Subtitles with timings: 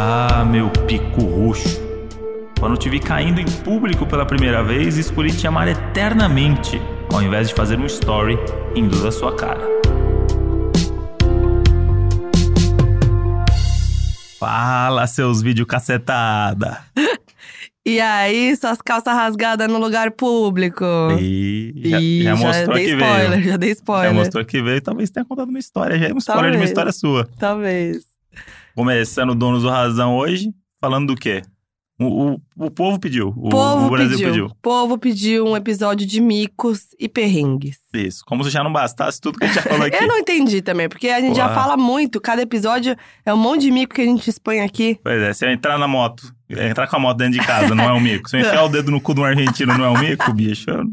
[0.00, 1.82] Ah, meu pico roxo.
[2.60, 6.80] Quando te vi caindo em público pela primeira vez, escolhi te amar eternamente,
[7.12, 8.38] ao invés de fazer um story
[8.76, 9.60] indo da sua cara.
[14.38, 16.78] Fala, seus vídeos cacetada.
[17.86, 20.84] E aí, suas calças rasgadas no lugar público.
[21.18, 23.44] E já, já mostrou dei que spoiler, veio.
[23.44, 24.10] já dei spoiler.
[24.10, 25.98] Já mostrou que veio, talvez tenha contado uma história.
[25.98, 26.70] Já é um spoiler de uma Talvez.
[26.70, 27.30] história sua.
[27.38, 28.07] Talvez.
[28.78, 31.42] Começando o Donos do Razão hoje, falando do quê?
[31.98, 33.34] O, o, o povo pediu.
[33.36, 34.28] O, povo o Brasil pediu.
[34.28, 34.56] pediu.
[34.62, 37.76] povo pediu um episódio de micos e perrengues.
[37.92, 38.22] Isso.
[38.24, 39.96] Como se já não bastasse tudo que a gente já falou aqui.
[39.96, 42.94] Eu não entendi também, porque a gente já fala muito, cada episódio
[43.26, 44.96] é um monte de mico que a gente expõe aqui.
[45.02, 47.82] Pois é, se eu entrar na moto, entrar com a moto dentro de casa, não
[47.82, 48.30] é um mico.
[48.30, 50.70] Se eu enfiar o dedo no cu de um argentino, não é um mico, bicho.
[50.70, 50.84] Eu-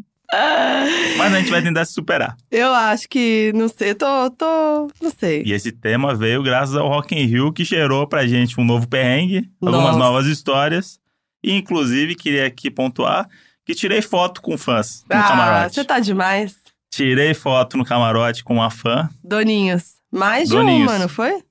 [1.18, 2.36] Mas a gente vai tentar se superar.
[2.52, 5.44] Eu acho que, não sei, tô, tô, não sei.
[5.46, 8.88] E esse tema veio graças ao Rock in Rio, que gerou pra gente um novo
[8.88, 10.00] perrengue, algumas Nossa.
[10.00, 11.00] novas histórias.
[11.44, 13.28] E, inclusive, queria aqui pontuar
[13.66, 15.76] que tirei foto com fãs no ah, camarote.
[15.76, 16.56] você tá demais.
[16.92, 19.10] Tirei foto no camarote com uma fã.
[19.23, 19.95] Doninhos.
[20.12, 20.89] Mais de Doninhos.
[20.89, 21.44] uma, não foi?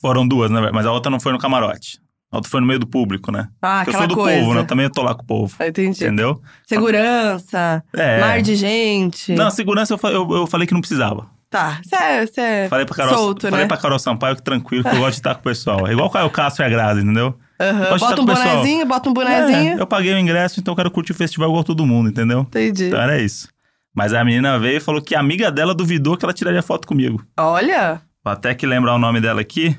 [0.00, 0.70] Foram duas, né?
[0.72, 2.00] Mas a outra não foi no camarote.
[2.36, 3.48] A outra foi no meio do público, né?
[3.62, 4.38] Ah, Porque eu aquela sou do coisa.
[4.40, 4.60] povo, né?
[4.60, 5.56] Eu também tô lá com o povo.
[5.58, 6.04] Ah, Entendi.
[6.04, 6.40] Entendeu?
[6.66, 8.20] Segurança, É.
[8.20, 9.34] mar de gente.
[9.34, 11.26] Não, segurança eu, eu, eu falei que não precisava.
[11.48, 13.68] Tá, você é, é Falei pra Carol, solto, falei né?
[13.68, 15.86] pra Carol Sampaio que tranquilo, que eu gosto de estar com o pessoal.
[15.86, 17.38] É igual o Caio Castro e a Grazi, entendeu?
[17.58, 19.78] Estar Bota um bonezinho, bota um bonezinho.
[19.78, 22.40] É, eu paguei o ingresso, então eu quero curtir o festival igual todo mundo, entendeu?
[22.40, 22.88] Entendi.
[22.88, 23.48] Então era isso.
[23.94, 26.86] Mas a menina veio e falou que a amiga dela duvidou que ela tiraria foto
[26.86, 27.24] comigo.
[27.38, 29.78] Olha, Vou até que lembrar o nome dela aqui.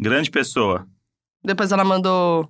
[0.00, 0.86] Grande pessoa.
[1.48, 2.48] Depois ela mandou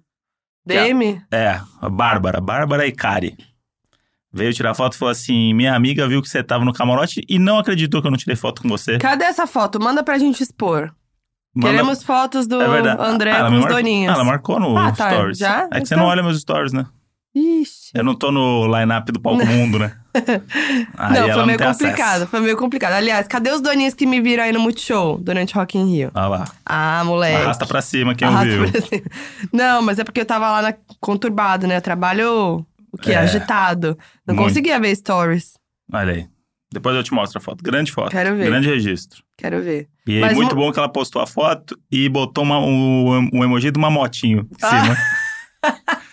[0.66, 1.22] DM.
[1.32, 2.40] É, a Bárbara.
[2.40, 3.36] Bárbara Icari.
[4.30, 7.38] Veio tirar foto e falou assim: Minha amiga viu que você tava no camarote e
[7.38, 8.98] não acreditou que eu não tirei foto com você.
[8.98, 9.80] Cadê essa foto?
[9.80, 10.92] Manda pra gente expor.
[11.54, 12.66] Manda- Queremos fotos do É.
[13.00, 14.10] André Ah, com os mar- doninhos.
[14.12, 15.38] Ah, ela marcou no Ah, tá, Stories.
[15.38, 15.66] já?
[15.72, 16.86] É que você Então- não olha meus stories, né?
[17.34, 17.90] Ixi.
[17.94, 19.96] Eu não tô no line-up do Palco Mundo, né?
[20.96, 22.26] Aí não, foi meio tem complicado, acesso.
[22.26, 22.92] foi meio complicado.
[22.94, 26.10] Aliás, cadê os doninhos que me viram aí no Multishow durante Rock in Rio?
[26.14, 26.44] Olha lá.
[26.66, 27.36] Ah, moleque.
[27.42, 28.72] Arrasta pra cima quem Arrasta ouviu.
[28.72, 29.02] pra cima.
[29.52, 31.76] Não, mas é porque eu tava lá na, conturbado, né?
[31.76, 33.12] Eu trabalho, o quê?
[33.12, 33.18] É.
[33.18, 33.96] Agitado.
[34.26, 34.48] Não Muito.
[34.48, 35.52] conseguia ver stories.
[35.92, 36.26] Olha aí.
[36.72, 37.62] Depois eu te mostro a foto.
[37.62, 38.10] Grande foto.
[38.10, 38.46] Quero ver.
[38.46, 39.22] Grande registro.
[39.36, 39.88] Quero ver.
[40.06, 43.44] E Mas muito mo- bom que ela postou a foto e botou uma- um, um
[43.44, 44.82] emoji de uma motinho em Ah.
[44.82, 44.96] cima.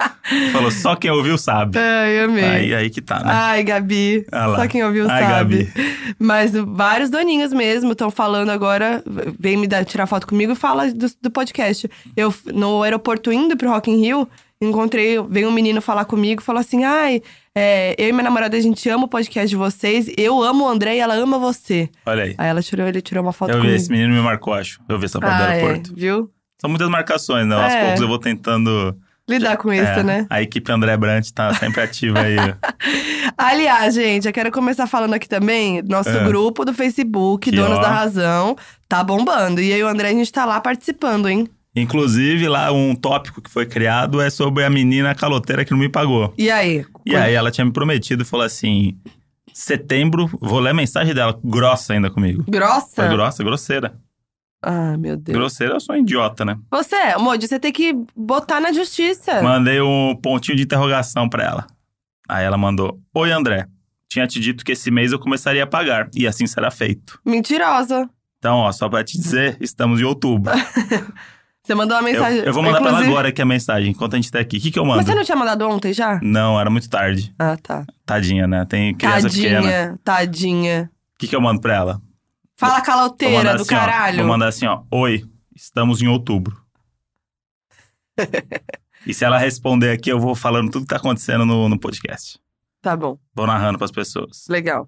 [0.52, 1.78] Falou, só quem ouviu sabe.
[1.78, 2.44] Ai, amei.
[2.44, 3.26] Aí, aí que tá, né?
[3.28, 4.26] Ai, Gabi.
[4.32, 4.56] Ah.
[4.56, 5.64] Só quem ouviu Ai, sabe.
[5.66, 6.16] Gabi.
[6.20, 9.04] Mas vários doninhos mesmo estão falando agora,
[9.40, 11.90] vem me dar, tirar foto comigo e fala do, do podcast.
[12.18, 14.28] Eu, no aeroporto indo pro Rock in Rio,
[14.60, 17.22] encontrei, veio um menino falar comigo, falou assim, ai,
[17.54, 20.68] é, eu e minha namorada, a gente ama o podcast de vocês, eu amo o
[20.68, 21.90] André e ela ama você.
[22.06, 22.36] Olha aí.
[22.38, 23.76] Aí ela tirou, ele tirou uma foto Eu vi, comigo.
[23.76, 24.80] esse menino me marcou, acho.
[24.90, 25.94] Eu vi essa foto do ah, é, aeroporto.
[25.96, 26.32] viu?
[26.60, 27.56] São muitas marcações, né?
[27.56, 27.82] Aos É.
[27.84, 28.96] poucos eu vou tentando.
[29.28, 30.28] Lidar com isso, É, né?
[30.30, 32.36] A equipe André Brant tá sempre ativa aí.
[33.38, 36.24] Aliás, gente, eu quero começar falando aqui também, nosso É.
[36.24, 37.82] grupo do Facebook, Que, Donos ó.
[37.82, 38.56] da Razão,
[38.88, 39.60] tá bombando.
[39.62, 41.48] E e o André, a gente tá lá participando, hein?
[41.76, 45.90] Inclusive, lá um tópico que foi criado é sobre a menina caloteira que não me
[45.90, 46.34] pagou.
[46.38, 46.86] E aí?
[47.06, 48.96] E aí ela tinha me prometido e falou assim:
[49.54, 52.44] setembro, vou ler a mensagem dela, grossa ainda comigo.
[52.48, 52.88] Grossa?
[52.96, 53.94] Foi grossa, grosseira.
[54.68, 55.38] Ah, meu Deus.
[55.38, 56.58] Grosseira, eu sou um idiota, né?
[56.72, 59.42] Você, Moody, você tem que botar na justiça.
[59.44, 61.68] Mandei um pontinho de interrogação pra ela.
[62.28, 63.68] Aí ela mandou: Oi, André.
[64.10, 67.20] Tinha te dito que esse mês eu começaria a pagar, e assim será feito.
[67.26, 68.10] Mentirosa.
[68.40, 70.52] Então, ó, só pra te dizer, estamos em outubro.
[71.64, 72.40] Você mandou uma Eu, mensagem.
[72.44, 74.58] eu vou mandar pra ela inclusive- agora aqui a mensagem, enquanto a gente tá aqui.
[74.58, 74.98] O que, que eu mando?
[74.98, 76.20] Mas você não tinha mandado ontem já?
[76.22, 77.34] Não, era muito tarde.
[77.40, 77.84] Ah, tá.
[78.06, 78.64] Tadinha, né?
[78.66, 79.62] Tem criança pequena.
[79.62, 80.90] Tadinha, tadinha.
[81.16, 82.02] O que, que eu mando pra ela?
[82.58, 84.18] Fala caloteira do assim, ó, caralho.
[84.20, 84.84] vou mandar assim, ó.
[84.92, 85.24] Oi,
[85.56, 86.58] estamos em outubro.
[89.06, 92.40] e se ela responder aqui, eu vou falando tudo que tá acontecendo no, no podcast.
[92.82, 94.46] Tá bom, Vou narrando pras pessoas.
[94.48, 94.88] legal.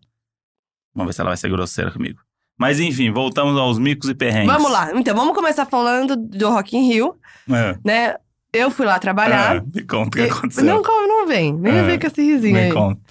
[0.94, 2.20] Vamos ver se ela vai ser grosseira comigo.
[2.58, 4.52] Mas enfim, voltamos aos micos e perrengues.
[4.52, 4.92] Vamos lá.
[4.96, 7.20] Então, vamos começar falando do Rock in Rio,
[7.50, 7.78] É.
[7.84, 8.16] né?
[8.54, 9.58] Eu fui lá trabalhar.
[9.58, 10.64] É, me conta o que aconteceu.
[10.64, 11.54] Não, não vem.
[11.54, 12.72] Nem É, vem com esse risinho me aí.
[12.74, 13.02] conta.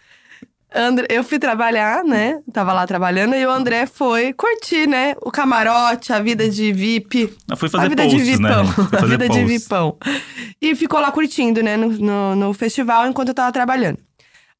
[0.77, 2.41] André, eu fui trabalhar, né?
[2.53, 5.15] Tava lá trabalhando e o André foi curtir, né?
[5.23, 7.35] O camarote, a vida de VIP.
[7.51, 8.49] Eu fui a fazer vida posts, de né?
[8.49, 8.65] vipão.
[8.67, 8.75] gente?
[8.75, 9.63] Fui a vida de posts.
[9.63, 9.99] vipão.
[10.61, 11.77] E ficou lá curtindo, né?
[11.77, 13.99] No, no, no festival enquanto eu tava trabalhando.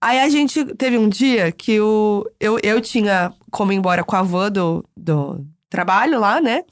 [0.01, 4.15] Aí a gente teve um dia que o, eu, eu tinha como ir embora com
[4.15, 6.63] a van do, do trabalho lá, né?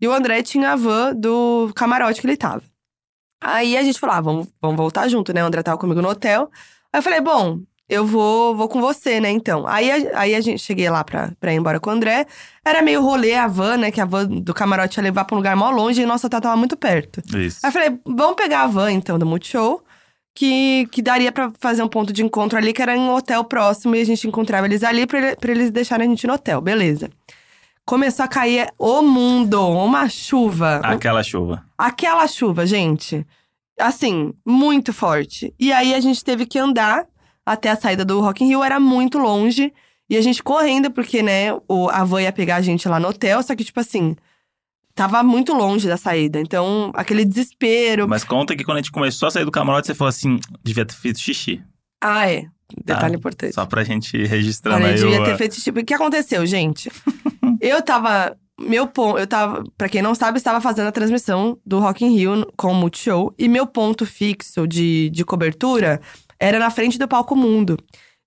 [0.00, 2.62] E o André tinha a van do camarote que ele tava.
[3.42, 5.42] Aí a gente falou, ah, vamos, vamos voltar junto, né?
[5.42, 6.50] O André tava comigo no hotel.
[6.92, 9.66] Aí eu falei, bom, eu vou, vou com você, né, então.
[9.66, 12.26] Aí, a- aí a gente cheguei lá pra, pra ir embora com o André.
[12.64, 13.90] Era meio rolê a van, né?
[13.90, 16.40] Que a van do camarote ia levar pra um lugar mó longe e nosso hotel
[16.40, 17.20] tava muito perto.
[17.36, 17.60] Isso.
[17.62, 19.82] Aí eu falei, vamos pegar a van, então, do Multishow.
[20.36, 23.44] Que, que daria pra fazer um ponto de encontro ali, que era em um hotel
[23.44, 23.94] próximo.
[23.94, 27.08] E a gente encontrava eles ali pra, pra eles deixarem a gente no hotel, beleza.
[27.86, 30.80] Começou a cair o mundo, uma chuva.
[30.82, 31.62] Aquela chuva.
[31.78, 33.24] Aquela chuva, gente.
[33.78, 35.54] Assim, muito forte.
[35.60, 37.04] E aí a gente teve que andar
[37.46, 39.72] até a saída do Rock in Rio, era muito longe.
[40.08, 43.08] E a gente correndo, porque, né, o, a van ia pegar a gente lá no
[43.08, 44.14] hotel, só que, tipo assim,
[44.94, 46.38] tava muito longe da saída.
[46.40, 48.06] Então, aquele desespero.
[48.08, 50.84] Mas conta que quando a gente começou a sair do camarote, você falou assim: devia
[50.84, 51.62] ter feito xixi.
[52.02, 52.46] Ah, é.
[52.84, 53.18] Detalhe Tá.
[53.18, 53.54] importante.
[53.54, 55.00] Só pra gente registrando Olha, aí.
[55.00, 55.80] devia ter feito tipo.
[55.80, 56.90] O que aconteceu, gente?
[57.60, 58.36] eu tava.
[58.60, 59.18] Meu ponto.
[59.18, 59.64] Eu tava.
[59.76, 63.34] Pra quem não sabe, estava fazendo a transmissão do Rock in Rio com o Multishow.
[63.38, 66.00] E meu ponto fixo de, de cobertura
[66.38, 67.76] era na frente do palco mundo.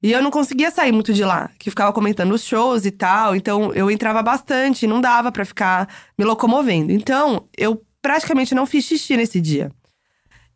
[0.02, 3.36] E eu não conseguia sair muito de lá, que ficava comentando os shows e tal.
[3.36, 6.92] Então eu entrava bastante, não dava pra ficar me locomovendo.
[6.92, 9.72] Então eu praticamente não fiz xixi nesse dia.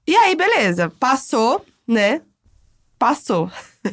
[0.08, 2.22] E aí, beleza, passou, né?
[3.00, 3.52] Passou.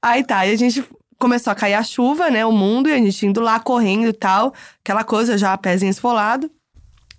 [0.00, 0.84] aí tá, e a gente
[1.18, 2.44] começou a cair a chuva, né?
[2.46, 4.54] O mundo, e a gente indo lá correndo e tal.
[4.80, 6.50] Aquela coisa já, pezinho esfolado.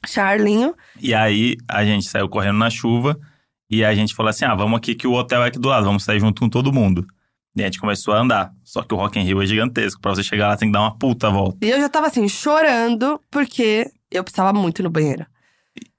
[0.05, 0.75] Charlinho.
[0.99, 3.17] E aí a gente saiu correndo na chuva
[3.77, 5.85] e a gente falou assim: ah, vamos aqui que o hotel é aqui do lado,
[5.85, 7.05] vamos sair junto com todo mundo.
[7.55, 8.51] E a gente começou a andar.
[8.63, 10.01] Só que o Rock in Rio é gigantesco.
[10.01, 11.57] Pra você chegar lá tem que dar uma puta volta.
[11.63, 15.25] E eu já tava assim, chorando, porque eu precisava muito ir no banheiro.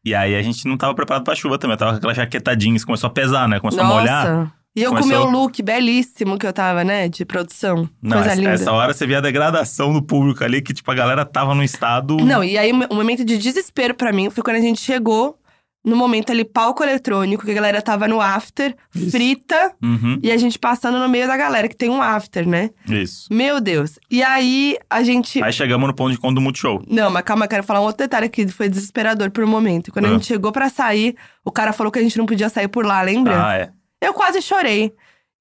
[0.05, 1.77] E aí a gente não tava preparado pra chuva também.
[1.77, 3.61] Tava com aquela jaqueta jeans, começou a pesar, né?
[3.61, 4.29] Começou a molhar.
[4.37, 4.53] Nossa.
[4.77, 7.09] E eu com Começou- meu look belíssimo que eu tava, né?
[7.09, 7.89] De produção.
[8.03, 8.51] Não, Coisa essa, linda.
[8.51, 11.63] essa hora você via a degradação do público ali, que tipo, a galera tava num
[11.63, 12.17] estado.
[12.17, 15.39] Não, e aí o momento de desespero pra mim foi quando a gente chegou
[15.85, 19.11] no momento ali, palco eletrônico, que a galera tava no after, Isso.
[19.11, 22.71] frita, Uhum, e a gente passando no meio da galera, que tem um after, né?
[22.89, 23.27] isso.
[23.31, 23.99] Meu Deus.
[24.11, 25.43] E aí a gente.
[25.43, 26.83] Aí chegamos no ponto de encontro do Multishow.
[26.89, 29.93] Não, mas calma, eu quero falar um outro detalhe que foi desesperador por um momento.
[29.93, 30.13] Quando a Ah.
[30.13, 31.15] gente chegou pra sair,
[31.45, 33.47] o cara falou que a gente não podia sair por lá, lembra?
[33.47, 33.71] Ah, é.
[34.01, 34.93] Eu quase chorei.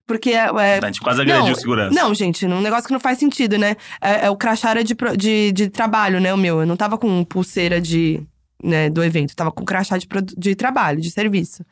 [0.06, 1.96] Porque é, é, A gente quase agrediu Não, segurança.
[1.96, 3.78] Não, gente, um negócio que não faz sentido, né?
[4.02, 6.34] É, é o crachá era de, de, de trabalho, né?
[6.34, 6.60] O meu.
[6.60, 8.22] Eu não tava com pulseira de,
[8.64, 9.32] né, do evento.
[9.32, 10.08] Eu tava com crachá de,
[10.38, 11.66] de trabalho, de serviço.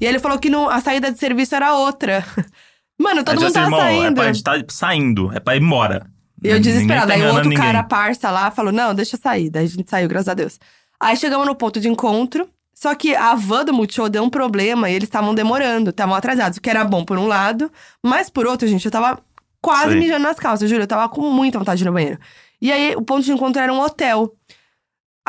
[0.00, 2.24] E aí ele falou que não, a saída de serviço era outra.
[2.98, 4.14] Mano, todo a mundo assim, tava irmão, é saindo.
[4.14, 6.06] pra gente tá saindo, é pra ir embora.
[6.42, 7.12] E eu desesperada.
[7.12, 7.88] Ninguém Aí tá o outro cara ninguém.
[7.88, 9.50] parça lá falou: não, deixa eu sair.
[9.50, 10.58] Daí a gente saiu, graças a Deus.
[11.00, 12.48] Aí chegamos no ponto de encontro.
[12.74, 16.58] Só que a van do Multishow deu um problema e eles estavam demorando, estavam atrasados.
[16.58, 19.20] O que era bom por um lado, mas por outro, gente, eu tava
[19.60, 19.98] quase Sim.
[19.98, 20.84] mijando nas calças, juro.
[20.84, 22.20] Eu tava com muita vontade de ir no banheiro.
[22.60, 24.32] E aí o ponto de encontro era um hotel.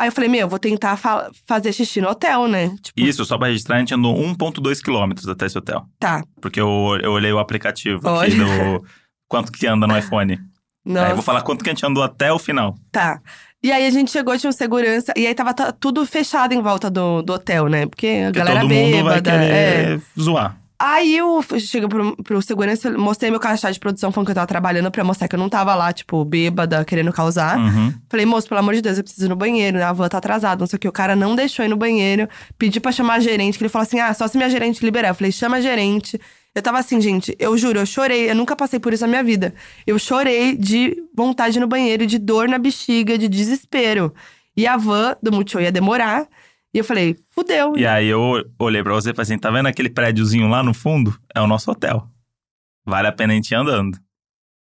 [0.00, 2.74] Aí eu falei: meu, vou tentar fa- fazer xixi no hotel, né?
[2.82, 5.84] Tipo, Isso, só pra registrar, a gente andou 1,2 quilômetros até esse hotel.
[5.98, 6.22] tá.
[6.40, 8.78] Porque eu, eu olhei o aplicativo aqui Olha.
[8.78, 8.84] do.
[9.28, 10.38] Quanto que anda no iPhone.
[10.84, 11.04] Nossa.
[11.06, 12.74] Aí eu vou falar quanto que a gente andou até o final.
[12.90, 13.20] Tá.
[13.62, 16.62] E aí a gente chegou, tinha um segurança, e aí tava ta- tudo fechado em
[16.62, 17.86] volta do, do hotel, né?
[17.86, 19.30] Porque a Porque galera todo mundo vai bêbada.
[19.44, 19.82] é.
[19.84, 20.56] querer zoar.
[20.82, 24.46] Aí eu chego pro, pro segurança, mostrei meu crachá de produção, falando que eu tava
[24.46, 27.58] trabalhando pra mostrar que eu não tava lá, tipo, bêbada, querendo causar.
[27.58, 27.92] Uhum.
[28.08, 29.84] Falei, moço, pelo amor de Deus, eu preciso ir no banheiro, né?
[29.84, 30.88] a van tá atrasada, não sei o que.
[30.88, 33.82] O cara não deixou ir no banheiro, pedi pra chamar a gerente, que ele falou
[33.82, 35.08] assim: ah, só se minha gerente liberar.
[35.08, 36.18] Eu falei, chama a gerente.
[36.54, 39.22] Eu tava assim, gente, eu juro, eu chorei, eu nunca passei por isso na minha
[39.22, 39.54] vida.
[39.86, 44.14] Eu chorei de vontade no banheiro, de dor na bexiga, de desespero.
[44.56, 46.26] E a van do Multishow ia demorar.
[46.72, 47.76] E eu falei, fudeu.
[47.76, 50.72] E aí eu olhei pra você e falei assim: tá vendo aquele prédiozinho lá no
[50.72, 51.18] fundo?
[51.34, 52.06] É o nosso hotel.
[52.86, 53.98] Vale a pena a gente ir andando.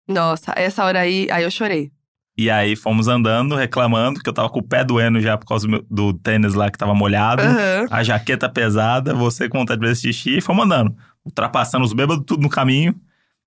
[0.08, 1.90] Nossa, essa hora aí, aí eu chorei.
[2.36, 5.66] E aí fomos andando, reclamando, que eu tava com o pé doendo já por causa
[5.66, 7.42] do, meu- do tênis lá que tava molhado.
[7.42, 7.86] Aham.
[7.90, 10.96] A jaqueta pesada, você com vontade de fazer xixi, e fomos andando.
[11.24, 12.94] Ultrapassando os bêbados tudo no caminho.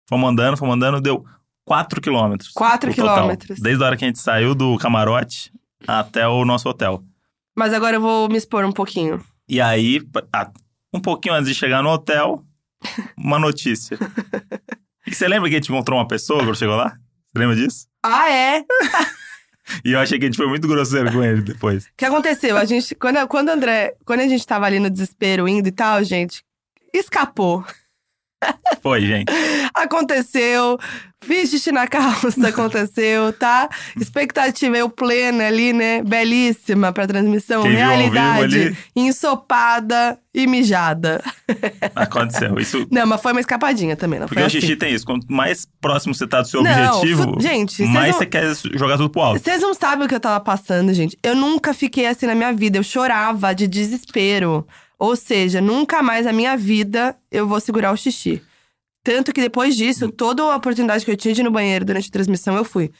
[0.08, 1.26] Fomos andando, fomos andando, deu
[1.66, 2.50] 4 quilômetros.
[2.54, 3.16] Quatro o total.
[3.16, 3.60] quilômetros.
[3.60, 5.52] Desde a hora que a gente saiu do camarote
[5.88, 7.02] até o nosso hotel.
[7.56, 9.24] Mas agora eu vou me expor um pouquinho.
[9.48, 10.02] E aí,
[10.94, 12.46] um pouquinho antes de chegar no hotel,
[13.18, 13.98] uma notícia.
[15.06, 16.96] e você lembra que a gente encontrou uma pessoa quando chegou lá?
[17.28, 17.88] Você lembra disso?
[18.04, 18.64] Ah, é?
[19.86, 21.86] E eu achei que a gente foi muito grosseiro com ele depois.
[21.86, 22.58] O que aconteceu?
[22.58, 26.04] A gente, quando, quando André, quando a gente tava ali no desespero indo e tal,
[26.04, 26.44] gente,
[26.94, 27.64] escapou.
[28.82, 29.32] Foi, gente.
[29.74, 30.78] Aconteceu.
[31.24, 33.70] Fiz xixi na calça, aconteceu, tá?
[34.00, 36.02] Expectativa eu plena ali, né?
[36.02, 37.62] Belíssima pra transmissão.
[37.62, 38.78] Quem vivo Realidade ali?
[38.96, 41.22] ensopada e mijada.
[41.96, 42.58] Aconteceu.
[42.60, 42.88] Isso.
[42.90, 44.76] Não, mas foi uma escapadinha também, não Porque foi o xixi assim.
[44.78, 45.06] tem isso.
[45.06, 48.98] Quanto mais próximo você tá do seu Não, objetivo, gente, mais não- você quer jogar
[48.98, 49.44] tudo pro alto.
[49.44, 51.16] Vocês não sabem o que eu tava passando, gente.
[51.22, 52.80] Eu nunca fiquei assim na minha vida.
[52.80, 54.66] Eu chorava de desespero.
[55.02, 58.40] Ou seja, nunca mais na minha vida eu vou segurar o xixi.
[59.04, 62.08] Tanto que depois disso, toda a oportunidade que eu tinha de ir no banheiro durante
[62.08, 62.92] a transmissão, eu fui.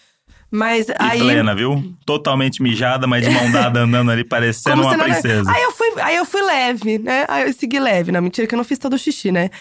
[0.50, 1.20] Mas E aí.
[1.20, 1.96] plena, viu?
[2.04, 5.52] Totalmente mijada, mas de mão dada andando ali, parecendo Como uma princesa.
[5.52, 7.24] Aí eu fui, aí eu fui leve, né?
[7.28, 8.12] Aí eu segui leve.
[8.12, 9.52] Não, mentira que eu não fiz todo o xixi, né?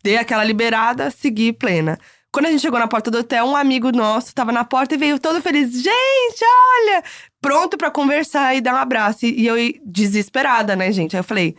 [0.00, 1.98] Dei aquela liberada, segui plena.
[2.30, 4.98] Quando a gente chegou na porta do hotel, um amigo nosso tava na porta e
[4.98, 5.72] veio todo feliz.
[5.72, 6.44] Gente,
[6.84, 7.02] olha!
[7.40, 9.26] Pronto pra conversar e dar um abraço.
[9.26, 11.16] E eu desesperada, né, gente?
[11.16, 11.56] Aí eu falei,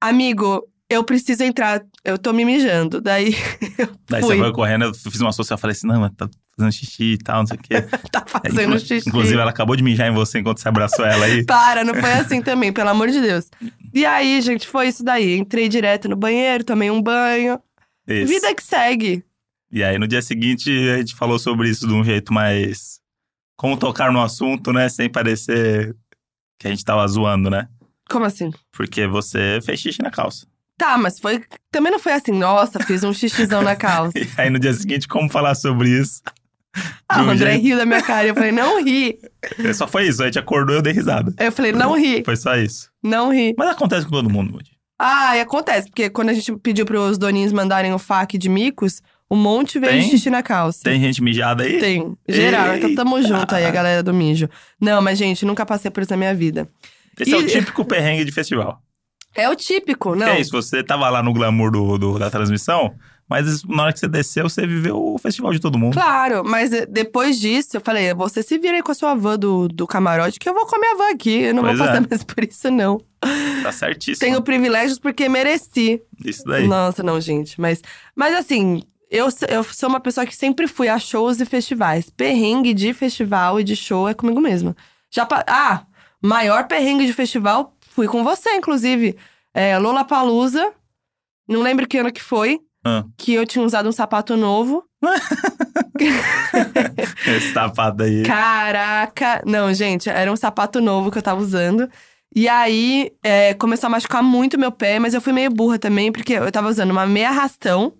[0.00, 3.00] amigo, eu preciso entrar, eu tô me mijando.
[3.00, 3.34] Daí
[3.78, 6.28] eu Daí você foi correndo, eu fiz uma social, eu falei assim, não, mas tá
[6.56, 7.82] fazendo xixi e tal, não sei o quê.
[8.10, 9.08] tá fazendo Inclu- xixi.
[9.08, 11.44] Inclusive, ela acabou de mijar em você enquanto você abraçou ela aí.
[11.46, 13.48] Para, não foi assim também, pelo amor de Deus.
[13.94, 15.38] E aí, gente, foi isso daí.
[15.38, 17.60] Entrei direto no banheiro, tomei um banho.
[18.08, 18.26] Isso.
[18.26, 19.24] Vida que segue.
[19.70, 22.98] E aí, no dia seguinte, a gente falou sobre isso de um jeito mais...
[23.56, 24.88] Como tocar no assunto, né?
[24.88, 25.94] Sem parecer
[26.58, 27.68] que a gente tava zoando, né?
[28.10, 28.50] Como assim?
[28.72, 30.46] Porque você fez xixi na calça.
[30.76, 31.42] Tá, mas foi.
[31.70, 34.12] Também não foi assim, nossa, fiz um xixizão na calça.
[34.18, 36.22] E aí, no dia seguinte, como falar sobre isso?
[37.08, 38.26] Ah, o André jeito- riu da minha cara.
[38.28, 39.18] Eu falei, não ri.
[39.74, 41.34] Só foi isso, a gente acordou e eu dei risada.
[41.38, 42.88] Eu falei, não ri, Foi só isso.
[43.02, 43.54] não ri.
[43.58, 44.70] Mas acontece com todo mundo, Moody.
[44.98, 49.00] Ah, e acontece, porque quando a gente pediu pros doninhos mandarem o fac de micos,
[49.30, 50.02] um monte veio Tem?
[50.02, 50.80] de xixi na calça.
[50.84, 51.78] Tem gente mijada aí?
[51.78, 52.16] Tem.
[52.28, 53.28] Geral, então tamo Eita.
[53.28, 54.48] junto aí, a galera do mijo.
[54.80, 56.68] Não, mas, gente, nunca passei por isso na minha vida.
[57.20, 58.80] Esse é o E- típico perrengue de festival.
[59.34, 60.26] É o típico, não.
[60.26, 62.92] É isso, você tava lá no glamour do, do- da transmissão,
[63.28, 65.94] mas na hora que você desceu, você viveu o festival de todo mundo.
[65.94, 69.38] Claro, mas eh, depois disso, eu falei, você se vira aí com a sua van
[69.38, 71.42] do, do camarote, que eu vou com a van aqui.
[71.42, 72.06] Eu não Pois vou passar é.
[72.10, 73.00] mais por isso, não.
[73.62, 74.18] Tá certíssimo.
[74.18, 76.02] Tenho privilégios porque mereci.
[76.24, 76.66] Isso daí.
[76.66, 77.60] Nossa, não, gente.
[77.60, 77.80] Mas,
[78.16, 82.10] mas assim, eu, eu sou uma pessoa que sempre fui a shows e festivais.
[82.10, 84.74] Perrengue de festival e de show é comigo mesma.
[85.08, 85.82] Já pa- Ah,
[86.22, 89.16] maior perrengue de festival, fui com você, inclusive.
[89.54, 90.72] É, Lollapalooza.
[91.48, 92.60] Não lembro que ano que foi.
[92.84, 93.04] Ah.
[93.16, 94.84] Que eu tinha usado um sapato novo.
[97.26, 98.22] Esse tapado aí.
[98.22, 99.42] Caraca!
[99.44, 101.88] Não, gente, era um sapato novo que eu tava usando.
[102.34, 106.12] E aí, é, começou a machucar muito meu pé, mas eu fui meio burra também,
[106.12, 107.92] porque eu tava usando uma meia rastão.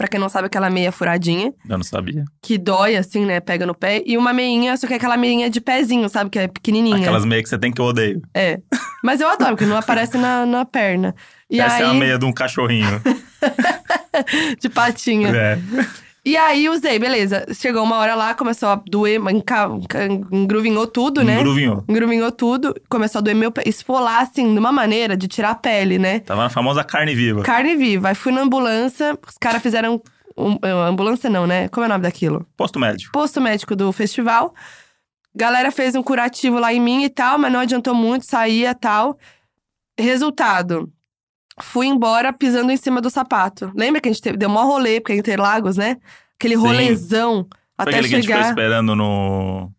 [0.00, 2.24] Pra quem não sabe, aquela meia furadinha, Eu não sabia.
[2.40, 3.38] que dói assim, né?
[3.38, 4.02] Pega no pé.
[4.06, 6.30] E uma meinha, só que é aquela meinha de pezinho, sabe?
[6.30, 6.96] Que é pequenininha.
[6.96, 8.22] Aquelas meias que você tem que eu odeio.
[8.32, 8.60] É.
[9.04, 11.14] Mas eu adoro, porque não aparece na, na perna.
[11.50, 12.98] E Essa aí, é a meia de um cachorrinho.
[14.58, 15.28] de patinha.
[15.28, 15.58] é.
[16.24, 17.46] E aí, usei, beleza.
[17.54, 19.18] Chegou uma hora lá, começou a doer,
[20.30, 21.40] engruvinhou tudo, né?
[21.40, 21.84] Engruvinhou.
[21.88, 23.62] Engruvinhou tudo, começou a doer meu pé.
[23.64, 26.20] Esfolar, assim, de uma maneira de tirar a pele, né?
[26.20, 27.42] Tava na famosa carne viva.
[27.42, 28.08] Carne viva.
[28.10, 30.00] Aí fui na ambulância, os caras fizeram.
[30.36, 31.68] Um, uh, ambulância não, né?
[31.68, 32.46] Como é o nome daquilo?
[32.56, 33.12] Posto médico.
[33.12, 34.54] Posto médico do festival.
[35.34, 38.74] Galera fez um curativo lá em mim e tal, mas não adiantou muito, saía e
[38.74, 39.18] tal.
[39.98, 40.90] Resultado.
[41.62, 43.70] Fui embora pisando em cima do sapato.
[43.74, 45.96] Lembra que a gente teve, deu mó rolê, porque é Interlagos, né?
[46.38, 46.60] Aquele Sim.
[46.62, 48.48] rolezão Foi até aquele que a gente ficou chegar.
[48.50, 49.70] esperando no,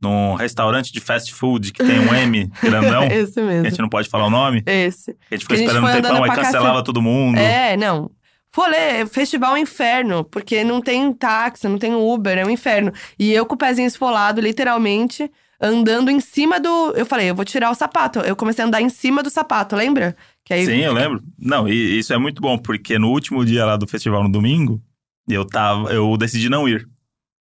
[0.00, 3.04] num restaurante de fast food que tem um M grandão.
[3.04, 3.64] Esse a mesmo.
[3.70, 4.62] gente não pode falar o nome.
[4.66, 5.16] Esse.
[5.30, 6.84] A gente ficou Que a gente esperando um foi tempão, aí cancelava cacete.
[6.86, 7.38] todo mundo.
[7.38, 8.10] É, não.
[8.54, 12.92] Rolê, festival é um inferno, porque não tem táxi, não tem Uber, é um inferno.
[13.18, 15.30] E eu com o pezinho esfolado, literalmente,
[15.60, 16.92] andando em cima do.
[16.96, 18.20] Eu falei, eu vou tirar o sapato.
[18.20, 20.16] Eu comecei a andar em cima do sapato, lembra?
[20.50, 21.22] Aí Sim, eu lembro.
[21.38, 24.82] Não, e isso é muito bom, porque no último dia lá do festival, no domingo,
[25.28, 25.92] eu tava.
[25.92, 26.88] Eu decidi não ir.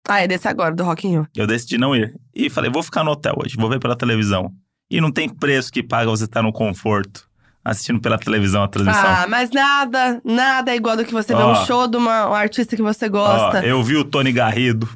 [0.07, 1.27] Ah, é desse agora, do Rock in Rio.
[1.35, 2.13] Eu decidi não ir.
[2.35, 4.51] E falei, vou ficar no hotel hoje, vou ver pela televisão.
[4.89, 7.27] E não tem preço que paga você estar no conforto,
[7.63, 9.05] assistindo pela televisão a transmissão.
[9.05, 11.53] Ah, mas nada, nada é igual do que você vê Ó.
[11.53, 13.65] um show de uma, um artista que você Ó, gosta.
[13.65, 14.89] eu vi o Tony Garrido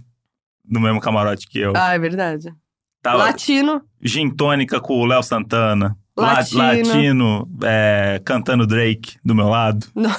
[0.68, 1.74] no mesmo camarote que eu.
[1.76, 2.54] Ah, é verdade.
[3.02, 5.96] Tava Latino, gin tônica com o Léo Santana.
[6.18, 6.62] La- Latino.
[6.90, 9.86] Latino é, cantando Drake do meu lado.
[9.96, 10.14] Não.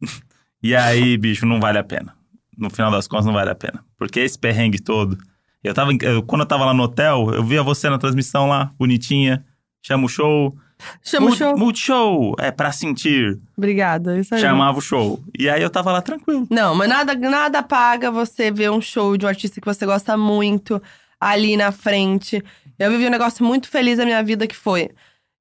[0.62, 2.14] E aí, bicho, não vale a pena.
[2.56, 3.82] No final das contas, não vale a pena.
[3.96, 5.16] Porque esse perrengue todo.
[5.64, 5.90] Eu tava.
[6.02, 9.42] eu- quando eu tava lá no hotel, eu via você na transmissão lá, bonitinha.
[9.82, 10.54] Chama o show.
[11.02, 11.56] chama o show.
[11.56, 13.40] Multishow, é pra sentir.
[13.56, 14.40] Obrigada, isso aí.
[14.42, 15.22] Chamava o show.
[15.38, 16.46] E aí eu tava lá tranquilo.
[16.50, 20.14] Não, mas nada, nada paga você ver um show de um artista que você gosta
[20.16, 20.82] muito
[21.18, 22.44] ali na frente.
[22.78, 24.90] Eu vivi um negócio muito feliz na minha vida que foi.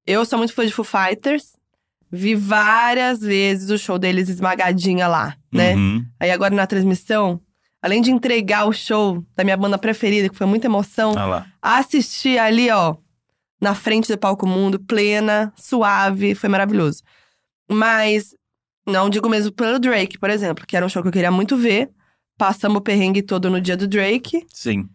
[0.09, 1.55] Eu sou muito fã de Foo Fighters.
[2.11, 5.75] Vi várias vezes o show deles esmagadinha lá, né?
[5.75, 6.03] Uhum.
[6.19, 7.39] Aí agora na transmissão,
[7.79, 11.45] além de entregar o show da minha banda preferida, que foi muita emoção, lá.
[11.61, 12.95] assistir ali, ó,
[13.61, 17.03] na frente do palco mundo, plena, suave, foi maravilhoso.
[17.69, 18.33] Mas
[18.87, 21.55] não digo mesmo pelo Drake, por exemplo, que era um show que eu queria muito
[21.55, 21.91] ver.
[22.35, 24.89] Passamos o perrengue todo no dia do Drake Sim,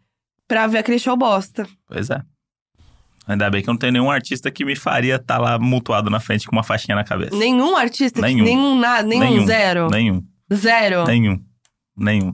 [0.48, 1.68] pra ver aquele show bosta.
[1.86, 2.20] pois é.
[3.26, 6.20] Ainda bem que eu não tenho nenhum artista que me faria estar lá mutuado na
[6.20, 7.34] frente com uma faixinha na cabeça.
[7.36, 8.44] Nenhum artista, que- Nenhum.
[8.44, 9.46] nenhum nada, nenhum, Nenhum.
[9.46, 9.88] zero.
[9.90, 10.22] Nenhum.
[10.52, 11.04] Zero.
[11.06, 11.40] Nenhum.
[11.96, 12.32] Nenhum.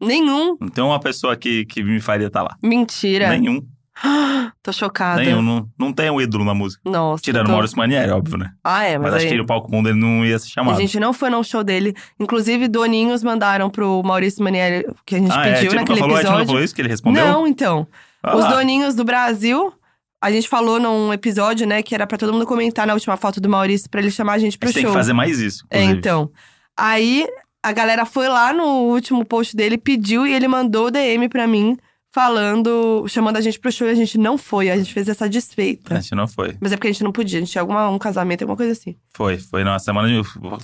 [0.00, 0.56] Nenhum.
[0.60, 2.56] Não tem uma pessoa que, que me faria estar lá.
[2.62, 3.28] Mentira.
[3.30, 3.60] Nenhum.
[4.62, 5.22] Tô chocada.
[5.22, 5.42] Nenhum.
[5.42, 6.80] Não, não tem um ídolo na música.
[6.88, 7.22] Nossa.
[7.22, 7.50] Tirando tô...
[7.50, 8.50] o Maurício Manieri, óbvio, né?
[8.62, 9.28] Ah, é, mas, Mas, acho aí...
[9.28, 10.80] que ele, o palco mundo ele não ia ser A chamado.
[10.80, 11.94] gente não foi no show dele.
[12.18, 16.00] Inclusive, Doninhos mandaram pro Maurício Manieri, que a gente ah, é, pediu a nunca naquele
[16.00, 16.46] falou, a Tia não episódio.
[16.46, 17.24] falou isso que ele respondeu?
[17.26, 17.86] Não, então.
[18.22, 19.72] Ah Os doninhos do Brasil,
[20.20, 23.40] a gente falou num episódio, né, que era pra todo mundo comentar na última foto
[23.40, 24.90] do Maurício pra ele chamar a gente A pro gente tem show.
[24.92, 26.30] que fazer mais isso, É, então.
[26.76, 27.26] Aí
[27.62, 31.76] a galera foi lá no último post dele, pediu e ele mandou DM pra mim,
[32.12, 34.70] falando, chamando a gente pro show e a gente não foi.
[34.70, 35.94] A gente fez essa desfeita.
[35.94, 36.56] A gente não foi.
[36.60, 38.72] Mas é porque a gente não podia, a gente tinha alguma, um casamento, alguma coisa
[38.72, 38.96] assim.
[39.14, 40.20] Foi, foi na semana de.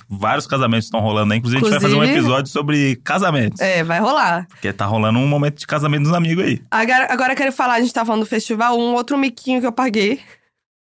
[0.09, 1.39] Vários casamentos estão rolando aí.
[1.39, 3.59] Inclusive, a gente vai fazer um Inclusive- episódio sobre casamentos.
[3.61, 4.47] É, vai rolar.
[4.49, 6.61] Porque tá rolando um momento de casamento dos amigos aí.
[6.71, 9.67] Agora, agora eu quero falar, a gente tá falando do festival, um outro miquinho que
[9.67, 10.19] eu paguei.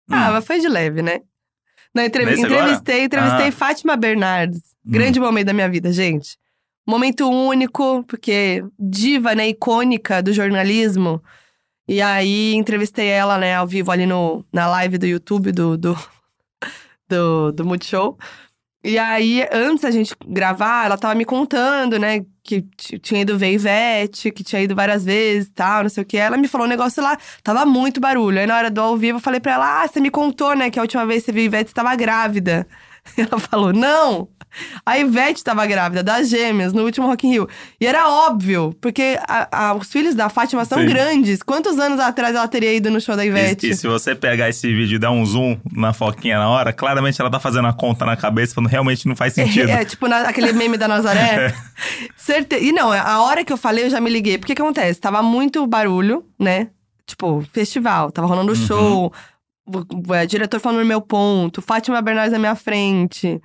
[0.10, 0.34] Ah, Hum.
[0.34, 1.22] mas foi de leve, né?
[1.94, 2.62] Na entrev- Nesse agora?
[2.62, 3.52] entrevistei, entrevistei Ah.
[3.52, 4.62] Fátima Bernardes.
[4.86, 6.38] Grande momento da minha vida, gente.
[6.88, 11.22] Momento único, porque diva, né, icônica do jornalismo.
[11.88, 15.98] E aí, entrevistei ela, né, ao vivo ali no, na live do YouTube do, do,
[17.10, 18.18] do, do Multishow.
[18.84, 22.62] E aí, antes da gente gravar, ela tava me contando, né, que
[23.02, 26.18] tinha ido ver Ivete, que tinha ido várias vezes e tal, não sei o que.
[26.18, 28.40] Ela me falou um negócio lá, tava muito barulho.
[28.40, 30.70] Aí na hora do ao vivo, eu falei pra ela, ah, você me contou, né,
[30.70, 32.68] que a última vez que você viu Ivete, você tava grávida.
[33.18, 34.28] Ela falou, não,
[34.86, 37.48] a Ivete tava grávida, das gêmeas, no último Rock in Rio.
[37.80, 40.86] E era óbvio, porque a- a- os filhos da Fátima são Sim.
[40.88, 41.44] grandes.
[41.44, 43.70] Quantos anos atrás ela teria ido no show da E, Ivete?
[43.70, 47.20] e se você pegar esse vídeo e dar um zoom na foquinha na hora, claramente
[47.22, 49.70] ela tá fazendo a conta na cabeça, falando realmente não faz sentido.
[49.70, 51.54] É, tipo na- aquele meme da Nazaré.
[52.18, 52.64] Certeza.
[52.64, 54.38] E não, a hora que eu falei, eu já me liguei.
[54.38, 55.00] Porque que acontece?
[55.00, 56.70] Tava muito barulho, né?
[57.06, 58.56] Tipo, festival, tava rolando Uhum.
[58.68, 59.14] show,
[59.66, 63.42] o, é, diretor falando no meu ponto, Fátima Bernardes na minha frente.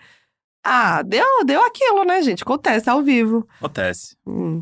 [0.65, 2.43] Ah, deu, deu aquilo, né, gente?
[2.43, 3.47] Acontece ao vivo.
[3.59, 4.17] Acontece.
[4.27, 4.61] Hum.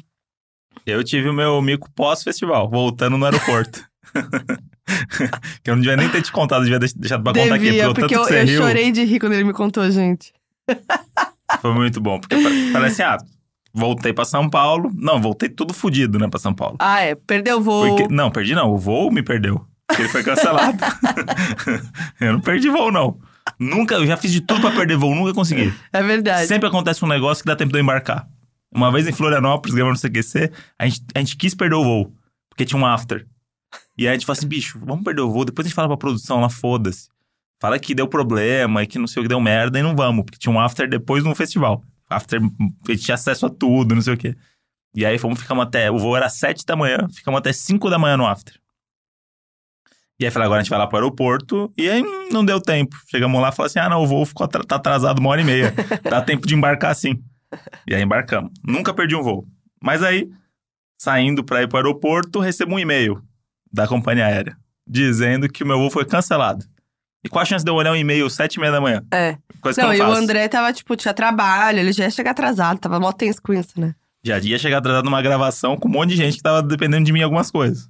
[0.87, 3.85] Eu tive o meu mico pós-festival, voltando no aeroporto.
[5.62, 7.65] que eu não devia nem ter te contado, devia deix- deixado pra contar aqui.
[7.65, 10.33] Devia, Porque, porque eu, eu riu, chorei de rir quando ele me contou, gente.
[11.61, 12.18] foi muito bom.
[12.21, 13.18] Porque pa- parece assim, ah,
[13.75, 14.90] voltei pra São Paulo.
[14.94, 16.77] Não, voltei tudo fudido, né, pra São Paulo.
[16.79, 17.14] Ah, é.
[17.14, 17.97] Perdeu o voo.
[17.97, 18.73] Porque- não, perdi não.
[18.73, 19.66] O voo me perdeu.
[19.99, 20.79] Porque ele foi cancelado.
[22.21, 23.19] eu não perdi voo, não.
[23.59, 25.75] Nunca, eu já fiz de tudo pra perder voo, nunca consegui.
[25.93, 26.47] É verdade.
[26.47, 28.29] Sempre acontece um negócio que dá tempo de eu embarcar.
[28.73, 32.13] Uma vez em Florianópolis, gravando no CQC, a gente, a gente quis perder o voo,
[32.49, 33.27] porque tinha um after.
[33.97, 35.89] E aí a gente falou assim, bicho, vamos perder o voo, depois a gente fala
[35.89, 37.09] pra produção lá, foda-se.
[37.61, 40.25] Fala que deu problema e que não sei o que deu merda e não vamos,
[40.25, 41.83] porque tinha um after depois no festival.
[42.09, 44.37] After, a gente tinha acesso a tudo, não sei o quê.
[44.95, 47.99] E aí fomos, ficamos até, o voo era sete da manhã, ficamos até cinco da
[47.99, 48.55] manhã no after.
[50.20, 51.72] E aí falei, agora a gente vai lá pro aeroporto.
[51.78, 52.96] E aí hum, não deu tempo.
[53.09, 55.44] Chegamos lá e falou assim: ah, não, o voo ficou tá atrasado uma hora e
[55.44, 55.72] meia.
[56.02, 57.22] Dá tempo de embarcar sim.
[57.87, 58.50] E aí embarcamos.
[58.64, 59.46] Nunca perdi um voo.
[59.81, 60.28] Mas aí,
[61.00, 63.22] saindo pra ir pro aeroporto, recebo um e-mail
[63.72, 64.57] da companhia aérea
[64.88, 66.64] dizendo que o meu voo foi cancelado.
[67.24, 69.02] E qual a chance de eu olhar um e-mail sete e meia da manhã?
[69.12, 69.37] É.
[69.61, 70.24] Coisa Não, que e eu o não faço.
[70.24, 73.78] André tava, tipo, tinha trabalho, ele já ia chegar atrasado, tava mó tenso com isso,
[73.78, 73.94] né?
[74.24, 77.12] Já ia chegar atrasado numa gravação com um monte de gente que tava dependendo de
[77.12, 77.88] mim em algumas coisas.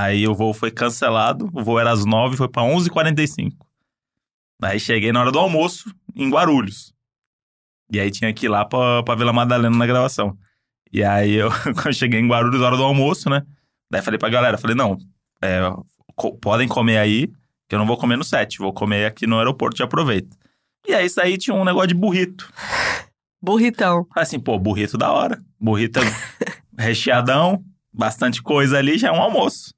[0.00, 3.52] Aí o voo foi cancelado, o voo era às 9, foi pra 11h45.
[4.62, 6.92] Aí cheguei na hora do almoço, em Guarulhos.
[7.92, 10.36] E aí tinha que ir lá pra, pra Vila Madalena na gravação.
[10.92, 11.48] E aí eu,
[11.82, 13.42] quando cheguei em Guarulhos, na hora do almoço, né?
[13.90, 14.96] Daí falei pra galera, falei, não,
[15.42, 15.60] é,
[16.14, 17.26] co- podem comer aí,
[17.68, 20.36] que eu não vou comer no set, vou comer aqui no aeroporto, já aproveita.
[20.86, 22.48] E aí isso aí tinha um negócio de burrito.
[23.42, 24.06] Burritão.
[24.14, 25.40] Assim, pô, burrito da hora.
[25.60, 26.00] Burrito
[26.78, 29.72] recheadão, bastante coisa ali, já é um almoço.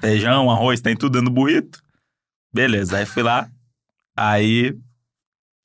[0.00, 1.80] Feijão, arroz, tem tudo dentro do burrito.
[2.52, 3.48] Beleza, aí fui lá.
[4.16, 4.76] Aí,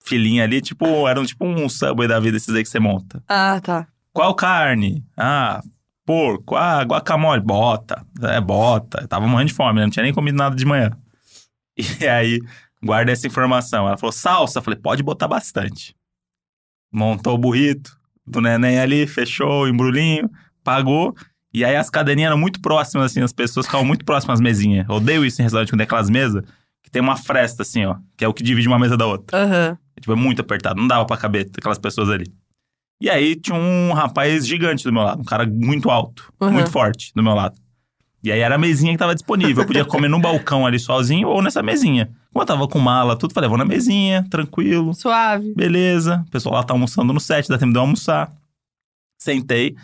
[0.03, 3.23] filinha ali, tipo, era um, tipo um subway da vida, esses aí que você monta.
[3.27, 3.87] Ah, tá.
[4.13, 5.05] Qual carne?
[5.15, 5.61] Ah,
[6.05, 6.55] porco.
[6.55, 7.41] Ah, guacamole.
[7.41, 8.05] Bota.
[8.23, 9.01] É, bota.
[9.01, 9.85] Eu tava morrendo de fome, né?
[9.85, 10.91] Não tinha nem comido nada de manhã.
[11.77, 12.41] E aí,
[12.83, 13.87] guarda essa informação.
[13.87, 14.59] Ela falou, salsa.
[14.59, 15.95] Eu falei, pode botar bastante.
[16.91, 20.29] Montou o burrito do neném ali, fechou o embrulhinho,
[20.63, 21.15] pagou.
[21.53, 24.87] E aí as cadeirinhas eram muito próximas, assim, as pessoas ficavam muito próximas às mesinhas.
[24.87, 26.43] Eu odeio isso em restaurante, quando tem aquelas mesas
[26.83, 29.37] que tem uma fresta, assim, ó, que é o que divide uma mesa da outra.
[29.37, 29.77] Aham.
[29.99, 32.25] Tipo, é muito apertado, não dava pra caber aquelas pessoas ali.
[33.01, 36.51] E aí tinha um rapaz gigante do meu lado, um cara muito alto, Uhum.
[36.51, 37.55] muito forte do meu lado.
[38.23, 39.63] E aí era a mesinha que tava disponível.
[39.63, 42.05] Eu podia comer no balcão ali sozinho ou nessa mesinha.
[42.31, 45.53] Como eu tava com mala, tudo, falei, vou na mesinha, tranquilo, Suave.
[45.55, 46.23] beleza.
[46.27, 48.31] O pessoal lá tá almoçando no set, dá tempo de eu almoçar.
[49.19, 49.75] Sentei.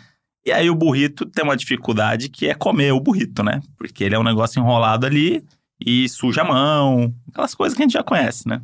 [0.48, 3.60] E aí o burrito tem uma dificuldade que é comer o burrito, né?
[3.76, 5.44] Porque ele é um negócio enrolado ali
[5.78, 8.62] e suja a mão, aquelas coisas que a gente já conhece, né?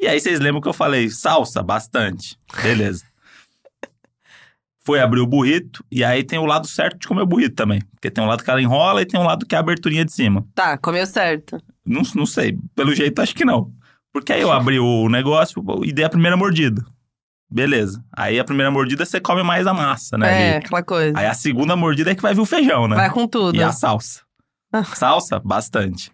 [0.00, 2.38] E aí vocês lembram que eu falei salsa bastante.
[2.62, 3.04] Beleza.
[4.82, 7.82] Foi abrir o burrito, e aí tem o lado certo de comer o burrito também.
[7.92, 10.06] Porque tem um lado que ela enrola e tem um lado que é a aberturinha
[10.06, 10.46] de cima.
[10.54, 11.62] Tá, comeu certo.
[11.84, 13.70] Não, não sei, pelo jeito acho que não.
[14.10, 16.82] Porque aí eu abri o negócio e dei a primeira mordida.
[17.50, 18.04] Beleza.
[18.12, 20.28] Aí a primeira mordida você come mais a massa, né?
[20.28, 20.64] É, ali.
[20.64, 21.18] aquela coisa.
[21.18, 22.94] Aí a segunda mordida é que vai vir o feijão, né?
[22.94, 23.56] Vai com tudo.
[23.56, 24.22] E a salsa.
[24.94, 26.12] salsa, bastante.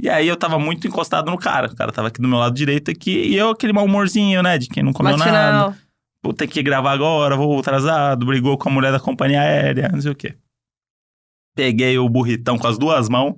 [0.00, 1.68] E aí eu tava muito encostado no cara.
[1.68, 3.10] O cara tava aqui do meu lado direito aqui.
[3.10, 4.58] E eu, aquele mau humorzinho, né?
[4.58, 5.32] De quem não comeu nada.
[5.32, 5.74] Matinal.
[6.22, 8.26] Vou ter que gravar agora, vou atrasado.
[8.26, 10.36] Brigou com a mulher da companhia aérea, não sei o quê.
[11.56, 13.34] Peguei o burritão com as duas mãos.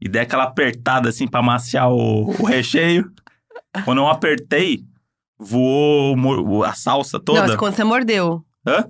[0.00, 3.10] E dei aquela apertada assim pra maciar o, o recheio.
[3.84, 4.84] Quando eu apertei,
[5.38, 7.42] voou a salsa Não, toda.
[7.48, 8.44] mas quando você mordeu.
[8.66, 8.84] Hã?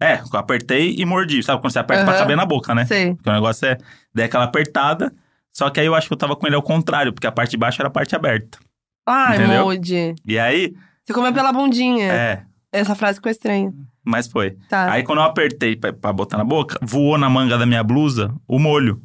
[0.00, 1.42] É, eu apertei e mordi.
[1.42, 2.20] Sabe quando você aperta pra Aham.
[2.22, 2.86] caber na boca, né?
[2.86, 3.14] Sei.
[3.14, 3.76] Porque o negócio é.
[4.14, 5.12] Dei aquela apertada.
[5.52, 7.50] Só que aí eu acho que eu tava com ele ao contrário, porque a parte
[7.50, 8.58] de baixo era a parte aberta.
[9.06, 9.64] Ai, Entendeu?
[9.64, 10.14] Moody.
[10.26, 10.72] E aí,
[11.04, 12.10] Você comeu pela bundinha.
[12.12, 13.72] é, Essa frase ficou estranha.
[14.04, 14.52] mas foi.
[14.68, 14.90] Tá.
[14.92, 18.32] Aí quando eu apertei pra, pra botar na boca, voou na manga da minha blusa
[18.48, 19.02] o molho.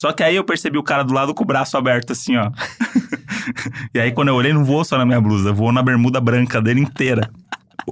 [0.00, 2.50] Só que aí eu percebi o cara do lado com o braço aberto, assim, ó.
[3.94, 6.60] e aí quando eu olhei, não voou só na minha blusa, voou na bermuda branca
[6.60, 7.30] dele inteira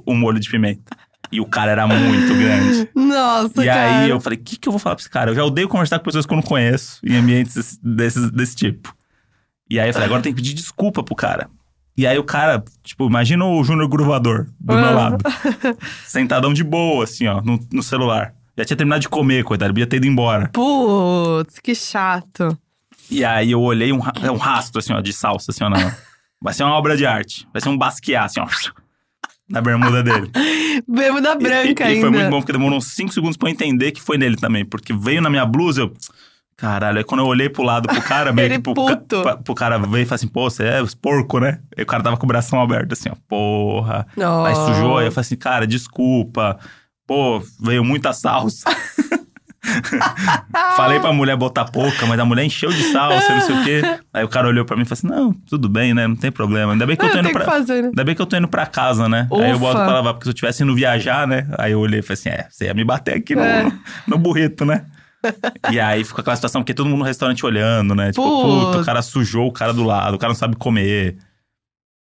[0.05, 0.97] o molho de pimenta.
[1.33, 2.89] E o cara era muito grande.
[2.95, 4.01] Nossa, e cara.
[4.01, 5.31] aí eu falei, o que, que eu vou falar pra esse cara?
[5.31, 8.57] Eu já odeio conversar com pessoas que eu não conheço em ambientes desse, desse, desse
[8.57, 8.93] tipo.
[9.69, 11.49] E aí eu falei, agora tem que pedir desculpa pro cara.
[11.97, 15.19] E aí o cara, tipo, imagina o Júnior Gruvador do meu lado.
[16.05, 18.35] Sentadão de boa, assim, ó, no, no celular.
[18.57, 20.49] Já tinha terminado de comer, coitado, podia ter ido embora.
[20.53, 22.59] Putz, que chato.
[23.11, 25.69] E aí eu olhei um, ra- é um rastro, assim, ó, de salsa, assim, ó,
[25.69, 25.95] na...
[26.43, 27.47] Vai ser uma obra de arte.
[27.53, 28.47] Vai ser um basquear, assim, ó.
[29.49, 30.31] Na bermuda dele.
[30.87, 32.01] Bermuda branca e, e ainda.
[32.03, 34.65] foi muito bom, porque demorou uns 5 segundos pra eu entender que foi nele também.
[34.65, 35.93] Porque veio na minha blusa, eu...
[36.57, 39.43] Caralho, aí quando eu olhei pro lado pro cara, meio Ele que pro, ca- puto.
[39.43, 41.59] pro cara veio e falou assim, pô, você é porco, né?
[41.77, 44.07] E o cara tava com o bração aberto, assim, ó, porra.
[44.47, 46.59] Aí sujou, aí eu falei assim, cara, desculpa.
[47.07, 48.69] Pô, veio muita salsa.
[50.77, 53.83] Falei pra mulher botar pouca, mas a mulher encheu de salsa, não sei o quê.
[54.13, 56.07] Aí o cara olhou pra mim e falou assim, não, tudo bem, né?
[56.07, 56.73] Não tem problema.
[56.73, 57.45] Ainda bem que eu tô Não, indo pra...
[57.45, 57.89] fazer, né?
[57.89, 59.29] Ainda bem que eu tô indo pra casa, né?
[59.33, 59.85] Aí eu boto Ufa.
[59.85, 61.47] pra lavar, porque se eu tivesse indo viajar, né?
[61.59, 63.71] Aí eu olhei e falei assim: é, você ia me bater aqui no, É.
[64.07, 64.87] no burrito, né?
[65.71, 68.11] e aí ficou aquela situação, porque todo mundo no restaurante olhando, né?
[68.11, 71.19] Tipo, puta, o cara sujou o cara do lado, o cara não sabe comer.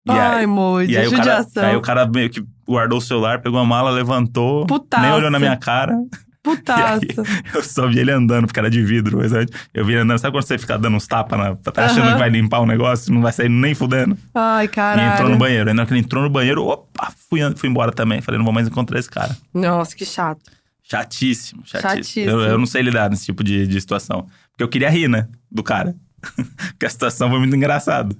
[0.07, 1.63] E Ai, aí, Moody, e aí, o cara, judiação.
[1.65, 5.03] aí o cara meio que guardou o celular, pegou a mala, levantou, Putaça.
[5.03, 5.95] nem olhou na minha cara.
[6.41, 7.01] Putaça.
[7.53, 9.17] Eu só vi ele andando, porque era de vidro.
[9.17, 9.31] mas
[9.73, 12.17] Eu vi ele andando, sabe quando você fica dando uns tapas, na, tá achando que
[12.17, 14.17] vai limpar o negócio, não vai sair nem fudendo?
[14.33, 15.13] Ai, E caralho.
[15.13, 15.69] entrou no banheiro.
[15.69, 18.21] Aí na hora que ele entrou no banheiro, opa, fui, fui embora também.
[18.21, 19.35] Falei, não vou mais encontrar esse cara.
[19.53, 20.41] Nossa, que chato.
[20.83, 21.91] Chatíssimo, chatíssimo.
[21.91, 22.29] Chatíssimo.
[22.29, 24.25] Eu, eu não sei lidar nesse tipo de, de situação.
[24.51, 25.93] Porque eu queria rir, né, do cara.
[26.71, 28.15] Porque a situação foi muito engraçada.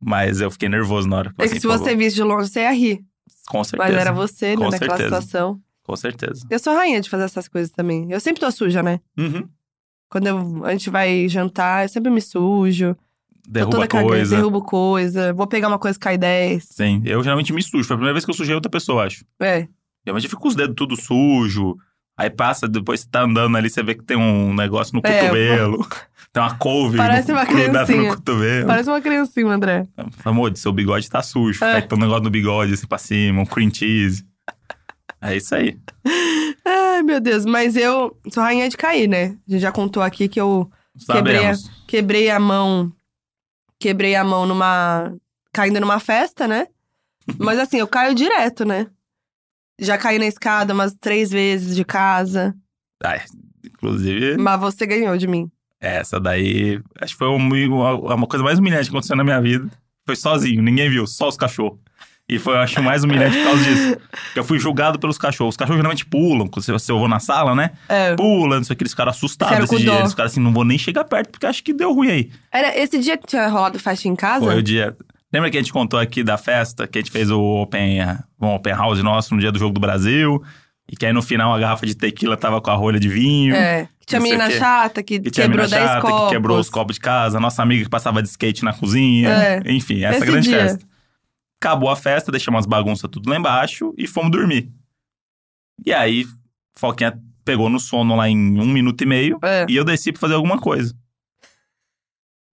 [0.00, 1.34] Mas eu fiquei nervoso na hora.
[1.38, 3.00] É que se você visse de longe, você ia rir.
[3.48, 3.92] Com certeza.
[3.92, 5.20] Mas era você, né, Com naquela certeza.
[5.20, 5.60] situação.
[5.86, 6.46] Com certeza.
[6.50, 8.10] Eu sou rainha de fazer essas coisas também.
[8.10, 9.00] Eu sempre tô suja, né?
[9.16, 9.48] Uhum.
[10.10, 12.96] Quando eu- a gente vai jantar, eu sempre me sujo.
[13.48, 14.36] Derruba cagada, coisa.
[14.36, 15.32] derrubo coisa.
[15.32, 16.64] Vou pegar uma coisa, cai 10.
[16.72, 17.84] Sim, eu geralmente me sujo.
[17.84, 19.24] Foi a primeira vez que eu sujei outra pessoa, acho.
[19.40, 19.68] É.
[20.04, 21.76] Geralmente eu fico com os dedos tudo sujo.
[22.18, 25.20] Aí passa, depois você tá andando ali, você vê que tem um negócio no É,
[25.20, 25.86] cotovelo.
[26.32, 28.14] Tem uma couve Parece no, uma grudada no criancinha.
[28.14, 28.66] cotovelo.
[28.66, 29.86] Parece uma criancinha, André.
[30.22, 31.64] Amor, seu bigode tá sujo.
[31.64, 31.76] É.
[31.76, 34.22] Aí tem um negócio no bigode assim pra cima, um cream cheese.
[35.20, 35.78] É isso aí.
[36.64, 37.44] Ai, meu Deus.
[37.44, 39.36] Mas eu sou rainha de cair, né?
[39.48, 40.70] A gente já contou aqui que eu
[41.06, 41.54] Quebrei a-
[41.86, 42.92] quebrei a mão.
[43.78, 45.14] Quebrei a mão numa.
[45.52, 46.66] caindo numa festa, né?
[47.38, 48.86] Mas assim, eu caio direto, né?
[49.78, 52.54] Já caí na escada umas três vezes de casa.
[53.02, 53.22] Ai,
[53.64, 55.50] inclusive, Mas você ganhou de mim.
[55.78, 59.68] essa daí, acho que foi uma, uma coisa mais humilhante que aconteceu na minha vida.
[60.06, 61.78] Foi sozinho, ninguém viu, só os cachorros.
[62.28, 63.96] E foi, eu acho, mais humilhante por causa disso.
[64.24, 65.52] Porque eu fui julgado pelos cachorros.
[65.52, 67.70] Os cachorros geralmente pulam, quando você- eu vou na sala, né?
[67.88, 68.16] É.
[68.16, 69.92] Pula, não sei o que, eles ficaram assustados esse dia.
[69.92, 69.98] dó.
[70.00, 72.30] Eles ficaram assim, não vou nem chegar perto, porque acho que deu ruim aí.
[72.52, 74.44] Era esse dia que tinha rolado festa em casa?
[74.44, 74.96] Foi o dia.
[75.32, 77.98] Lembra que a gente contou aqui da festa, que a gente fez o open,
[78.40, 80.42] um open house nosso no dia do Jogo do Brasil?
[80.90, 83.54] E que aí no final a garrafa de tequila tava com a rolha de vinho.
[83.54, 83.88] É.
[84.00, 86.28] Que tinha menina chata que, Que quebrou mina 10 chata, copos.
[86.28, 89.28] que quebrou os copos de casa, a nossa amiga que passava de skate na cozinha.
[89.30, 89.62] É.
[89.66, 90.58] Enfim, essa Esse grande dia.
[90.60, 90.86] festa.
[91.66, 94.70] Acabou a festa, deixamos as bagunças tudo lá embaixo e fomos dormir.
[95.84, 96.24] E aí,
[96.78, 99.66] Foquinha pegou no sono lá em um minuto e meio É.
[99.68, 100.94] e eu desci pra fazer alguma coisa.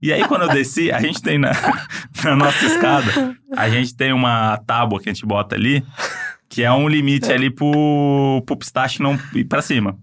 [0.02, 1.52] E aí, quando eu desci, a gente tem na,
[2.26, 5.86] na nossa escada, a gente tem uma tábua que a gente bota ali,
[6.50, 9.98] que é um limite ali pro, pro pistache não ir pra cima.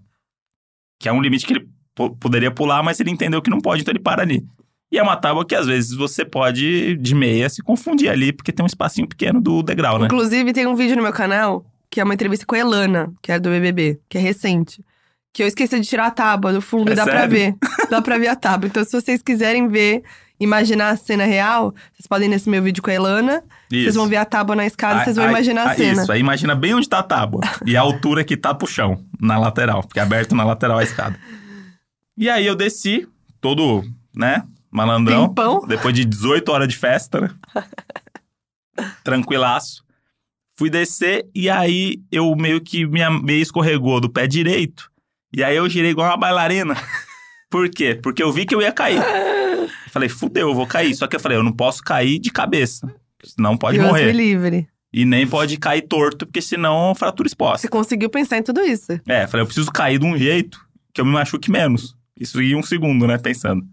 [0.99, 3.81] Que é um limite que ele po- poderia pular, mas ele entendeu que não pode,
[3.81, 4.43] então ele para ali.
[4.91, 8.51] E é uma tábua que às vezes você pode, de meia, se confundir ali, porque
[8.51, 10.05] tem um espacinho pequeno do degrau, né?
[10.05, 13.31] Inclusive, tem um vídeo no meu canal que é uma entrevista com a Elana, que
[13.31, 14.83] é do BBB, que é recente.
[15.33, 17.29] Que eu esqueci de tirar a tábua do fundo É e dá pra sério?
[17.31, 17.55] ver.
[17.89, 18.67] Dá pra ver a tábua.
[18.67, 20.03] Então, se vocês quiserem ver,
[20.39, 23.43] imaginar a cena real, vocês podem ir nesse meu vídeo com a Elana.
[23.69, 23.97] Vocês Isso.
[23.97, 26.01] vão ver a tábua na escada, Aí- vocês vão imaginar a aí- cena.
[26.01, 27.41] Isso, aí imagina bem onde tá a tábua.
[27.65, 29.81] e a altura que tá pro chão, na lateral.
[29.83, 31.17] Porque é aberto na lateral a escada.
[32.17, 33.07] E aí eu desci,
[33.39, 33.83] todo,
[34.15, 35.27] né, malandrão.
[35.27, 35.67] Pimpão.
[35.67, 37.29] Depois de 18 horas de festa, né?
[39.03, 39.83] Tranquilaço.
[40.57, 44.89] Fui descer e aí eu meio que minha meia escorregou do pé direito.
[45.35, 46.75] E aí eu girei igual uma bailarina.
[47.49, 47.99] Por quê?
[48.01, 49.01] Porque eu vi que eu ia cair.
[49.91, 50.95] Falei, fudeu, eu vou cair.
[50.95, 52.93] Só que eu falei, eu não posso cair de cabeça.
[53.23, 54.05] Senão pode Deus morrer.
[54.05, 54.67] me livre.
[54.93, 57.59] E nem pode cair torto, porque senão fratura exposta.
[57.59, 58.99] Você conseguiu pensar em tudo isso.
[59.05, 60.59] É, falei, eu preciso cair de um jeito
[60.93, 61.95] que eu me machuque menos.
[62.17, 63.65] Isso em um segundo, né, pensando.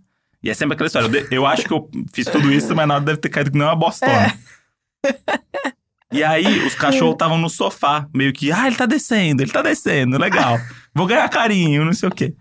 [0.43, 1.27] E é sempre aquela história.
[1.31, 3.67] Eu, acho que eu fiz tudo isso, mas na hora deve ter caído que nem
[3.67, 4.35] uma bostona.
[6.11, 9.61] E aí, os cachorros estavam no sofá, meio que, ah, ele tá descendo, ele tá
[9.61, 10.59] descendo, legal.
[10.95, 12.35] Vou ganhar carinho, não sei o quê.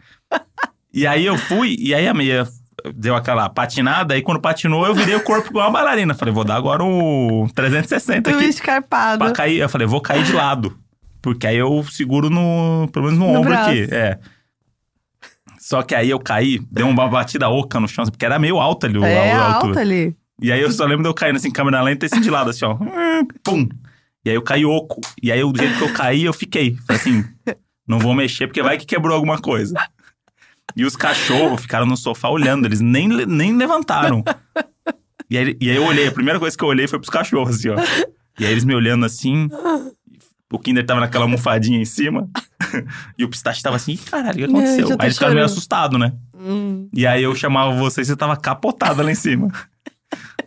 [0.93, 2.47] E aí eu fui, e aí a meia
[2.95, 6.13] deu aquela patinada, aí quando patinou, eu virei o corpo igual uma bailarina.
[6.15, 8.47] Falei, vou dar agora um 360 Tudo aqui.
[8.49, 9.19] escarpado.
[9.19, 10.77] Pra cair, eu falei, vou cair de lado.
[11.21, 12.87] Porque aí eu seguro no.
[12.93, 13.69] Pelo menos no, No ombro braço.
[13.71, 13.87] aqui.
[13.91, 14.17] É.
[15.67, 18.85] Só que aí eu caí, deu uma batida oca no chão, porque era meio alto
[18.85, 19.81] ali o- É a, a alta altura.
[19.81, 20.15] ali.
[20.41, 22.51] E aí eu só lembro de eu caindo assim, câmera lenta e assim de lado,
[22.51, 22.77] assim, ó.
[23.43, 23.67] Pum!
[24.23, 25.01] E aí eu caí oco.
[25.21, 26.77] E aí, do jeito que eu caí, eu fiquei.
[26.87, 27.25] Falei assim,
[27.85, 29.73] não vou mexer, porque vai que quebrou alguma coisa.
[30.73, 34.23] E os cachorros ficaram no sofá olhando, eles nem, nem levantaram.
[35.29, 37.57] E aí, e aí eu olhei, a primeira coisa que eu olhei foi pros cachorros,
[37.57, 37.75] assim, ó.
[38.39, 39.49] E aí eles me olhando assim.
[40.51, 42.29] O Kinder tava naquela almofadinha em cima.
[43.17, 44.87] e o pistache tava assim, "Ih, caralho, o que Ai, aconteceu?
[44.99, 45.45] aí eles ficaram meio chorando.
[45.45, 46.13] assustados, né?
[46.33, 46.89] Hum.
[46.93, 49.49] E aí eu chamava você e você tava capotada lá em cima.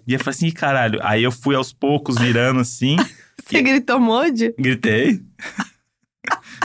[0.06, 0.98] E eu falei assim, "Ih, caralho.
[1.04, 2.96] Aí eu fui aos poucos virando assim,
[3.46, 4.52] Você gritou mode?
[4.58, 5.20] gritei.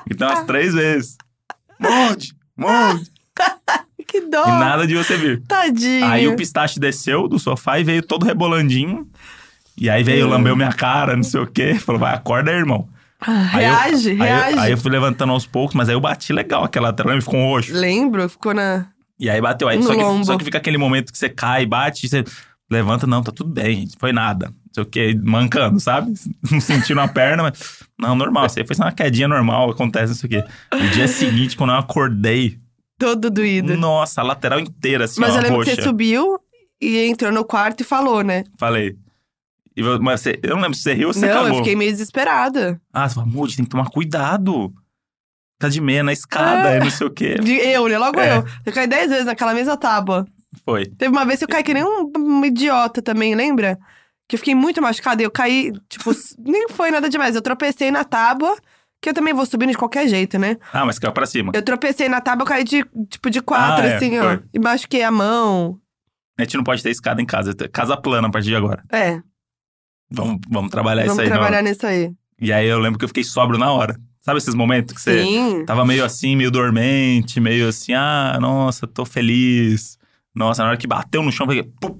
[0.08, 1.18] Gritei umas três vezes.
[1.80, 3.12] Morde, morde.
[4.08, 4.46] Que dó.
[4.48, 5.42] E nada de você vir.
[5.48, 6.06] Tadinho.
[6.06, 9.08] Aí o pistache desceu do sofá e veio todo rebolandinho.
[9.78, 10.30] E aí veio, Hum.
[10.30, 11.76] lambeu minha cara, não sei o quê.
[11.76, 12.88] Falou, vai, acorda aí, irmão.
[13.22, 14.60] Ah, Aí eu- reage, aí eu- reage.
[14.60, 17.40] Aí eu fui levantando aos poucos, mas aí eu bati legal aquela lateral e ficou
[17.40, 17.74] um roxo.
[17.74, 18.88] Lembro, ficou na.
[19.20, 19.68] E aí bateu.
[19.68, 20.20] Aí, No só, lombo.
[20.20, 22.24] que, só que fica aquele momento que você cai, bate, você
[22.70, 23.96] levanta, não, tá tudo bem, gente.
[23.98, 24.48] Foi nada.
[24.48, 26.14] Não sei o quê, mancando, sabe?
[26.52, 27.80] Não sentindo a perna, mas.
[27.98, 28.46] Não, normal.
[28.48, 30.44] Isso aí foi uma quedinha normal, acontece isso aqui.
[30.74, 32.60] No dia seguinte, quando eu acordei,
[33.00, 33.78] Todo doído.
[33.78, 35.72] nossa, a lateral inteira, assim, Mas ó, eu lembro roxa.
[35.72, 36.38] que você subiu
[36.82, 38.44] e entrou no quarto e falou, né?
[38.60, 38.96] Falei.
[39.76, 41.50] E você, eu não lembro se você riu ou você não, cagou.
[41.50, 42.80] eu fiquei meio desesperada.
[42.94, 44.74] Ah, você falou, Moody, tem que tomar cuidado.
[45.60, 47.36] Tá de meia na escada e não sei o quê.
[47.36, 47.98] De- Eu, né?
[47.98, 48.38] Logo É.
[48.38, 48.46] eu.
[48.66, 50.26] Eu caí dez vezes naquela mesma tábua.
[50.64, 50.86] Foi.
[50.86, 53.78] Teve uma vez que eu caí que nem um, um idiota também, lembra?
[54.28, 57.36] Que eu fiquei muito machucada e eu caí, tipo, nem foi nada demais.
[57.36, 58.56] Eu tropecei na tábua,
[59.02, 60.58] que eu também vou subindo de qualquer jeito, né?
[60.74, 61.52] Ah, mas caiu pra cima.
[61.54, 64.24] Eu tropecei na tábua, eu caí de, tipo, de quatro, Ah, é, assim, ó.
[64.24, 64.40] foi.
[64.54, 65.80] E machuquei a mão.
[66.38, 67.54] A gente não pode ter escada em casa.
[67.72, 68.84] Casa plana a partir de agora.
[68.92, 69.22] É,
[70.12, 71.30] Vamos, vamos trabalhar vamos isso aí.
[71.30, 71.36] não.
[71.38, 72.12] trabalhar nisso aí.
[72.40, 73.98] E aí eu lembro que eu fiquei sóbrio na hora.
[74.22, 75.66] Sabe esses momentos que você Sim.
[75.66, 79.98] tava meio assim, meio dormente, meio assim, ah, nossa, tô feliz.
[80.34, 81.72] Nossa, na hora que bateu no chão, eu fiquei.
[81.80, 82.00] Pum.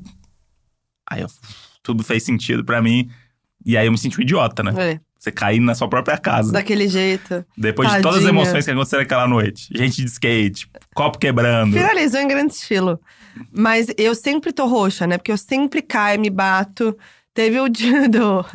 [1.10, 1.28] Aí eu-
[1.84, 3.10] tudo fez sentido pra mim.
[3.66, 4.74] E aí eu me senti um idiota, né?
[4.94, 6.52] É, Você cair na sua própria casa.
[6.52, 7.46] daquele jeito.
[7.58, 8.30] Depois de todas as Tadinha.
[8.42, 9.68] emoções que aconteceram aquela noite.
[9.74, 11.74] Gente de skate, copo quebrando.
[11.74, 13.00] Finalizou em grande estilo.
[13.52, 15.18] Mas eu sempre tô roxa, né?
[15.18, 16.96] Porque eu sempre caio, me bato.
[17.36, 18.46] Teve o dia do.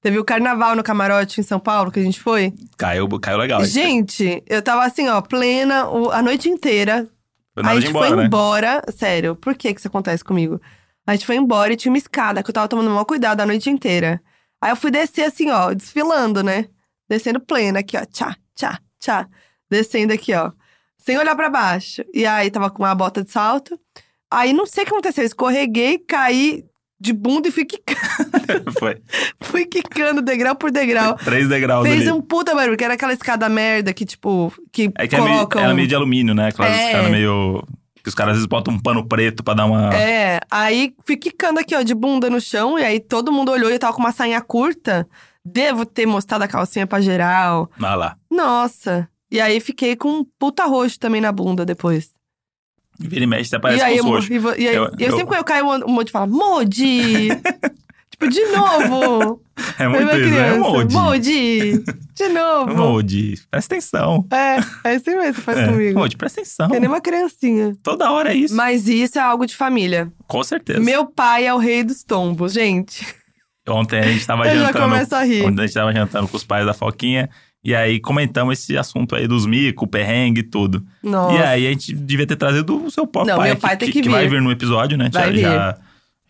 [0.00, 2.54] Teve o carnaval no camarote em São Paulo que a gente foi.
[2.78, 3.62] Caiu, caiu legal.
[3.64, 7.08] Gente, eu tava assim, ó, plena a noite inteira.
[7.52, 8.24] Foi nada a gente embora, foi né?
[8.24, 8.82] embora.
[8.96, 10.60] Sério, por que que isso acontece comigo?
[11.04, 13.46] A gente foi embora e tinha uma escada que eu tava tomando maior cuidado a
[13.46, 14.22] noite inteira.
[14.60, 16.66] Aí eu fui descer assim, ó, desfilando, né?
[17.08, 18.04] Descendo plena aqui, ó.
[18.04, 19.28] Tchá, tchá, tchá.
[19.68, 20.52] Descendo aqui, ó.
[20.96, 22.04] Sem olhar pra baixo.
[22.14, 23.80] E aí tava com uma bota de salto.
[24.30, 25.24] Aí não sei o que aconteceu.
[25.24, 26.67] eu Escorreguei, caí
[27.00, 28.96] de bunda e fui quicando, Foi.
[29.40, 31.14] fui quicando degrau por degrau.
[31.16, 32.10] Três degraus Fez ali.
[32.12, 35.34] um puta barulho, que era aquela escada merda que, tipo, que É que é meio,
[35.36, 35.62] colocam.
[35.62, 36.48] era meio de alumínio, né?
[36.48, 36.86] Aquelas É.
[36.86, 37.62] escadas meio.
[38.02, 39.92] Que os caras às vezes botam um pano preto pra dar uma.
[39.94, 43.68] É, aí fui quicando aqui, ó, de bunda no chão, e aí todo mundo olhou
[43.70, 45.06] e eu tava com uma sainha curta.
[45.44, 47.70] Devo ter mostrado a calcinha pra geral.
[47.82, 48.16] Ah lá.
[48.30, 49.08] Nossa.
[49.30, 52.10] E aí fiquei com um puta roxo também na bunda depois.
[52.98, 54.22] Vira e mexe, você parece e aí, com eu,
[54.58, 57.28] e, aí- Eu- eu sempre quando eu caio, o Modi fala, Modi!
[58.10, 59.40] tipo, de novo!
[59.78, 60.28] É muito isso, né?
[60.30, 60.58] criança.
[60.58, 60.94] Molde.
[60.94, 61.84] Modi!
[62.14, 62.74] De novo!
[62.76, 63.34] Molde.
[63.50, 64.26] Presta atenção.
[64.32, 65.66] É, é assim mesmo que você faz É.
[65.68, 65.98] comigo.
[65.98, 66.68] Molde, presta atenção.
[66.68, 67.76] Que nem uma criancinha.
[67.82, 68.54] Toda hora é isso.
[68.56, 70.10] Mas isso é algo de família.
[70.26, 70.80] Com certeza.
[70.80, 73.06] Meu pai é o rei dos tombos, gente.
[73.68, 74.84] Ontem a gente tava Eu já jantando.
[74.84, 75.44] começo a rir.
[75.44, 77.28] Ontem a gente tava jantando com os pais da Foquinha.
[77.68, 80.82] E aí comentamos esse assunto aí dos micos, perrengue e tudo.
[81.02, 81.34] Nossa.
[81.36, 83.84] E aí a gente devia ter trazido o seu próprio Não, pai, meu pai que,
[83.92, 84.30] tem que vai vir.
[84.36, 85.10] vir no episódio, né?
[85.12, 85.40] Vai já, vir.
[85.42, 85.78] já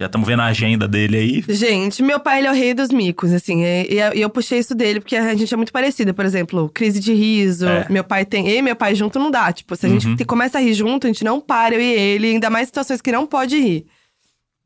[0.00, 1.44] já estamos vendo a agenda dele aí.
[1.56, 3.64] Gente, meu pai, ele é o rei dos micos, assim.
[3.64, 6.14] E, e- e eu puxei isso dele, porque a gente é muito parecido.
[6.14, 7.66] Por exemplo, crise de riso.
[7.66, 7.84] É.
[7.90, 8.48] Meu pai tem…
[8.48, 9.52] Eu e meu pai junto não dá.
[9.52, 10.14] Tipo, se a gente Uhum.
[10.14, 12.28] te- começa a rir junto, a gente não para, eu e ele.
[12.30, 13.86] Ainda mais situações que não pode rir.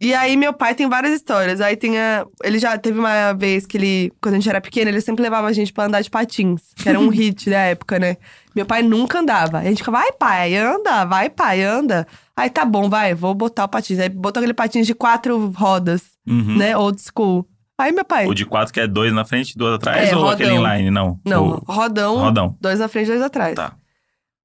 [0.05, 1.61] E aí, meu pai tem várias histórias.
[1.61, 2.27] Aí tem a…
[2.43, 4.13] Ele já teve uma vez que ele…
[4.21, 6.61] Quando a gente era pequeno, ele sempre levava a gente pra andar de patins.
[6.75, 8.17] Que era um hit da época, né?
[8.55, 9.59] Meu pai nunca andava.
[9.59, 12.05] A gente ficava, vai pai, anda, vai pai, anda.
[12.37, 14.01] Aí tá bom, vai, vou botar o patins.
[14.01, 16.57] Aí botou aquele patins de quatro rodas, Uhum.
[16.59, 16.77] né?
[16.77, 17.47] Old school.
[17.79, 18.27] Aí meu pai.
[18.27, 20.09] O de quatro que é dois na frente dois atrás?
[20.11, 20.31] É, ou rodão.
[20.35, 20.91] aquele inline?
[20.91, 21.19] Não.
[21.25, 22.57] Não, O- rodão, rodão.
[22.61, 23.55] dois na frente, dois atrás.
[23.55, 23.75] Tá.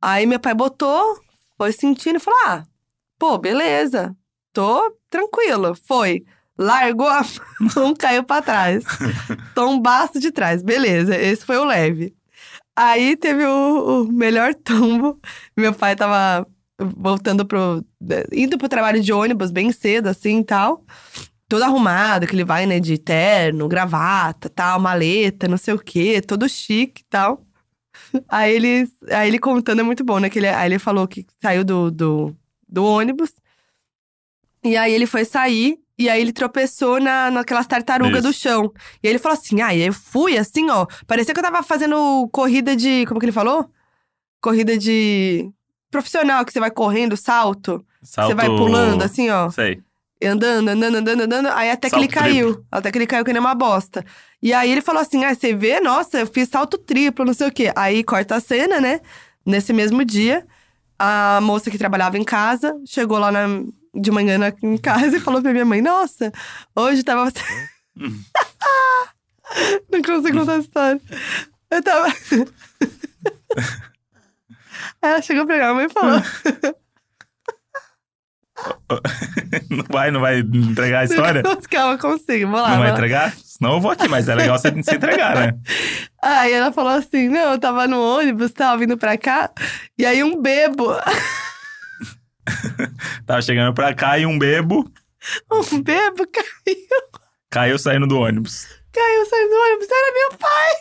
[0.02, 1.18] Aí meu pai botou,
[1.58, 2.64] foi sentindo e falou: ah,
[3.20, 4.16] pô, beleza,
[4.54, 5.76] tô tranquilo.
[5.76, 6.24] Foi.
[6.58, 7.22] Largou a
[7.76, 8.84] mão, caiu pra trás.
[9.54, 12.16] Tombaço de trás, beleza, esse foi o leve.
[12.76, 15.20] Aí teve o, o melhor tombo.
[15.56, 16.48] Meu pai tava
[16.80, 17.84] voltando pro.
[18.32, 20.86] indo pro trabalho de ônibus bem cedo, assim e tal.
[21.50, 26.22] Todo arrumado, que ele vai, né, de terno, gravata, tal, maleta, não sei o quê,
[26.22, 27.42] todo chique e tal.
[28.28, 30.30] Aí ele, aí ele contando é muito bom, né?
[30.30, 32.36] Que ele, aí ele falou que saiu do, do,
[32.68, 33.34] do ônibus.
[34.68, 38.72] E aí ele foi sair, e aí ele tropeçou na, naquelas tartarugas do chão.
[39.02, 40.86] E aí ele falou assim: ah, e eu fui assim, ó.
[41.06, 43.06] Parecia que eu tava fazendo corrida de.
[43.08, 43.70] Como que ele falou?
[44.42, 45.50] Corrida de.
[45.90, 47.84] Profissional, que você vai correndo, salto.
[48.04, 48.28] Salto...
[48.30, 49.50] Você vai pulando, assim, ó.
[49.50, 49.82] Sei.
[50.24, 51.48] Andando, andando, andando, andando.
[51.50, 52.66] Aí até que Salto ele caiu.
[52.72, 54.04] Até que ele caiu que nem uma bosta.
[54.42, 55.80] E aí ele falou assim: ah, você vê?
[55.80, 57.72] Nossa, eu fiz salto triplo, não sei o quê.
[57.76, 59.00] Aí corta a cena, né?
[59.46, 60.46] Nesse mesmo dia,
[61.00, 63.64] a moça que trabalhava em casa chegou lá na-
[64.00, 66.32] de manhã na- em casa e falou pra minha mãe: Nossa,
[66.76, 67.32] hoje tava.
[69.92, 71.02] não consigo contar a história.
[71.72, 72.08] Eu tava.
[75.02, 76.22] Aí ela chegou pra minha mãe e falou:
[79.70, 81.44] não vai, não vai entregar a história?
[81.70, 82.70] Calma, consigo, vou lá.
[82.72, 82.94] Não vai lá.
[82.94, 83.34] entregar?
[83.36, 85.54] Senão eu vou aqui, mas é legal você se entregar, né?
[86.22, 89.52] Aí ela falou assim: não, eu tava no ônibus, tava vindo pra cá,
[89.98, 90.92] e aí um bebo,
[93.26, 94.92] Tava chegando pra cá e um bebo
[95.52, 96.88] um bebo caiu,
[97.50, 98.68] caiu saindo do ônibus.
[98.94, 100.74] caiu, saiu do ônibus, era meu pai!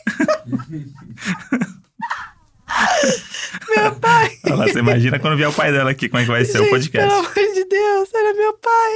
[3.77, 4.39] meu pai!
[4.45, 6.71] Olha você imagina quando vier o pai dela aqui, como é que vai ser o
[6.71, 7.09] podcast.
[7.09, 8.95] Pelo amor de Deus, era meu pai!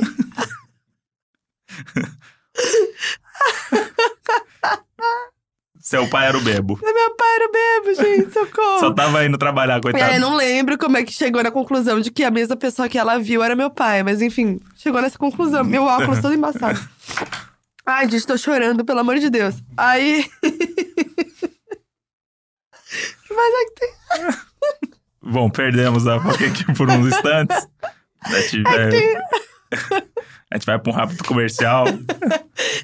[5.80, 6.78] Seu pai era o bebo.
[6.82, 8.80] Meu pai era o bebo, gente, socorro!
[8.80, 10.12] Só tava indo trabalhar, coitado.
[10.12, 12.98] eu não lembro como é que chegou na conclusão de que a mesma pessoa que
[12.98, 14.02] ela viu era meu pai.
[14.02, 15.64] Mas enfim, chegou nessa conclusão.
[15.64, 16.78] Meu óculos todo embaçado.
[17.86, 19.54] Ai, gente, tô chorando, pelo amor de Deus.
[19.76, 20.30] Aí.
[23.30, 23.90] Mas é que tem.
[25.22, 27.68] Bom, perdemos a aqui por uns instantes.
[28.22, 29.20] A gente, é,
[30.50, 31.84] a gente vai pra um rápido comercial.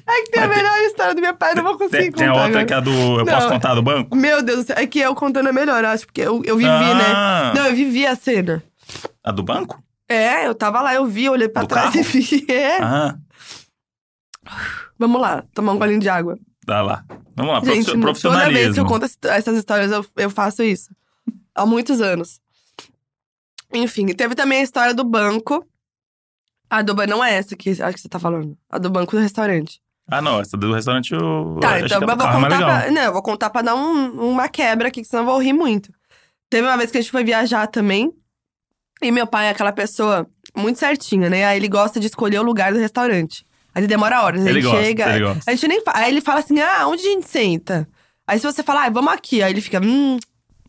[0.09, 2.27] É que tem a Mas melhor história do meu pai, não vou conseguir Tem, tem
[2.27, 2.65] a contar outra agora.
[2.65, 3.19] que é a do.
[3.19, 3.33] Eu Não.
[3.33, 4.15] posso contar do banco?
[4.15, 6.57] Meu Deus, do céu, é que eu contando é melhor, eu acho, porque eu, eu
[6.57, 7.51] vivi, Ah.
[7.53, 7.59] né?
[7.61, 8.63] Não, eu vivi a cena.
[9.23, 9.83] A do banco?
[10.09, 11.99] É, eu tava lá, eu vi, eu olhei pra Do trás carro?
[11.99, 12.45] e vi.
[12.49, 12.81] É.
[12.81, 13.15] Ah,
[14.97, 16.37] Vamos lá, tomar um golinho de água.
[16.65, 17.03] dá lá.
[17.35, 18.85] Vamos lá, Gente, profi- toda vez que eu profissionalismo.
[18.87, 20.89] conto ess- essas histórias, eu, eu faço isso.
[21.53, 22.39] Há muitos anos.
[23.73, 25.63] Enfim, teve também a história do banco.
[26.69, 28.57] A do banco não é essa que acho que você tá falando.
[28.69, 29.79] A do banco do restaurante.
[30.09, 31.57] Ah, não, essa do restaurante eu.
[31.61, 32.91] Tá, então eu vou contar pra.
[32.91, 35.53] Não, eu vou contar pra dar um- uma quebra aqui, que senão eu vou rir
[35.53, 35.91] muito.
[36.49, 38.11] Teve uma vez que a gente foi viajar também.
[39.01, 40.25] E meu pai é aquela pessoa
[40.55, 41.45] muito certinha, né?
[41.45, 43.45] Aí ele gosta de escolher o lugar do restaurante.
[43.75, 44.41] Aí ele demora horas.
[44.41, 45.09] Ele ele gosta, chega.
[45.15, 45.43] ele gosta.
[45.51, 45.81] A gente nem.
[45.93, 47.87] Aí ele fala assim: ah, onde a gente senta?
[48.25, 49.41] Aí se você falar, ah, vamos aqui.
[49.43, 50.17] Aí ele fica, hum,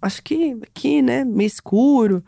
[0.03, 1.25] acho que aqui, né?
[1.25, 2.23] Meio escuro.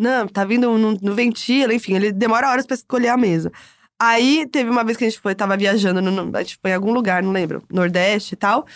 [0.00, 3.52] Não, tá vindo no, no ventila, enfim, ele demora horas pra escolher a mesa.
[4.00, 6.74] Aí teve uma vez que a gente foi, tava viajando, no, a gente foi em
[6.74, 8.66] algum lugar, não lembro, Nordeste e tal.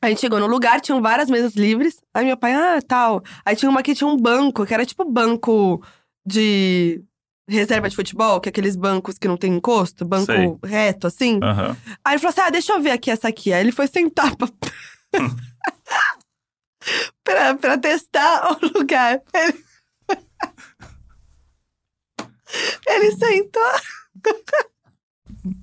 [0.00, 2.00] A gente chegou no lugar, tinham várias mesas livres.
[2.14, 3.22] Aí meu pai, ah, tal.
[3.44, 5.84] Aí tinha uma que tinha um banco, que era tipo banco
[6.26, 7.04] de
[7.46, 10.56] reserva de futebol, que é aqueles bancos que não tem encosto, banco Sei.
[10.64, 11.38] reto, assim.
[11.42, 11.76] Aham.
[12.02, 13.52] Aí ele falou assim: ah, deixa eu ver aqui essa aqui.
[13.52, 14.48] Aí ele foi sentar pra,
[17.22, 19.20] pra, pra testar o lugar.
[19.34, 19.71] Ele...
[22.86, 23.62] ele sentou.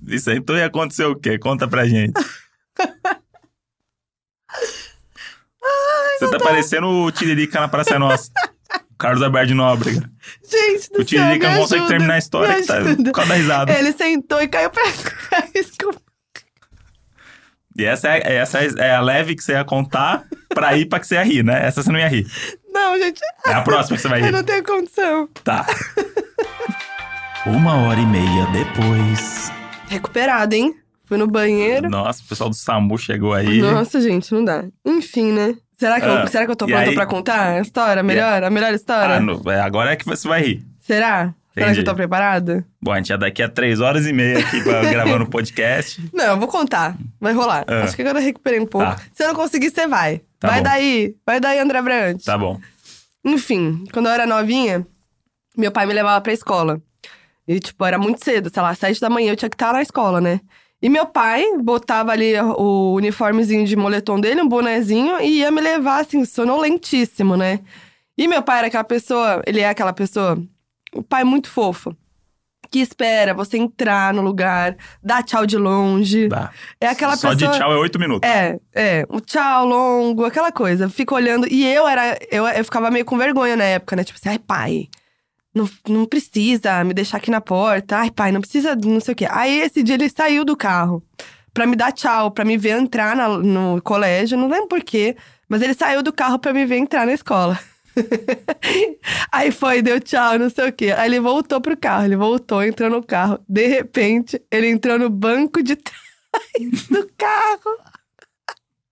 [0.08, 1.38] Isso aí, então ia acontecer o quê?
[1.38, 2.12] Conta pra gente.
[6.18, 8.30] Você tá parecendo o Tiririca na Praça é Nossa.
[8.98, 10.10] Carlos Alberto de Nóbrega.
[10.44, 13.34] Gente do O Tiririca céu, não consegue terminar a história que tá, por causa da
[13.36, 13.72] risada.
[13.72, 15.70] Ele sentou e caiu pra trás.
[17.78, 20.26] E essa é, essa é a leve que você ia contar.
[20.50, 21.64] pra ir pra que você ia rir, né?
[21.66, 22.26] Essa você não ia rir.
[22.68, 24.32] Não, gente, É a próxima que você vai eu rir.
[24.32, 25.28] não tenho condição.
[25.44, 25.64] Tá.
[27.46, 29.50] Uma hora e meia depois.
[29.88, 30.74] Recuperada, hein?
[31.04, 31.88] Fui no banheiro.
[31.88, 33.60] Nossa, o pessoal do SAMU chegou aí.
[33.60, 34.64] Nossa, gente, não dá.
[34.84, 35.56] Enfim, né?
[35.78, 38.00] Será que, Ah, eu, será que eu tô pronta aí- pra contar a história?
[38.00, 39.16] A melhor, a melhor história?
[39.16, 40.66] Ah, no- é, agora é que você vai rir.
[40.78, 41.34] Será?
[41.54, 41.80] Será que Entendi.
[41.80, 42.64] eu tô preparada?
[42.80, 44.82] Bom, a gente é daqui a três horas e meia aqui pra,
[45.18, 46.00] gravando o podcast.
[46.12, 46.96] Não, eu vou contar.
[47.20, 47.64] Vai rolar.
[47.66, 47.82] Ah.
[47.84, 48.86] Acho que agora eu recuperei um pouco.
[48.86, 48.98] Tá.
[49.12, 50.20] Se eu não conseguir, você vai.
[50.38, 50.64] Tá vai bom.
[50.64, 51.14] daí.
[51.26, 52.22] Vai daí, André Brant.
[52.24, 52.60] Tá bom.
[53.24, 54.86] Enfim, quando eu era novinha,
[55.56, 56.80] meu pai me levava pra escola.
[57.50, 59.82] E, tipo, era muito cedo, sei lá, sete da manhã eu tinha que estar na
[59.82, 60.40] escola, né?
[60.80, 65.60] E meu pai botava ali o uniformezinho de moletom dele, um bonezinho, e ia me
[65.60, 67.58] levar, assim, sonolentíssimo, né?
[68.16, 70.40] E meu pai era aquela pessoa, ele é aquela pessoa,
[70.94, 71.92] o pai muito fofo,
[72.70, 76.28] que espera você entrar no lugar, dá tchau de longe.
[76.28, 76.52] Tá.
[76.80, 77.50] É aquela Só pessoa.
[77.50, 78.30] de tchau é oito minutos.
[78.30, 79.06] É, é.
[79.10, 80.88] Um tchau longo, aquela coisa.
[80.88, 81.48] Fica olhando.
[81.50, 82.16] E eu era.
[82.30, 84.04] Eu, eu ficava meio com vergonha na época, né?
[84.04, 84.88] Tipo assim, ai, pai.
[85.54, 87.96] Não, não precisa me deixar aqui na porta.
[87.98, 89.26] Ai, pai, não precisa, não sei o quê.
[89.30, 91.02] Aí esse dia ele saiu do carro
[91.52, 94.38] pra me dar tchau, pra me ver entrar na- no colégio.
[94.38, 95.16] Não lembro por quê,
[95.48, 97.58] mas ele saiu do carro pra me ver entrar na escola.
[99.32, 100.94] Aí foi, deu tchau, não sei o quê.
[100.96, 103.40] Aí ele voltou pro carro, ele voltou, entrou no carro.
[103.48, 105.74] De repente, ele entrou no banco de
[106.30, 107.76] trás do carro.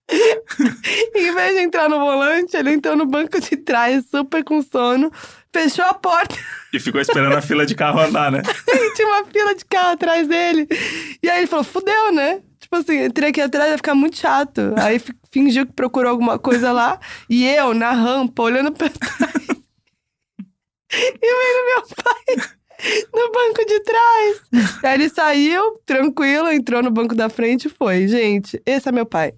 [1.15, 5.11] em vez de entrar no volante, ele entrou no banco de trás, super com sono,
[5.53, 6.35] fechou a porta
[6.73, 8.41] E ficou esperando a fila de carro andar, né?
[8.67, 10.67] e tinha uma fila de carro atrás dele.
[11.23, 12.41] E aí ele falou: fudeu, né?
[12.59, 14.73] Tipo assim, entrei aqui atrás, vai ficar muito chato.
[14.77, 16.99] Aí fi- fingiu que procurou alguma coisa lá.
[17.29, 19.33] E eu, na rampa, olhando pra trás.
[20.93, 22.47] e vendo meu pai
[23.13, 24.41] no banco de trás.
[24.83, 28.07] Aí ele saiu, tranquilo, entrou no banco da frente e foi.
[28.07, 29.33] Gente, esse é meu pai.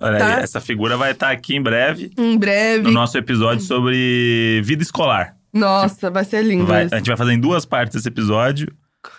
[0.00, 0.36] Olha Tá.
[0.38, 2.82] aí, essa figura vai estar aqui em breve Em breve.
[2.82, 5.36] no nosso episódio sobre vida escolar.
[5.52, 6.94] Nossa, vai ser lindo Vai- isso.
[6.94, 8.66] a gente vai fazer em duas partes esse episódio.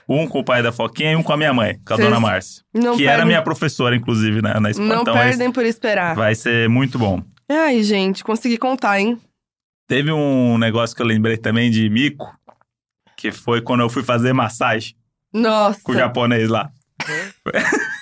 [0.08, 2.08] Um com o pai da Foquinha e um com a minha mãe, com a Vocês
[2.08, 2.64] dona Márcia.
[2.74, 4.88] Não que era perdem- minha professora, inclusive, né, na escola.
[4.96, 6.16] Não então perdem por esperar.
[6.16, 7.22] vai ser muito bom.
[7.50, 9.20] Ai, gente, consegui contar, hein?
[9.88, 12.34] Teve um negócio que eu lembrei também de mico,
[13.18, 14.96] que foi quando eu fui fazer massagem
[15.34, 15.82] Nossa.
[15.84, 16.72] com o japonês lá.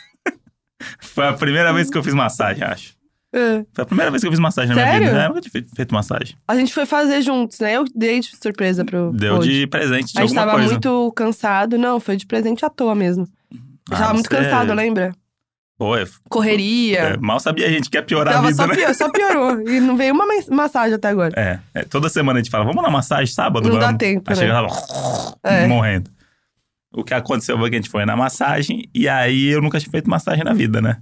[1.00, 2.94] Foi a primeira vez que eu fiz massagem, acho.
[3.34, 3.64] É.
[3.74, 5.08] Foi a primeira vez que eu fiz massagem na minha Sério?
[5.08, 5.20] vida.
[5.22, 6.36] É, Eu nunca tinha feito, massagem.
[6.48, 7.78] A gente foi fazer juntos, né?
[7.78, 9.50] Eu dei de surpresa pro Deu Pod.
[9.50, 10.68] de presente de A gente tava coisa.
[10.70, 11.78] muito cansado.
[11.78, 13.26] Não, foi de presente à toa mesmo.
[13.52, 13.60] Eu
[13.96, 15.14] Ah, tava muito cansado, lembra?
[15.98, 17.00] É- Correria.
[17.00, 18.76] é, mal sabia a gente que ia piorar a Tava vida, só, né?
[18.76, 19.68] pior, só piorou.
[19.68, 21.34] E não veio uma massagem até agora.
[21.36, 23.68] É, é, toda semana a gente fala, vamos na massagem sábado?
[23.68, 23.98] Não dá vamos.
[23.98, 24.42] tempo, Aí né?
[24.42, 24.68] chega lá,
[25.44, 25.66] É.
[25.68, 26.12] morrendo.
[26.94, 29.90] O que aconteceu foi que a gente foi na massagem e aí eu nunca tinha
[29.90, 30.98] feito massagem na vida, né?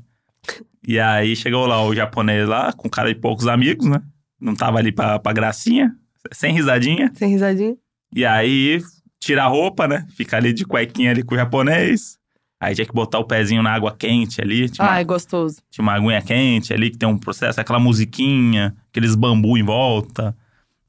[0.87, 4.01] E aí chegou lá o japonês lá, com cara de poucos amigos, né?
[4.39, 5.95] Não tava ali pra, pra gracinha,
[6.31, 7.11] sem risadinha.
[7.15, 7.75] Sem risadinha.
[8.15, 8.81] E aí
[9.19, 10.05] tira a roupa, né?
[10.15, 12.17] Fica ali de cuequinha ali com o japonês.
[12.61, 14.69] Aí tinha que botar o pezinho na água quente ali.
[14.69, 15.61] Tinha uma Ai, gostoso.
[15.69, 20.35] tinha uma aguinha quente ali, que tem um processo, aquela musiquinha, aqueles bambu em volta,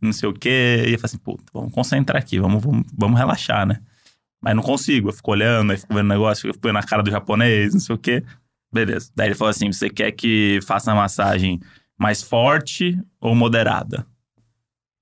[0.01, 0.85] não sei o quê.
[0.87, 3.81] E eu falei assim, puta, vamos concentrar aqui, vamos, vamos, vamos relaxar, né?
[4.41, 7.03] Mas não consigo, eu fico olhando, aí fico vendo o negócio, fico vendo na cara
[7.03, 8.25] do japonês, não sei o quê.
[8.73, 9.11] Beleza.
[9.15, 11.61] Daí ele falou assim, você quer que faça a massagem
[11.99, 14.07] mais forte ou moderada?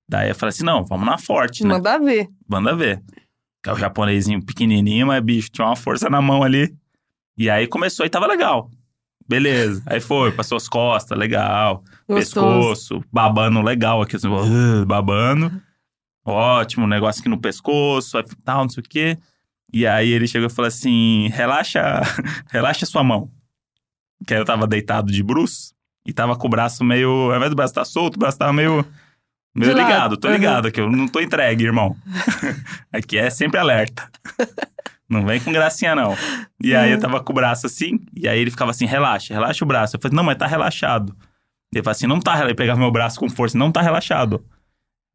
[0.07, 1.75] Daí eu falei assim, não, vamos na forte, né?
[1.75, 2.27] Manda ver.
[2.47, 3.03] Manda ver.
[3.61, 6.73] Que é o japonesinho pequenininho, mas bicho, tinha uma força na mão ali.
[7.37, 8.71] E aí começou e tava legal.
[9.27, 9.83] Beleza.
[9.85, 11.83] Aí foi, passou as costas, legal.
[12.07, 12.69] Gostoso.
[12.69, 15.61] Pescoço, babando legal aqui, assim, uh, babando.
[16.25, 19.17] Ótimo, negócio aqui no pescoço, aí tal, não sei o quê.
[19.71, 22.01] E aí ele chegou e falou assim: relaxa,
[22.51, 23.29] relaxa sua mão.
[24.27, 25.73] Que eu tava deitado de bruços
[26.05, 27.09] e tava com o braço meio.
[27.31, 28.85] Ao invés do braço estar solto, o braço tava meio.
[29.55, 29.87] Meio De lado.
[29.91, 30.33] ligado, tô Uhum.
[30.35, 31.95] ligado aqui, eu não tô entregue, irmão.
[32.93, 34.07] aqui é sempre alerta.
[35.09, 36.15] Não vem com gracinha, não.
[36.63, 37.01] E aí eu Uhum.
[37.01, 39.95] tava com o braço assim, e aí ele ficava assim, relaxa, relaxa o braço.
[39.95, 41.15] Eu falei, não, mas tá relaxado.
[41.73, 42.49] Ele falou assim, não tá relaxado.
[42.49, 44.45] Ele pegava meu braço com força, não tá relaxado.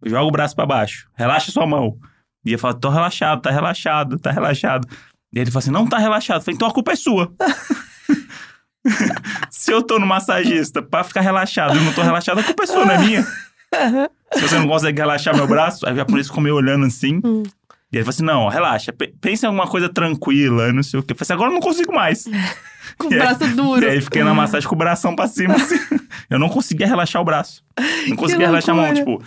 [0.05, 1.97] Joga o braço pra baixo, relaxa sua mão.
[2.45, 4.87] E eu falava, tô relaxado, tá relaxado, tá relaxado.
[5.33, 6.39] E ele falou assim, não tá relaxado.
[6.41, 7.33] Eu falei, então a culpa é sua.
[9.51, 12.65] Se eu tô no massagista pra ficar relaxado e eu não tô relaxado, a culpa
[12.65, 13.23] é sua, não é minha.
[14.33, 17.21] Se você não consegue relaxar meu braço, aí o japonês ficou meio olhando assim.
[17.25, 17.43] Hum.
[17.93, 21.03] E ele falou assim: não, relaxa, pe- pensa em alguma coisa tranquila, não sei o
[21.03, 21.13] quê.
[21.13, 22.25] Eu falei assim, agora eu não consigo mais.
[22.99, 23.85] Com o E aí- braço duro.
[23.85, 25.77] E aí fiquei na massagem com o bração pra cima, assim.
[26.31, 27.63] Eu não conseguia relaxar o braço.
[28.07, 29.23] Não conseguia relaxar a mão, tipo,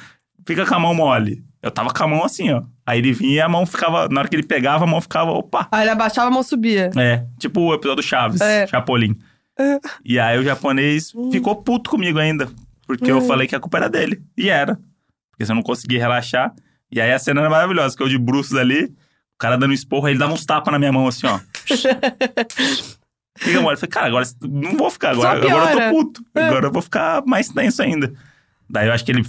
[0.46, 1.44] fica com a mão mole.
[1.62, 2.62] Eu tava com a mão assim, ó.
[2.86, 5.32] Aí ele vinha e a mão ficava, na hora que ele pegava, a mão ficava,
[5.32, 5.68] opa.
[5.72, 6.92] Aí ele abaixava, a mão subia.
[6.96, 8.66] É, tipo o episódio do Chaves, É.
[8.68, 9.18] Chapolin.
[9.60, 9.80] É.
[10.06, 11.32] E aí o japonês Hum.
[11.32, 12.50] ficou puto comigo ainda.
[12.86, 13.28] porque eu Hum.
[13.28, 14.22] falei que a culpa era dele.
[14.38, 14.76] E era.
[15.32, 16.54] Porque se eu não conseguia relaxar.
[16.90, 20.06] E aí a cena era maravilhosa, que eu de bruços ali, o cara dando esporro,
[20.06, 21.38] aí ele dava uns tapas na minha mão, assim, ó.
[23.38, 23.76] Fica mole.
[23.76, 26.26] Eu falei, cara, agora não vou ficar, agora, agora eu tô puto.
[26.34, 28.14] Agora eu vou ficar mais tenso ainda.
[28.70, 29.24] Daí eu acho que ele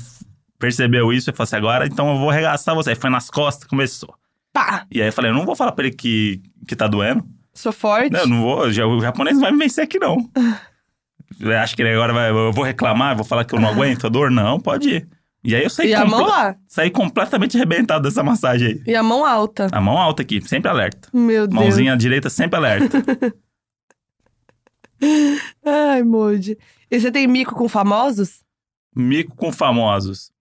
[0.58, 2.90] percebeu isso e falou assim: agora então eu vou arregaçar você.
[2.90, 4.14] Aí foi nas costas, começou.
[4.52, 4.86] Pá!
[4.90, 7.24] E aí eu falei: eu não vou falar pra ele que, que tá doendo.
[7.58, 8.12] Sou forte.
[8.12, 10.16] Não, não vou, o japonês não vai me vencer aqui, não.
[11.62, 14.08] Acho que ele agora vai, eu vou reclamar, vou falar que eu não aguento a
[14.08, 14.30] dor?
[14.30, 15.08] Não, pode ir.
[15.44, 16.56] E aí eu saí, E a mão lá.
[16.66, 18.82] saí completamente arrebentado dessa massagem aí.
[18.86, 19.68] E a mão alta.
[19.72, 21.08] A mão alta aqui, sempre alerta.
[21.12, 21.60] Meu Deus.
[21.62, 23.02] Mãozinha direita sempre alerta.
[25.64, 26.56] Ai, Moody.
[26.90, 28.42] E você tem mico com famosos?
[28.94, 30.32] mico com famosos.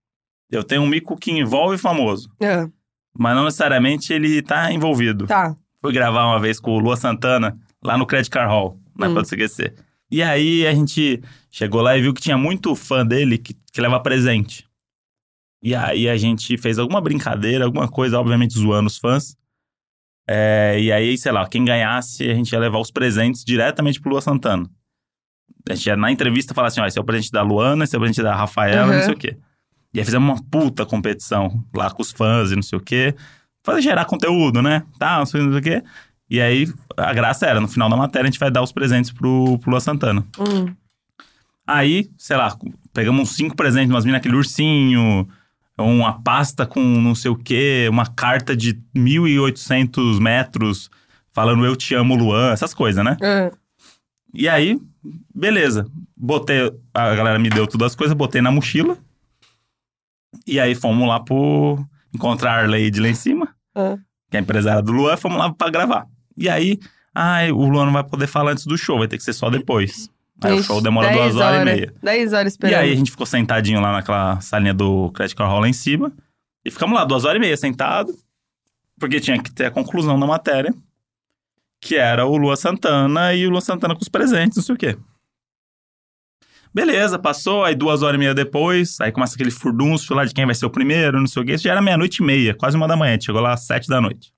[0.50, 2.68] Eu tenho um mico que envolve famoso, Ah,
[3.16, 5.28] mas não necessariamente ele tá envolvido.
[5.28, 5.56] tá.
[5.88, 9.12] Fui gravar uma vez com o Lua Santana, lá no Credit Car Hall, na Hum.
[9.12, 9.74] época do CQC.
[10.12, 13.80] E aí a gente chegou lá e viu que tinha muito fã dele que, que
[13.80, 14.68] leva presente.
[15.64, 19.38] E aí a gente fez alguma brincadeira, alguma coisa, obviamente zoando os fãs.
[20.30, 24.10] É, e aí, sei lá, quem ganhasse, a gente ia levar os presentes diretamente pro
[24.12, 24.70] Lua Santana.
[25.70, 27.96] A gente ia na entrevista falar assim: ó, esse é o presente da Luana, esse
[27.96, 28.98] é o presente da Rafaela, Uhum.
[28.98, 29.38] não sei o quê.
[29.94, 33.16] E aí fizemos uma puta competição lá com os fãs e não sei o quê.
[33.68, 34.84] Fazer gerar conteúdo, né?
[34.98, 35.84] Tá, não sei, o quê.
[36.30, 39.12] E aí, a graça era, no final da matéria, a gente vai dar os presentes
[39.12, 40.26] pro, pro Lua Santana.
[40.40, 40.74] Hum.
[41.68, 42.58] Aí, sei lá,
[42.94, 45.28] pegamos uns cinco presentes, umas minas, aquele ursinho,
[45.78, 50.90] uma pasta com não sei o quê, uma carta de 1.800 metros
[51.34, 53.18] falando eu te amo, Luan, essas coisas, né?
[53.22, 53.52] Ah,
[54.34, 54.80] E aí,
[55.36, 55.92] beleza.
[56.16, 58.98] Botei, a galera me deu todas as coisas, botei na mochila.
[60.48, 63.47] E aí fomos lá pro encontrar a Arleide lá em cima,
[63.78, 63.98] ah.
[64.30, 66.08] que é a empresária do Luan, fomos lá pra gravar.
[66.36, 66.80] E aí,
[67.14, 69.50] ai, o Luan não vai poder falar antes do show, vai ter que ser só
[69.50, 70.10] depois.
[70.44, 71.94] Aí o Ixi, show demora 10 duas horas, e meia.
[72.04, 72.80] 10 horas E esperando.
[72.80, 76.12] aí a gente ficou sentadinho lá naquela salinha do Credit Card Hall lá em cima.
[76.64, 78.14] E ficamos lá duas horas e meia sentado.
[79.00, 80.74] Porque tinha que ter a conclusão da matéria.
[81.82, 84.78] Que era o Lua Santana e o Lua Santana com os presentes, não sei o
[84.78, 84.98] quê.
[86.74, 87.64] Beleza, passou.
[87.64, 89.00] Aí duas horas e meia depois.
[89.02, 91.54] Aí começa aquele furdunço lá de quem vai ser o primeiro, não sei o quê.
[91.54, 93.18] Isso já era meia-noite e meia, quase uma da manhã.
[93.20, 94.32] Chegou lá às sete da noite.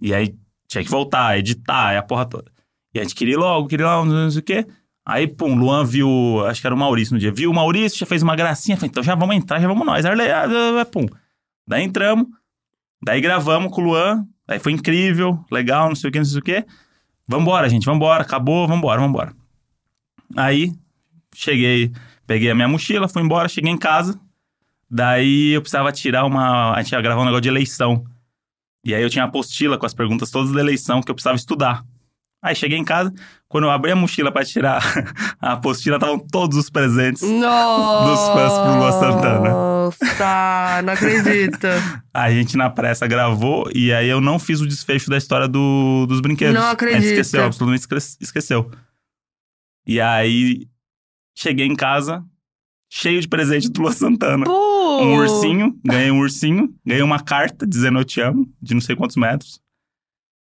[0.00, 0.34] E aí
[0.68, 2.50] tinha que voltar, editar, é a porra toda.
[2.94, 4.66] E a gente queria ir logo, queria ir logo, não sei o quê.
[5.04, 8.04] Aí, pum, Luan viu, acho que era o Maurício no dia, viu o Maurício, já
[8.04, 10.04] fez uma gracinha, falei, então já vamos entrar, já vamos nós.
[10.04, 11.06] Arley, ah, ah, ah, pum.
[11.66, 12.26] Daí entramos,
[13.02, 16.38] daí gravamos com o Luan, aí foi incrível, legal, não sei o que, não sei
[16.40, 16.66] o que.
[17.26, 19.32] Vambora, gente, vambora, acabou, vambora, vambora.
[20.36, 20.74] Aí,
[21.40, 21.92] cheguei,
[22.26, 24.18] peguei a minha mochila, fui embora, cheguei em casa,
[24.90, 28.04] daí eu precisava tirar uma, a gente ia gravar um negócio de eleição.
[28.84, 31.36] E aí eu tinha a apostila com as perguntas todas da eleição que eu precisava
[31.36, 31.84] estudar.
[32.40, 33.12] Aí cheguei em casa,
[33.48, 34.80] quando eu abri a mochila pra tirar
[35.42, 37.20] a apostila, estavam todos os presentes.
[37.22, 38.04] Nossa!
[38.10, 39.50] Dos fãs pro Lua Santana.
[39.50, 41.66] Nossa, não acredito.
[42.14, 46.06] A gente na pressa gravou e aí eu não fiz o desfecho da história do-
[46.06, 46.54] dos brinquedos.
[46.54, 47.00] Não A acredito.
[47.02, 48.70] gente esqueceu, absolutamente esque- esqueceu.
[49.86, 50.66] E aí
[51.40, 52.24] cheguei em casa,
[52.90, 54.44] cheio de presente do Lua Santana.
[54.44, 55.02] Pô!
[55.02, 58.96] Um ursinho, ganhei um ursinho, ganhei uma carta dizendo eu te amo, de não sei
[58.96, 59.60] quantos metros.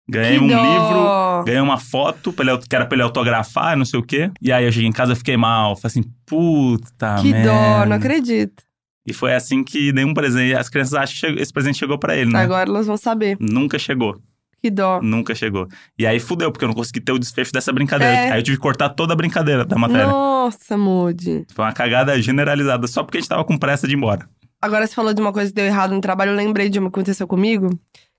[0.09, 0.53] Ganhei Que um dó.
[0.55, 4.31] livro, ganhei uma foto, pra ele, que era pra ele autografar, não sei o quê.
[4.41, 5.75] E aí eu cheguei em casa, fiquei mal.
[5.75, 7.49] Falei assim, puta Que merda.
[7.51, 8.63] dó, não acredito.
[9.05, 10.55] E foi assim que nenhum presente...
[10.55, 12.41] As crianças acham que esse presente chegou pra ele, né?
[12.41, 13.37] Agora elas vão saber.
[13.39, 14.17] Nunca chegou.
[14.61, 14.99] Que dó.
[15.01, 15.67] Nunca chegou.
[15.97, 18.13] E aí fudeu, porque eu não consegui ter o desfecho dessa brincadeira.
[18.13, 18.31] É.
[18.31, 20.07] Aí eu tive que cortar toda a brincadeira da matéria.
[20.07, 21.45] Nossa, Moody.
[21.53, 24.27] Foi uma cagada generalizada, só porque a gente tava com pressa de ir embora.
[24.61, 26.89] Agora você falou de uma coisa que deu errado no trabalho, eu lembrei de uma
[26.89, 27.69] que aconteceu comigo.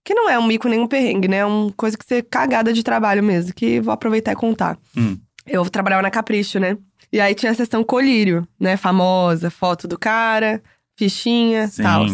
[0.05, 1.39] Que não é um mico nem um perrengue, né?
[1.39, 4.79] É uma coisa que você cagada de trabalho mesmo, que vou aproveitar e contar.
[4.97, 5.19] Hum.
[5.45, 6.79] Eu trabalhava na Capricho, né?
[7.13, 8.77] E aí tinha a sessão colírio, né?
[8.77, 10.63] Famosa, foto do cara,
[10.97, 12.07] fichinha, tal.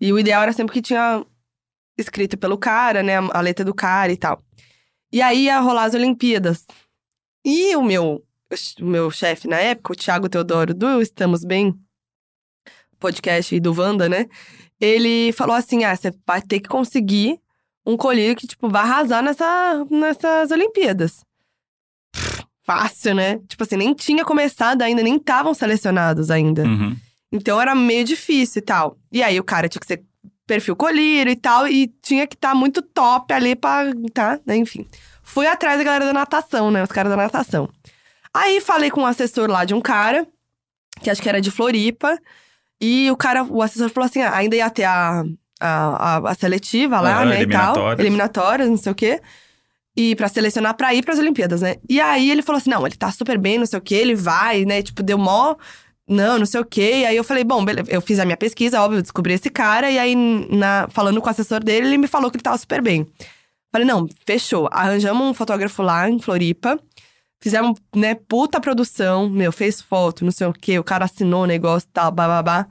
[0.00, 1.24] E o ideal era sempre que tinha
[1.96, 3.16] escrito pelo cara, né?
[3.16, 4.42] A letra do cara e tal.
[5.12, 6.66] E aí ia rolar as Olimpíadas.
[7.44, 8.24] E o meu,
[8.80, 11.74] o meu chefe na época, o Thiago Teodoro do Estamos Bem,
[12.98, 14.26] podcast do Wanda, né?
[14.80, 17.40] Ele falou assim: ah, você vai ter que conseguir
[17.86, 21.24] um colírio que, tipo, vai arrasar nessa, nessas Olimpíadas.
[22.12, 23.38] Pff, Fácil, né?
[23.46, 26.64] Tipo assim, nem tinha começado ainda, nem estavam selecionados ainda.
[26.64, 26.96] Uhum.
[27.30, 28.98] Então era meio difícil e tal.
[29.12, 30.04] E aí o cara tinha que ser
[30.46, 33.84] perfil colírio e tal, e tinha que estar muito top ali pra.
[34.14, 34.38] tá?
[34.46, 34.56] né?
[34.56, 34.86] Enfim.
[35.22, 36.82] Fui atrás da galera da natação, né?
[36.82, 37.68] Os caras da natação.
[38.32, 40.26] Aí falei com um assessor lá de um cara,
[41.02, 42.16] que acho que era de Floripa,
[42.80, 45.24] e o cara, o assessor falou assim: ah, ainda ia ter a,
[45.60, 47.42] a, a, a seletiva lá, Aham, né?
[47.42, 47.74] E tal.
[47.74, 47.98] eliminatórias.
[47.98, 49.20] Eliminatórias, não sei o quê.
[49.96, 51.76] E pra selecionar pra ir pras Olimpíadas, né?
[51.88, 54.14] E aí ele falou assim: não, ele tá super bem, não sei o quê, ele
[54.14, 54.82] vai, né?
[54.82, 55.56] Tipo, deu mó
[56.08, 57.00] não, não sei o quê.
[57.00, 57.90] E aí eu falei, bom, beleza.
[57.90, 59.90] eu fiz a minha pesquisa, óbvio, descobri esse cara.
[59.90, 62.80] E aí, na, falando com o assessor dele, ele me falou que ele tava super
[62.80, 63.06] bem.
[63.72, 64.68] Falei, não, fechou.
[64.72, 66.78] Arranjamos um fotógrafo lá em Floripa.
[67.42, 69.28] Fizemos, né, puta produção.
[69.28, 70.78] Meu, fez foto, não sei o quê.
[70.78, 72.66] O cara assinou o negócio e tal, bababá.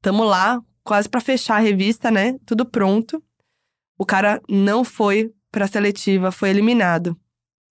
[0.00, 2.38] Tamo lá, quase pra fechar a revista, né?
[2.46, 3.22] Tudo pronto.
[3.98, 7.16] O cara não foi pra seletiva, foi eliminado.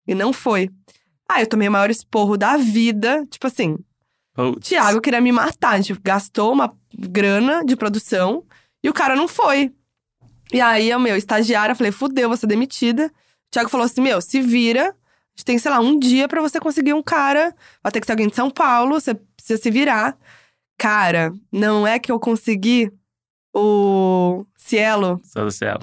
[0.07, 0.69] E não foi.
[1.27, 3.25] Ah, eu tomei o maior esporro da vida.
[3.29, 3.77] Tipo assim,
[4.39, 4.69] Putz.
[4.69, 5.71] Tiago queria me matar.
[5.71, 8.45] A gente gastou uma grana de produção
[8.81, 9.73] e o cara não foi.
[10.53, 13.07] E aí, o meu estagiário, eu falei, fudeu, vou ser demitida.
[13.07, 13.11] O
[13.51, 14.89] Thiago falou assim: meu, se vira.
[14.89, 17.53] A gente tem, sei lá, um dia pra você conseguir um cara.
[17.83, 20.17] Vai ter que ser alguém de São Paulo, você precisa se virar.
[20.77, 22.91] Cara, não é que eu consegui
[23.53, 25.19] o Cielo.
[25.23, 25.79] Só do céu.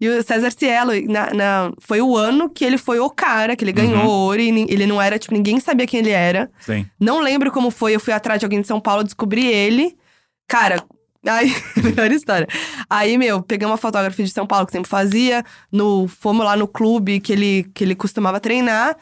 [0.00, 3.62] E o César Cielo, na, na- foi o ano que ele foi o cara, que
[3.64, 4.06] ele ganhou Uhum.
[4.08, 6.50] ouro e ele não era, tipo, ninguém sabia quem ele era.
[6.60, 6.86] Sim.
[6.98, 9.94] Não lembro como foi, eu fui atrás de alguém de São Paulo, descobri ele.
[10.48, 10.82] Cara,
[11.26, 11.52] aí,
[11.84, 12.48] melhor história.
[12.88, 16.66] Aí, meu, peguei uma fotógrafa de São Paulo que sempre fazia, no, fomos lá no
[16.66, 18.96] clube que ele, que ele costumava treinar,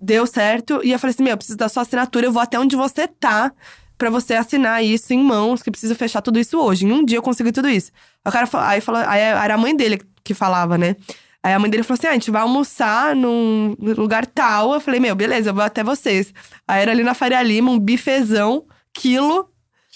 [0.00, 0.80] deu certo.
[0.84, 3.08] E eu falei assim: meu, eu preciso da sua assinatura, eu vou até onde você
[3.08, 3.50] tá.
[3.98, 6.84] Pra você assinar isso em mãos, que preciso fechar tudo isso hoje.
[6.86, 7.90] Em um dia eu consegui tudo isso.
[8.24, 10.96] O cara falou, aí falou, aí era a mãe dele que falava, né?
[11.42, 14.74] Aí a mãe dele falou assim: ah, a gente vai almoçar num lugar tal.
[14.74, 16.34] Eu falei, meu, beleza, eu vou até vocês.
[16.68, 19.48] Aí era ali na Faria Lima, um bifezão, quilo.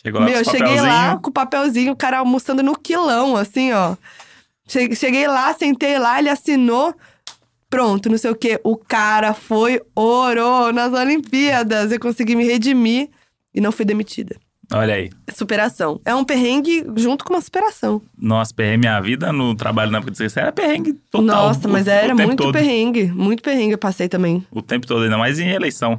[0.02, 3.72] Chegou lá meu, com cheguei lá com o papelzinho, o cara almoçando no quilão, assim,
[3.72, 3.96] ó.
[4.66, 6.94] Che- Cheguei lá, sentei lá, ele assinou.
[7.68, 8.58] Pronto, não sei o quê.
[8.64, 11.92] O cara foi ouro nas Olimpíadas.
[11.92, 13.10] Eu consegui me redimir
[13.54, 14.36] e não fui demitida.
[14.72, 15.10] Olha aí.
[15.34, 16.00] Superação.
[16.04, 18.00] É um perrengue junto com uma superação.
[18.16, 21.24] Nossa, perrengue minha vida no trabalho na de CC era perrengue total.
[21.26, 22.52] Nossa, o- mas era muito todo.
[22.52, 23.06] perrengue.
[23.10, 24.46] Muito perrengue eu passei também.
[24.50, 25.98] O tempo todo, ainda mais em eleição.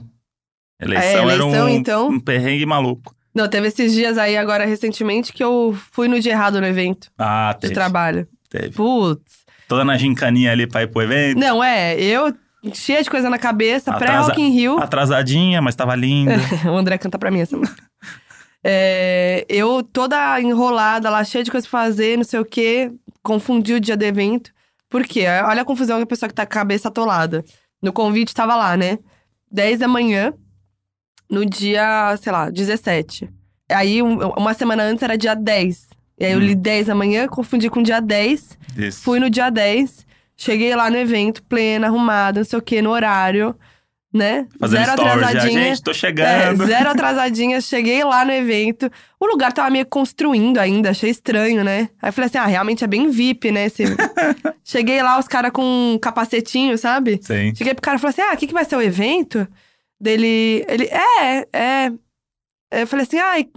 [0.79, 2.07] Eleição, É, era eleição, um, então?
[2.09, 3.13] um perrengue maluco.
[3.35, 7.09] Não, teve esses dias aí agora recentemente que eu fui no dia errado no evento
[7.17, 7.73] Ah, de teve.
[7.73, 8.27] trabalho.
[8.49, 8.69] teve.
[8.71, 9.41] Putz.
[9.67, 11.37] Toda na gincaninha ali pra ir pro evento.
[11.39, 12.33] Não, é, eu
[12.73, 14.77] cheia de coisa na cabeça, pré-Rock in Rio.
[14.79, 16.35] Atrasadinha, mas tava linda.
[16.71, 17.81] o André canta pra mim essa música.
[18.63, 22.91] É, eu toda enrolada lá, cheia de coisa pra fazer, não sei o quê.
[23.23, 24.51] Confundi o dia do evento.
[24.89, 25.25] Por quê?
[25.45, 27.43] Olha a confusão que a pessoa que tá com a cabeça atolada.
[27.81, 28.99] No convite tava lá, né?
[29.51, 30.33] 10 da manhã,
[31.29, 33.29] no dia, sei lá, 17.
[33.71, 35.89] Aí, um- uma semana antes era dia 10.
[36.19, 36.41] E aí eu Hum.
[36.41, 38.57] li 10 da manhã, confundi com dia 10.
[38.77, 39.01] Isso.
[39.01, 40.05] Fui no dia 10,
[40.41, 43.55] cheguei lá no evento, plena, arrumada, não sei o quê, no horário,
[44.13, 44.47] né?
[44.59, 45.27] Fazendo Zero stories já.
[45.29, 45.63] atrasadinha.
[45.63, 46.65] Gente, tô É, chegando.
[46.65, 48.91] zero atrasadinha, cheguei lá no evento.
[49.19, 51.89] O lugar tava meio construindo ainda, achei estranho, né?
[52.01, 53.65] Aí eu falei assim: ah, realmente é bem VIP, né?
[53.67, 53.83] esse-
[54.65, 55.63] cheguei lá, os caras com
[55.93, 57.19] um capacetinho, sabe?
[57.21, 57.53] Sim.
[57.55, 59.47] Cheguei pro cara e falei assim: ah, o que, que vai ser o evento?
[59.99, 60.65] Dele.
[60.67, 60.89] Ele.
[60.91, 61.91] É, é.
[62.81, 63.47] Eu falei assim: ai.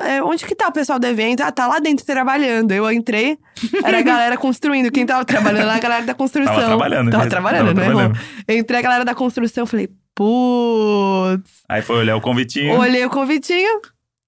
[0.00, 1.42] É, onde que tá o pessoal do evento?
[1.42, 2.72] Ah, tá lá dentro trabalhando.
[2.72, 3.38] Eu entrei,
[3.84, 4.90] era a galera construindo.
[4.90, 6.52] Quem tava trabalhando era a galera da construção.
[6.54, 7.10] Tava trabalhando.
[7.10, 7.30] Tava né?
[7.30, 7.94] trabalhando, Tava errou.
[7.94, 8.18] trabalhando.
[8.48, 11.62] Entrei a galera da construção, falei, putz.
[11.68, 12.76] Aí foi olhar o convitinho.
[12.78, 13.80] Olhei o convitinho,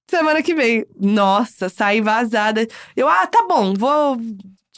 [0.08, 0.86] semana que vem.
[1.00, 2.66] Nossa, saí vazada.
[2.96, 4.18] Eu, ah, tá bom, vou.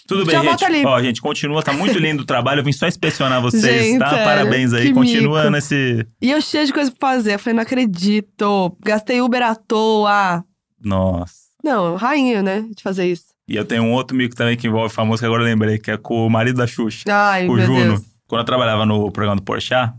[0.06, 0.48] Tudo bem, Já gente.
[0.48, 0.86] volta ali.
[0.86, 1.62] Ó, gente, continua.
[1.62, 2.60] Tá muito lindo o trabalho.
[2.60, 4.08] Eu vim só inspecionar vocês, Gente, tá?
[4.24, 4.90] Parabéns aí.
[4.94, 5.50] Continua mico.
[5.50, 6.06] nesse.
[6.22, 7.34] E eu cheia de coisa pra fazer.
[7.34, 8.74] Eu falei, não acredito.
[8.82, 10.42] Gastei Uber à toa.
[10.82, 11.34] Nossa.
[11.62, 13.26] Não, rainha, né, de fazer isso.
[13.48, 15.90] E eu tenho um outro mico também que envolve famoso que agora eu lembrei, que
[15.90, 17.04] é com o marido da Xuxa.
[17.08, 17.94] Ai, o Juno.
[17.96, 18.02] Deus.
[18.26, 19.92] Quando eu trabalhava no programa do Porchat,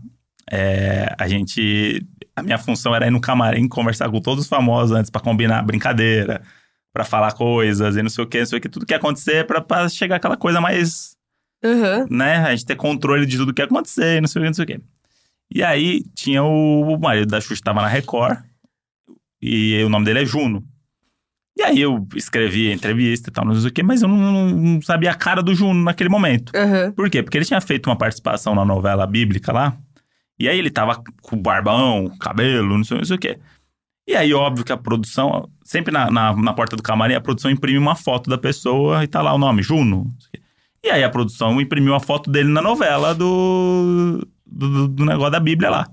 [0.50, 2.06] é, a gente...
[2.36, 5.62] A minha função era ir no camarim conversar com todos os famosos antes pra combinar
[5.62, 6.40] brincadeira,
[6.92, 8.68] pra falar coisas e não sei o que, não sei o que.
[8.68, 11.16] Tudo que ia acontecer pra, pra chegar aquela coisa mais
[11.62, 12.06] Aham.
[12.08, 12.38] né?
[12.38, 14.54] A gente ter controle de tudo que ia acontecer, e não sei o que, não
[14.54, 14.80] sei o que.
[15.52, 18.38] E aí tinha o, o marido da Xuxa, tava na Record,
[19.42, 20.64] e o nome dele é Juno.
[21.58, 24.50] E aí eu escrevi a entrevista e tal, não sei o que, mas eu não,
[24.50, 26.52] não- sabia a cara do Juno naquele momento.
[26.56, 26.92] Aham.
[26.92, 27.22] Por quê?
[27.22, 29.76] Porque ele tinha feito uma participação na novela bíblica lá,
[30.38, 33.38] e aí ele tava com barbão, cabelo, não sei, não sei o que.
[34.08, 37.50] E aí, óbvio que a produção, sempre na, na, na porta do camarim, a produção
[37.50, 40.10] imprime uma foto da pessoa e tá lá o nome, Juno.
[40.32, 40.40] quê.
[40.82, 45.38] E aí a produção imprimiu a foto dele na novela do, do, do negócio da
[45.38, 45.86] Bíblia lá.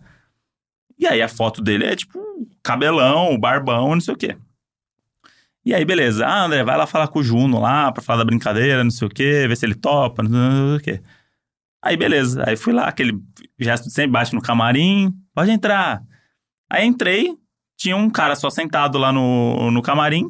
[0.97, 2.17] E aí a foto dele é tipo
[2.63, 4.35] cabelão, barbão, não sei o quê.
[5.67, 6.25] E aí, beleza.
[6.25, 9.05] Ah, André, vai lá falar com o Juno lá pra falar da brincadeira, não sei
[9.07, 10.29] o quê, ver se ele topa, não
[10.69, 11.03] sei o quê.
[11.83, 12.41] Aí, beleza.
[12.47, 13.19] Aí fui lá, aquele
[13.59, 16.01] gesto de sempre bate no camarim, pode entrar.
[16.71, 17.35] Aí entrei,
[17.77, 20.27] tinha um cara só sentado lá no, no camarim.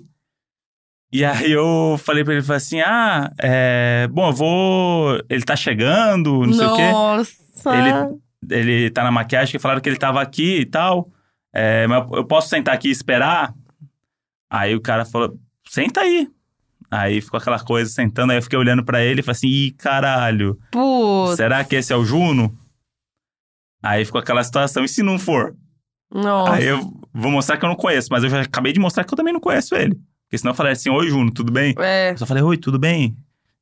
[1.14, 5.22] E aí eu falei pra ele, falei assim, ah, é, bom, eu vou...
[5.30, 6.92] Ele tá chegando, não sei o quê.
[6.92, 7.38] Nossa.
[7.78, 8.18] Ele-
[8.50, 11.10] Ele tá na maquiagem, que falaram que ele tava aqui e tal.
[11.54, 13.54] É, mas eu posso sentar aqui e esperar?
[14.50, 15.38] Aí o cara falou,
[15.68, 16.28] senta aí.
[16.90, 19.72] Aí ficou aquela coisa sentando, aí eu fiquei olhando pra ele e falei assim, ih,
[19.72, 21.36] caralho, Putz.
[21.36, 22.58] será que esse é o Juno?
[23.84, 25.54] Aí ficou aquela situação, e se não for?
[26.10, 26.54] Nossa.
[26.54, 26.80] Aí eu
[27.14, 29.34] vou mostrar que eu não conheço, mas eu já acabei de mostrar que eu também
[29.34, 29.96] não conheço ele.
[30.26, 31.76] Porque senão eu falei assim, oi Juno, tudo bem?
[31.78, 32.12] É.
[32.12, 33.16] Eu só falei, oi, tudo bem?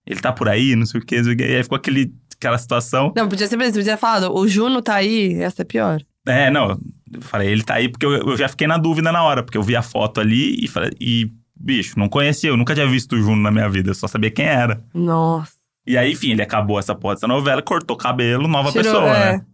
[0.06, 1.44] Ele tá por aí, não sei o que, não sei o que.
[1.44, 3.12] E aí ficou aquele, aquela situação.
[3.16, 6.00] Não, podia ser, você podia ter falado, o Juno tá aí, essa é pior.
[6.28, 6.80] É, não,
[7.22, 9.64] falei, ele tá aí porque eu, eu já fiquei na dúvida na hora, porque eu
[9.64, 13.22] vi a foto ali e falei, e, bicho, não conhecia, eu nunca tinha visto o
[13.22, 14.84] Juno na minha vida, eu só sabia quem era.
[14.94, 15.54] Nossa.
[15.88, 19.34] E aí, enfim, ele acabou essa porra dessa novela, cortou cabelo, nova Tirou, pessoa, é.
[19.34, 19.46] né?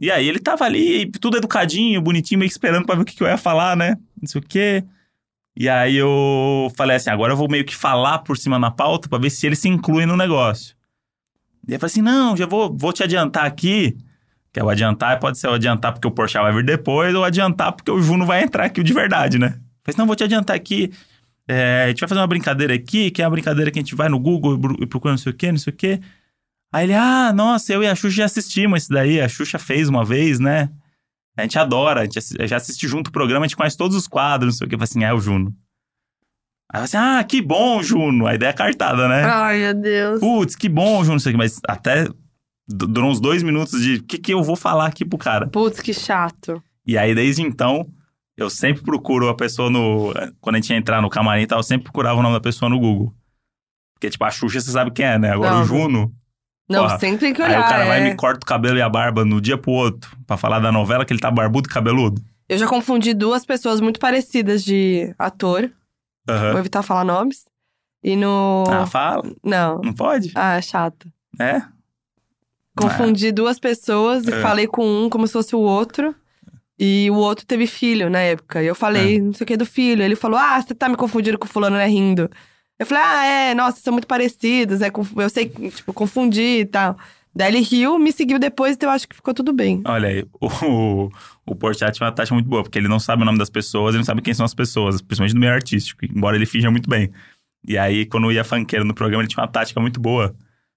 [0.00, 3.14] E aí ele tava ali, tudo educadinho, bonitinho, meio que esperando pra ver o que,
[3.14, 3.96] que eu ia falar, né?
[4.20, 4.84] Não sei o quê.
[5.56, 9.08] E aí eu falei assim, agora eu vou meio que falar por cima na pauta
[9.08, 10.74] pra ver se ele se inclui no negócio.
[11.68, 13.96] E aí eu falei assim, não, já vou, vou te adiantar aqui.
[14.52, 17.24] Que é o adiantar, pode ser o adiantar porque o Porsche vai vir depois, ou
[17.24, 19.58] adiantar porque o Juno vai entrar aqui de verdade, né?
[19.82, 20.92] Falei não, vou te adiantar aqui.
[21.48, 23.94] É, a gente vai fazer uma brincadeira aqui, que é uma brincadeira que a gente
[23.94, 26.00] vai no Google e procura não sei o quê, não sei o quê.
[26.72, 29.20] Aí ele, ah, nossa, eu e a Xuxa já assistimos isso daí.
[29.20, 30.70] A Xuxa fez uma vez, né?
[31.36, 34.06] A gente adora, a gente já assiste junto o programa, a gente conhece todos os
[34.06, 34.74] quadros, não sei o quê.
[34.74, 35.54] Eu falei assim, é o Juno.
[36.72, 38.26] Aí eu falei assim, ah, que bom, Juno.
[38.26, 39.22] A ideia é cartada, né?
[39.24, 40.20] Ai, meu Deus.
[40.20, 41.38] Putz, que bom, Juno, não sei o quê.
[41.38, 42.06] Mas até
[42.74, 45.46] durou uns dois minutos de o que, que eu vou falar aqui pro cara.
[45.48, 46.62] Putz, que chato.
[46.86, 47.86] E aí, desde então,
[48.36, 50.12] eu sempre procuro a pessoa no.
[50.40, 52.40] Quando a gente ia entrar no camarim e tal, eu sempre procurava o nome da
[52.40, 53.14] pessoa no Google.
[53.94, 55.30] Porque, tipo, a Xuxa você sabe quem é, né?
[55.30, 55.62] Agora Não.
[55.62, 56.12] o Juno.
[56.68, 57.60] Não, Porra, sempre tem que Aí olhar.
[57.66, 58.10] o cara vai e é.
[58.10, 60.16] me corta o cabelo e a barba no dia pro outro.
[60.26, 62.20] Pra falar da novela que ele tá barbudo e cabeludo.
[62.48, 65.70] Eu já confundi duas pessoas muito parecidas de ator.
[66.26, 66.58] Vou Aham.
[66.58, 67.44] evitar falar nomes.
[68.02, 68.64] E no.
[68.68, 69.22] Ah, fala.
[69.44, 69.80] Não.
[69.80, 70.32] Não pode?
[70.34, 71.08] Ah, é chato.
[71.38, 71.62] É?
[72.76, 74.40] Confundi duas pessoas e É.
[74.40, 76.14] falei com um como se fosse o outro.
[76.78, 78.62] E o outro teve filho na época.
[78.62, 79.20] E eu falei, É.
[79.20, 80.02] não sei o que do filho.
[80.02, 82.28] Ele falou, ah, você tá me confundindo com fulano, né, rindo.
[82.78, 84.80] Eu falei, ah, é, nossa, são muito parecidos.
[84.80, 86.96] É, eu sei, tipo, confundi e tal.
[87.34, 89.80] Daí ele riu, me seguiu depois, então eu acho que ficou tudo bem.
[89.86, 91.08] Olha aí, o,
[91.46, 93.94] o Porchat tinha uma taxa muito boa, porque ele não sabe o nome das pessoas,
[93.94, 96.90] ele não sabe quem são as pessoas, principalmente do meio artístico, embora ele finja muito
[96.90, 97.10] bem.
[97.66, 100.34] E aí, quando ia funkeiro no programa, ele tinha uma tática muito boa,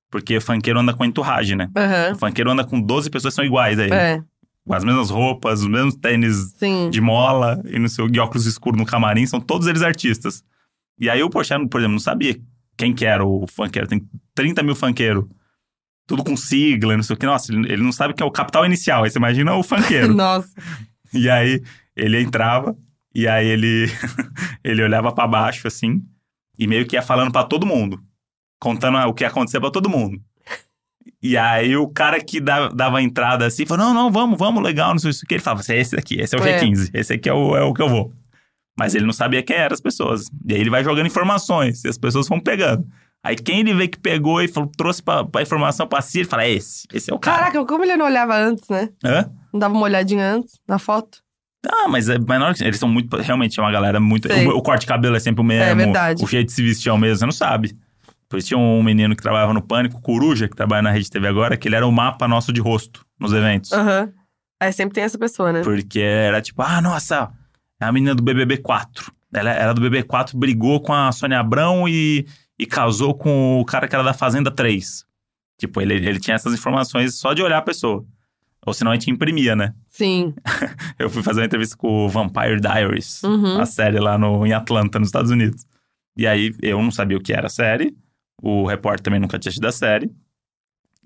[0.10, 1.70] porque funkeiro anda com enturragem, né?
[1.76, 2.14] Aham.
[2.14, 3.89] O funkeiro anda com 12 pessoas que são iguais aí.
[3.91, 4.22] É,
[4.66, 6.89] Com as mesmas roupas, os mesmos tênis sim.
[6.89, 10.43] de mola e no seu de óculos escuros no camarim, são todos eles artistas.
[10.99, 12.39] E aí o Porchat, por exemplo, não sabia
[12.78, 13.88] quem que era o funkeiro.
[13.88, 14.01] Tem
[14.34, 15.26] 30 mil funkeiros.
[16.08, 17.26] Tudo com sigla, não sei o que.
[17.26, 19.03] Nossa, ele ele não sabe que é o capital inicial.
[19.03, 20.14] Aí você imagina o funkeiro.
[20.16, 20.49] Nossa.
[21.14, 21.62] e aí
[21.95, 22.76] ele entrava,
[23.14, 23.88] e aí ele,
[24.64, 26.01] ele olhava pra baixo, assim,
[26.60, 27.99] e meio que ia falando pra todo mundo.
[28.66, 30.20] Contando o que ia acontecer pra todo mundo.
[31.22, 34.89] E aí o cara que dava, a entrada assim, falou, não, não, vamos, vamos, legal,
[34.91, 35.36] não sei o que.
[35.36, 36.59] Ele falava, "Esse é esse aqui, esse é o É.
[36.59, 38.11] G15, esse aqui é o, é o que eu vou.
[38.76, 40.26] Mas ele não sabia quem eram as pessoas.
[40.47, 42.86] E aí ele vai jogando informações, e as pessoas vão pegando.
[43.24, 46.28] Aí quem ele vê que pegou e falou, trouxe pra, pra informação pra si, ele
[46.28, 47.38] fala, é esse, esse é o cara.
[47.38, 48.89] Caraca, como ele não olhava antes, né?
[49.03, 49.30] Hã?
[49.53, 51.20] Não dava uma olhadinha antes na foto?
[51.68, 53.16] Ah, mas, é, mas na hora que- eles são muito.
[53.18, 54.28] Realmente é uma galera muito.
[54.32, 55.63] O, o corte de cabelo é sempre o mesmo.
[55.63, 56.24] É verdade.
[56.24, 57.76] O jeito de se vestir é o mesmo, você não sabe.
[58.28, 61.28] Por isso tinha um menino que trabalhava no Pânico, Coruja, que trabalha na Rede TV
[61.28, 63.71] agora, que ele era o mapa nosso de rosto nos eventos.
[63.71, 64.11] Aham.
[64.59, 65.61] É, sempre tem essa pessoa, né?
[65.63, 67.30] Porque era tipo, ah, nossa,
[67.80, 69.11] é a menina do BBB 4.
[69.34, 72.26] Ela era do BBB 4, brigou com a Sônia Abrão e,
[72.57, 75.05] e casou com o cara que era da Fazenda 3.
[75.59, 78.05] Tipo, ele, ele tinha essas informações só de olhar a pessoa.
[78.65, 79.73] Ou senão a gente imprimia, né?
[79.89, 80.34] Sim.
[80.97, 83.59] Eu fui fazer uma entrevista com o Vampire Diaries, Uhum.
[83.59, 85.65] a série lá no, em Atlanta, nos Estados Unidos.
[86.17, 87.93] E aí eu não sabia o que era a série,
[88.46, 90.12] o repórter também nunca tinha assistido a série.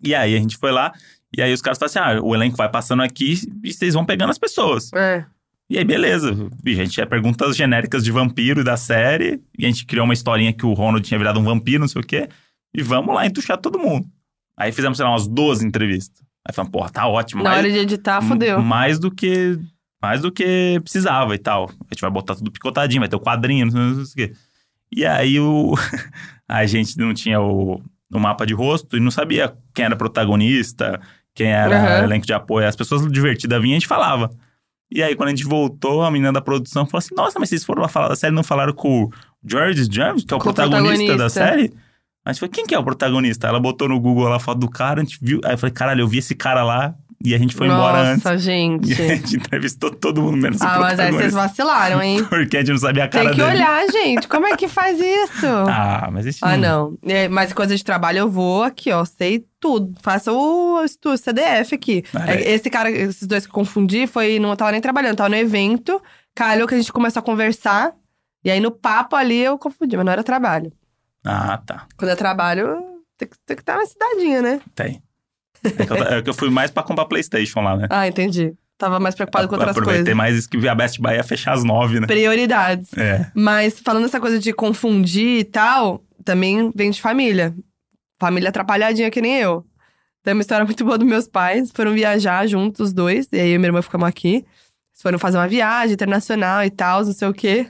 [0.04, 0.92] E aí a gente foi lá,
[1.36, 4.06] e aí os caras falaram assim: ah, o elenco vai passando aqui e vocês vão
[4.06, 4.92] pegando as pessoas.
[4.94, 5.26] É.
[5.70, 6.36] E aí, beleza.
[6.66, 10.14] E a gente tinha perguntas genéricas de vampiro da série, e a gente criou uma
[10.14, 12.28] historinha que o Ronald tinha virado um vampiro, não sei o quê,
[12.74, 14.08] e vamos lá entuchar todo mundo.
[14.58, 16.22] Aí fizemos, sei lá, umas 12 entrevistas.
[16.46, 17.44] Aí falamos, porra, tá ótimo.
[17.44, 18.62] Na mas- hora de editar, fodeu.
[18.62, 19.60] Mais do que.
[20.02, 21.70] Mais do que precisava e tal.
[21.70, 24.28] A gente vai botar tudo picotadinho, vai ter o quadrinho, não sei, não sei o
[24.30, 24.36] quê.
[24.92, 25.74] E aí o.
[26.48, 27.82] a gente não tinha o,
[28.12, 31.00] o mapa de rosto e não sabia quem era protagonista,
[31.34, 32.04] quem era Aham.
[32.04, 32.68] elenco de apoio.
[32.68, 34.30] As pessoas divertidas vinham e a gente falava.
[34.92, 37.64] E aí, quando a gente voltou, a menina da produção falou assim: Nossa, mas vocês
[37.64, 39.12] foram lá falar da série não falaram com o
[39.48, 41.30] George James, que é o o protagonista, da protagonista.
[41.30, 41.74] série?
[42.26, 43.48] A gente falou: Quem que é o protagonista?
[43.48, 45.40] Ela botou no Google lá a foto do cara, a gente viu.
[45.46, 48.24] Aí eu falei: Caralho, eu vi esse cara lá e a gente foi embora antes.
[48.24, 48.90] Nossa, gente.
[48.90, 52.24] E a gente entrevistou todo mundo, menos o Ah, mas aí vocês vacilaram, hein?
[52.26, 53.56] Porque a gente não sabia a cara Tem que dele.
[53.58, 54.28] olhar, gente.
[54.28, 55.46] Como é que faz isso?
[55.70, 56.98] Ah, mas esse Ah, não.
[57.04, 59.04] É, mas coisa de trabalho eu vou aqui, ó.
[59.06, 59.94] Sei tudo.
[60.02, 62.04] Faça o estudo, CDF aqui.
[62.28, 62.52] É.
[62.54, 66.02] Esse cara, esses dois que eu confundi, foi, não tava nem trabalhando, tava no evento.
[66.36, 67.94] Calhou que a gente começou a conversar.
[68.44, 70.72] E aí no papo ali eu confundi, mas não era trabalho.
[71.26, 71.86] Ah, tá.
[71.98, 72.78] Quando é trabalho,
[73.18, 74.62] tem que, tem que estar na cidadinha, né?
[74.74, 75.02] Tem.
[75.64, 77.88] É que, eu, é que eu fui mais pra comprar Playstation lá, né?
[77.90, 78.54] Ah, entendi.
[78.78, 80.18] Tava mais preocupado com outras Aproveitei coisas.
[80.18, 82.08] mais isso que a Best Buy ia fechar às nove, né?
[82.08, 82.94] Prioridades.
[82.98, 83.30] É.
[83.36, 87.54] Mas falando essa coisa de confundir e tal, também vem de família.
[88.18, 89.66] Família atrapalhadinha que nem eu.
[90.24, 91.72] Tem uma história muito boa dos meus pais.
[91.74, 93.28] Foram viajar juntos, os dois.
[93.34, 94.36] E aí eu e minha irmã ficamos aqui.
[94.36, 97.68] Eles foram fazer uma viagem internacional e tal, não sei o quê.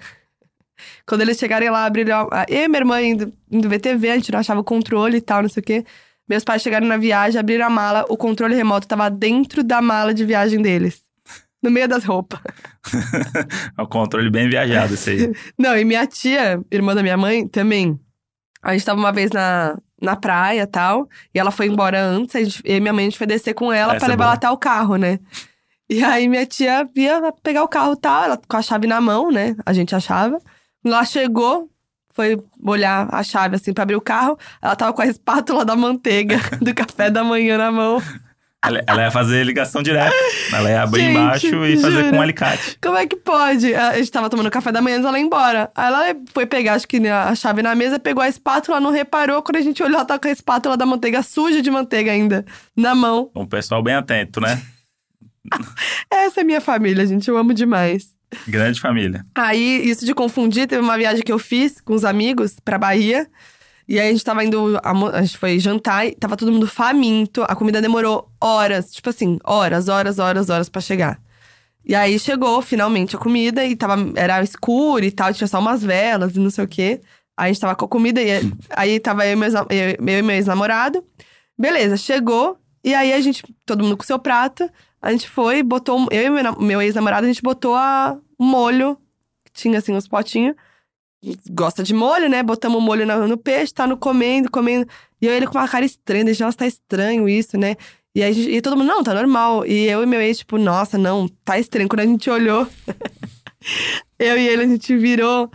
[1.08, 2.30] Quando eles chegarem lá, abriram...
[2.48, 5.22] Eu e minha irmã indo, indo ver TV, a gente não achava o controle e
[5.22, 5.86] tal, não sei o quê.
[6.30, 10.14] Meus pais chegaram na viagem, abriram a mala, o controle remoto tava dentro da mala
[10.14, 11.02] de viagem deles.
[11.62, 12.40] No meio das roupas.
[13.78, 15.34] É um controle bem viajado esse aí.
[15.58, 18.00] Não, e minha tia, irmã da minha mãe, também.
[18.62, 21.08] A gente tava uma vez na, na praia e tal.
[21.34, 22.36] E ela foi embora antes.
[22.36, 24.34] A gente, e minha mãe, a gente foi descer com ela pra é levar ela
[24.34, 25.20] até o carro, né?
[25.90, 28.24] E aí minha tia via pegar o carro e tal.
[28.24, 29.56] Ela com a chave na mão, né?
[29.66, 30.40] A gente achava.
[30.86, 31.70] Ela chegou,
[32.20, 34.38] foi olhar a chave assim pra abrir o carro.
[34.62, 38.04] Ela tava com a espátula da manteiga do café da manhã na mão.
[38.62, 40.14] Ela, ela ia fazer ligação direta.
[40.52, 42.10] Ela ia abrir Gente, embaixo e fazer jura?
[42.10, 42.78] com um alicate.
[42.82, 43.74] Como é que pode?
[43.74, 45.72] A gente tava tomando café da manhã antes dela ir embora.
[45.74, 49.42] Aí ela foi pegar, acho que a chave na mesa, pegou a espátula, não reparou.
[49.42, 52.46] Quando a gente olhou, ela tava com a espátula da manteiga suja de manteiga ainda,
[52.76, 53.32] na mão.
[53.34, 54.62] Um pessoal bem atento, né?
[56.12, 57.30] Essa é minha família, gente.
[57.30, 58.19] Eu amo demais.
[58.48, 59.26] Grande família.
[59.36, 63.28] Aí, isso de confundir, teve uma viagem que eu fiz com os amigos pra Bahia.
[63.88, 67.44] E aí a gente tava indo, a gente foi jantar e tava todo mundo faminto.
[67.44, 71.20] A comida demorou horas, tipo assim, horas, horas, horas, horas pra chegar.
[71.84, 75.84] E aí chegou finalmente a comida e tava, era escuro e tal, tinha só umas
[75.84, 77.02] velas e não sei o quê.
[77.36, 78.30] Aí a gente tava com a comida e
[78.70, 81.04] aí tava eu e, eu, eu meu ex-namorado.
[81.58, 84.70] Beleza, chegou e aí a gente, todo mundo com seu prato,
[85.02, 88.98] a gente foi, botou, eu e meu, meu ex-namorado, a gente botou a, um molho,
[89.46, 90.56] que tinha assim uns potinhos.
[91.52, 92.42] Gosta de molho, né?
[92.42, 94.88] Botamos o molho no, no peixe, tá no comendo, comendo.
[95.22, 97.76] E eu ele com uma cara estranha, deixa, nossa, tá estranho isso, né?
[98.16, 99.66] E aí gente- e todo mundo, não, tá normal.
[99.66, 101.90] E eu e meu ex, tipo, nossa, não, tá estranho.
[101.90, 102.66] Quando a gente olhou,
[104.18, 105.50] eu e ele, a gente virou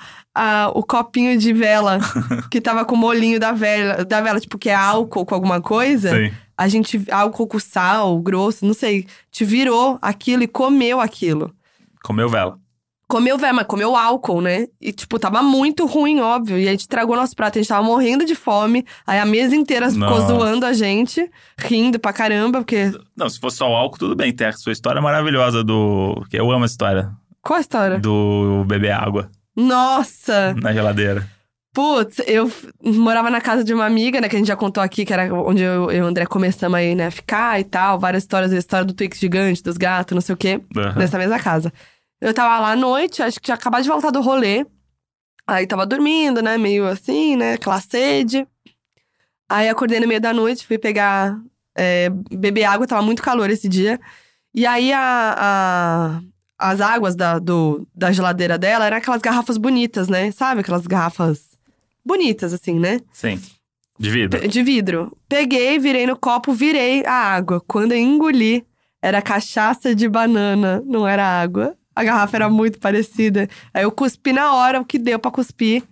[0.75, 1.99] o copinho de vela
[2.51, 5.61] que tava com o molinho da vela, da vela, tipo, que é álcool com alguma
[5.61, 6.11] coisa.
[6.11, 6.33] Sim.
[6.57, 9.07] A gente, álcool com sal, grosso, não sei.
[9.31, 11.53] Te virou aquilo e comeu aquilo.
[12.03, 12.59] Comeu vela.
[13.07, 14.67] Comeu vela, comeu álcool, né?
[14.81, 16.59] E, tipo, tava muito ruim, óbvio.
[16.59, 18.85] E a gente tragou nosso prato, a gente tava morrendo de fome.
[19.07, 20.27] Aí a mesa inteira ficou Nossa.
[20.29, 22.93] zoando a gente, rindo pra caramba, porque.
[23.15, 24.33] Não, se fosse só o álcool, tudo bem.
[24.33, 26.25] Tem a sua história maravilhosa do.
[26.31, 27.11] que Eu amo essa história.
[27.43, 27.99] Qual a história?
[27.99, 30.55] Do beber água Nossa!
[30.55, 31.29] na geladeira.
[31.75, 32.51] Putz, eu
[32.83, 34.29] morava na casa de uma amiga, né?
[34.29, 36.79] Que a gente já contou aqui, que era onde eu, eu e o André começamos
[36.79, 37.07] aí, né?
[37.09, 37.99] A ficar e tal.
[37.99, 40.61] Várias histórias, a história do Twix gigante, dos gatos, não sei o quê.
[40.77, 40.95] Aham.
[40.99, 41.73] nessa mesma casa.
[42.21, 44.65] Eu tava lá à noite, acho que tinha acabado de voltar do rolê.
[45.47, 46.57] Aí tava dormindo, né?
[46.57, 47.55] Meio assim, né?
[47.55, 48.47] Aquela sede.
[49.51, 51.37] Aí acordei no meio da noite, fui pegar.
[51.77, 54.01] é, beber água, tava muito calor esse dia.
[54.55, 56.21] E aí a, a-
[56.57, 60.31] as águas da, do, da geladeira dela eram aquelas garrafas bonitas, né?
[60.31, 60.61] Sabe?
[60.61, 61.54] Aquelas garrafas
[62.05, 63.01] bonitas, assim, né?
[63.13, 63.41] Sim.
[63.99, 64.49] De vidro.
[64.49, 65.17] De vidro.
[65.29, 67.63] Peguei, virei no copo, virei a água.
[67.67, 68.67] Quando eu engoli,
[69.01, 71.77] era cachaça de banana, não era água.
[71.95, 73.49] A garrafa era muito parecida.
[73.73, 75.85] Aí eu cuspi na hora o que deu pra cuspir.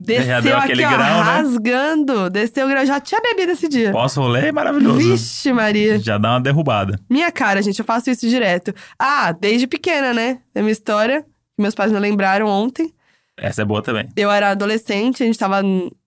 [0.00, 1.22] Desceu aqui, ó, grau, né?
[1.22, 2.30] rasgando.
[2.30, 2.84] Desceu o grau.
[2.86, 3.92] Já tinha bebido esse dia.
[3.92, 4.96] Pós-rolê é maravilhoso.
[4.98, 5.98] Vixe, Maria.
[5.98, 6.98] Já dá uma derrubada.
[7.10, 8.74] Minha cara, gente, eu faço isso direto.
[8.98, 10.38] Ah, desde pequena, né?
[10.54, 11.22] É minha história.
[11.22, 12.92] que Meus pais me lembraram ontem.
[13.36, 14.08] Essa é boa também.
[14.16, 15.60] Eu era adolescente, a gente tava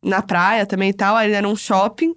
[0.03, 2.13] na praia também e tal, aí era um shopping.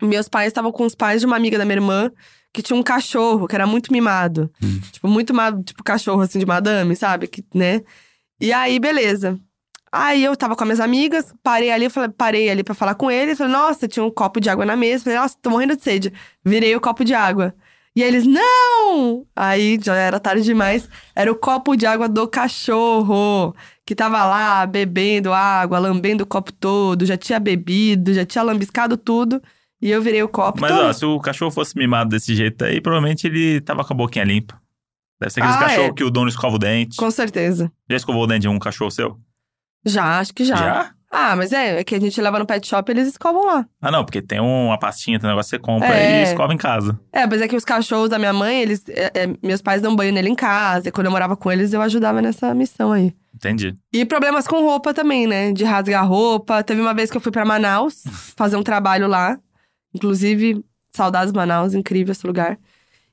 [0.00, 2.10] Meus pais estavam com os pais de uma amiga da minha irmã,
[2.52, 4.50] que tinha um cachorro, que era muito mimado.
[4.90, 5.32] Tipo, muito
[5.64, 7.28] tipo cachorro assim de madame, sabe?
[7.28, 7.82] Que, né?
[8.40, 9.38] E aí, beleza.
[9.92, 13.10] Aí eu tava com as minhas amigas, parei ali, falei, parei ali pra falar com
[13.10, 15.82] eles, falei, nossa, tinha um copo de água na mesa, falei, nossa, tô morrendo de
[15.82, 16.12] sede.
[16.44, 17.54] Virei o copo de água.
[17.94, 19.26] E eles, não!
[19.36, 20.88] Aí já era tarde demais.
[21.14, 23.54] Era o copo de água do cachorro,
[23.86, 28.96] que tava lá bebendo água, lambendo o copo todo, já tinha bebido, já tinha lambiscado
[28.96, 29.42] tudo.
[29.80, 30.60] E eu virei o copo.
[30.60, 30.84] Mas, todo.
[30.86, 34.24] ó, se o cachorro fosse mimado desse jeito aí, provavelmente ele tava com a boquinha
[34.24, 34.56] limpa.
[35.20, 35.92] Deve ser aqueles Ah, cachorro é.
[35.92, 36.96] que o dono escova o dente.
[36.96, 37.70] Com certeza.
[37.90, 39.18] Já escovou o dente de um cachorro seu?
[39.84, 40.92] Já, acho que já.
[41.10, 43.66] Ah, mas é, é que a gente leva no pet shop e eles escovam lá.
[43.80, 46.20] Ah, não, porque tem uma pastinha, tem um negócio que você compra É.
[46.20, 46.98] e escova em casa.
[47.12, 48.82] É, mas é que os cachorros da minha mãe, eles.
[48.88, 50.88] é, é, meus pais dão banho nele em casa.
[50.88, 53.12] E quando eu morava com eles, eu ajudava nessa missão aí.
[53.34, 53.76] Entendi.
[53.92, 55.52] E problemas com roupa também, né?
[55.52, 56.62] De rasgar roupa.
[56.62, 58.02] Teve uma vez que eu fui pra Manaus
[58.36, 59.38] fazer um trabalho lá.
[59.94, 60.64] Inclusive,
[60.94, 62.58] saudades Manaus, incrível esse lugar.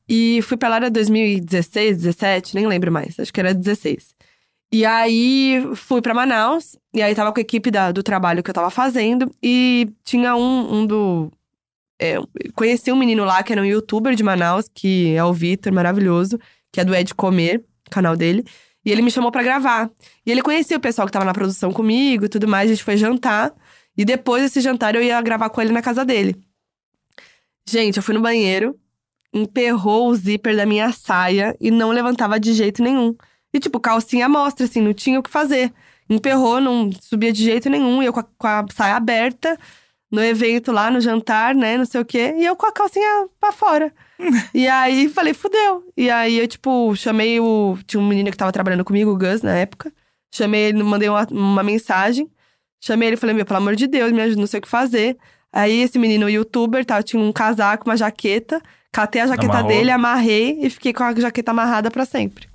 [0.07, 3.19] E fui pra lá era 2016, 17, nem lembro mais.
[3.19, 4.15] Acho que era 16.
[4.71, 8.49] E aí fui pra Manaus, e aí tava com a equipe da- do trabalho que
[8.49, 11.31] eu tava fazendo, e tinha um, um do.
[12.01, 12.15] é,
[12.55, 16.39] conheci um menino lá que era um youtuber de Manaus, que é o Vitor, maravilhoso,
[16.71, 18.43] que é do Ed Comer, canal dele.
[18.89, 19.87] E ele me chamou pra gravar.
[20.25, 22.83] E ele conhecia o pessoal que tava na produção comigo e tudo mais, a gente
[22.83, 23.53] foi jantar.
[23.95, 26.35] E depois desse jantar eu ia gravar com ele na casa dele.
[27.67, 28.75] Gente, eu fui no banheiro,
[29.31, 33.15] emperrou o zíper da minha saia e não levantava de jeito nenhum.
[33.53, 35.71] E, tipo, calcinha mostra, assim, não tinha o que fazer.
[36.09, 38.01] Emperrou, não subia de jeito nenhum.
[38.01, 39.55] E eu com a, com a saia aberta,
[40.11, 42.33] no evento lá, no jantar, né, não sei o quê.
[42.37, 43.93] E eu com a calcinha pra fora.
[44.53, 45.83] E aí, falei, fudeu.
[45.95, 47.77] E aí, eu, tipo, chamei o...
[47.85, 49.91] Tinha um menino que tava trabalhando comigo, o Gus, na época.
[50.33, 52.29] Chamei ele, mandei uma, uma mensagem.
[52.81, 54.67] Chamei ele e falei, meu, pelo amor de Deus, me ajuda, não sei o que
[54.67, 55.17] fazer.
[55.51, 58.61] Aí, esse menino, o youtuber, tá, tinha um casaco, uma jaqueta.
[58.91, 59.71] Catei a jaqueta Amarrou.
[59.71, 62.47] dele, amarrei e fiquei com a jaqueta amarrada pra sempre.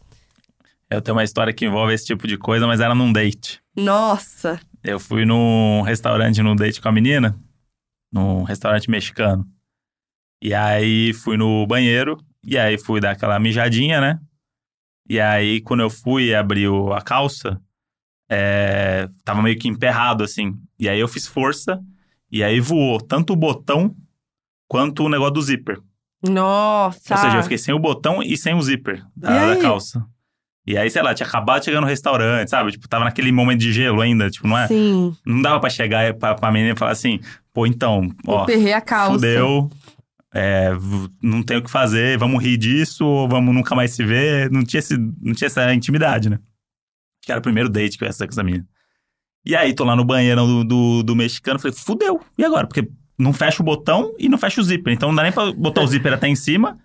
[0.90, 3.60] Eu tenho uma história que envolve esse tipo de coisa, mas era num date.
[3.76, 4.60] Nossa!
[4.82, 7.36] Eu fui num restaurante num date com a menina,
[8.12, 9.46] num restaurante mexicano.
[10.44, 14.18] E aí fui no banheiro, e aí fui dar aquela mijadinha, né?
[15.08, 17.58] E aí, quando eu fui abrir a calça,
[18.30, 20.54] é, tava meio que emperrado, assim.
[20.78, 21.80] E aí eu fiz força,
[22.30, 23.96] e aí voou tanto o botão
[24.68, 25.78] quanto o negócio do zíper.
[26.22, 27.14] Nossa!
[27.14, 30.04] Ou seja, eu fiquei sem o botão e sem o zíper da, da calça.
[30.66, 32.72] E aí, sei lá, tinha acabado de chegar no restaurante, sabe?
[32.72, 34.66] Tipo, tava naquele momento de gelo ainda, tipo, não é?
[34.66, 37.20] Sim, Não dava pra chegar pra, pra menina e falar assim,
[37.52, 39.12] pô, então, ó, emperrei a calça.
[39.12, 39.70] fudeu,
[40.36, 40.72] é,
[41.22, 44.50] não tem o que fazer, vamos rir disso, ou vamos nunca mais se ver.
[44.50, 46.40] Não tinha, esse, não tinha essa intimidade, né?
[47.22, 48.66] Que era o primeiro date que eu ia fazer com essa menina.
[49.46, 52.66] E aí, tô lá no banheiro do, do, do mexicano, falei, fudeu, e agora?
[52.66, 54.92] Porque não fecha o botão e não fecha o zíper.
[54.92, 56.78] Então não dá nem pra botar o zíper até em cima,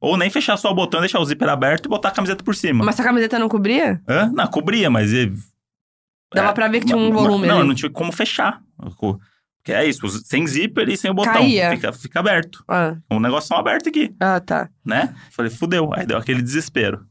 [0.00, 2.54] ou nem fechar só o botão, deixar o zíper aberto e botar a camiseta por
[2.54, 2.84] cima.
[2.84, 4.00] Mas sua camiseta não cobria?
[4.08, 4.30] Hã?
[4.32, 5.10] Não, cobria, mas...
[6.32, 7.68] Dava é, pra ver que tinha um volume Não, ali.
[7.68, 8.62] não tinha como fechar.
[9.62, 11.34] Porque é isso, sem zíper e sem o botão.
[11.34, 11.70] Caía.
[11.70, 12.64] Fica, fica aberto.
[12.66, 14.68] Ah, Um negócio aberto aqui, ah tá.
[14.84, 15.14] né?
[15.30, 15.88] Falei, fudeu.
[15.94, 17.06] Aí deu aquele desespero.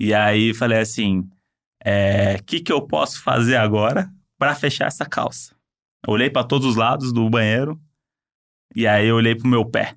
[0.00, 5.54] E aí falei assim: o que, que eu posso fazer agora pra fechar essa calça?
[6.06, 7.78] Eu olhei pra todos os lados do banheiro
[8.74, 9.94] e aí eu olhei pro meu pé.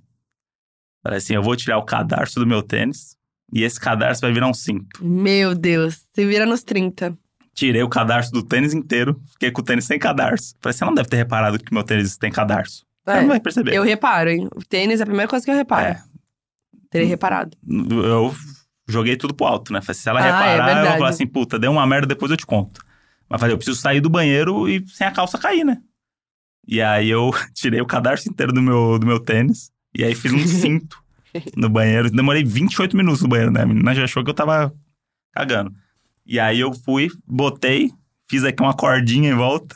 [1.02, 3.16] Falei assim: eu vou tirar o cadarço do meu tênis
[3.54, 5.02] e esse cadarço vai virar um cinto.
[5.02, 7.18] Meu Deus, se vira nos 30.
[7.56, 10.56] Tirei o cadarço do tênis inteiro, fiquei com o tênis sem cadarço.
[10.62, 12.86] Falei, você não deve ter reparado que meu tênis tem cadarço.
[13.06, 13.74] Você É, não vai perceber.
[13.74, 14.48] eu reparo, hein?
[14.56, 15.86] O tênis é a primeira coisa que eu reparo.
[15.88, 16.04] É.
[16.90, 17.56] Terei reparado.
[17.68, 18.36] Eu
[18.88, 19.82] joguei tudo pro alto, né?
[19.82, 22.30] Falei, se ela Ah, é reparar, eu vou falar assim, puta, deu uma merda, depois
[22.30, 22.82] eu te conto.
[23.30, 25.78] Mas falei, eu preciso sair do banheiro e sem a calça cair, né?
[26.68, 29.72] E aí eu tirei o cadarço inteiro do meu, do meu tênis.
[29.98, 31.02] E aí fiz um cinto
[31.56, 32.10] no banheiro.
[32.12, 33.62] Demorei 28 minutos no banheiro, né?
[33.62, 34.74] A menina já achou que eu tava
[35.34, 35.74] cagando.
[36.26, 37.92] E aí eu fui, botei,
[38.30, 39.76] fiz aqui uma cordinha em volta.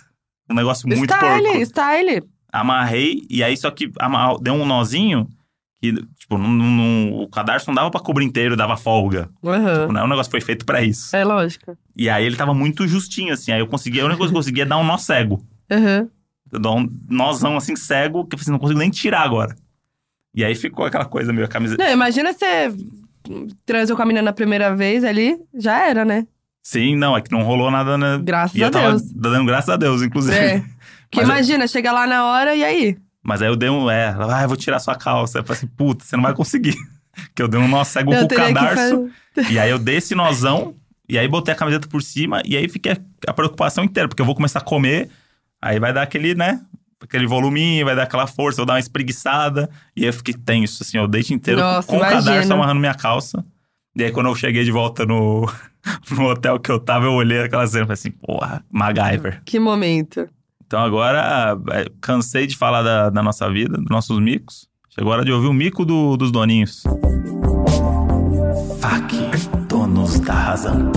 [0.50, 2.24] Um negócio muito style, porco style.
[2.52, 3.92] amarrei, e aí só que
[4.42, 5.28] deu um nozinho
[5.82, 9.30] que, tipo, não- o cadarço não dava pra cobrir inteiro, dava folga.
[9.44, 9.82] Aham.
[9.82, 11.16] Tipo, não é um negócio foi feito pra isso.
[11.16, 11.78] É lógico.
[11.96, 13.52] E aí ele tava muito justinho, assim.
[13.52, 15.46] Aí eu conseguia, a única coisa que eu conseguia é dar um nó cego.
[15.72, 16.10] Aham.
[16.52, 19.56] Eu dou um nozão assim cego, que eu falei assim, não consigo nem tirar agora.
[20.34, 21.82] E aí ficou aquela coisa meio a camiseta.
[21.84, 22.74] Não, imagina você
[23.66, 26.26] transou com a menina na primeira vez ali, já era, né?
[26.72, 28.20] Sim, não, é que não rolou nada, né?
[28.24, 29.02] Graças E eu a tava Deus.
[29.12, 30.36] dando graças a Deus, inclusive.
[30.38, 30.60] É.
[31.10, 32.96] Porque Mas eu- imagina, chega lá na hora e aí?
[33.24, 35.40] Mas aí eu dei um, é, ah, eu vou tirar sua calça.
[35.40, 36.76] Eu falei assim, puta, você não vai conseguir.
[37.36, 39.10] que eu dei um nó cego com eu o cadarço.
[39.36, 39.52] fazer.
[39.52, 40.76] E aí eu dei esse nozão,
[41.08, 42.96] e aí botei a camiseta por cima, e aí fiquei
[43.28, 45.10] a preocupação inteira, porque eu vou começar a comer,
[45.60, 46.62] aí vai dar aquele, né?
[47.02, 49.70] Aquele voluminho, vai dar aquela força, vou dar uma espreguiçada.
[49.96, 52.54] E aí eu fiquei tenso, assim, o date inteiro Nossa, com o cadarço imagina.
[52.56, 53.44] amarrando minha calça.
[54.00, 55.46] E aí quando eu cheguei de volta no,
[56.12, 59.42] no hotel que eu tava, eu olhei aquela cena e falei assim, porra, MacGyver.
[59.44, 60.26] Que momento.
[60.66, 64.68] Então agora, é, cansei de falar da, da nossa vida, dos nossos micos.
[64.90, 66.84] Chegou a hora de ouvir o mico do- dos doninhos.
[68.80, 69.16] FAC,
[69.68, 70.92] donos da razão.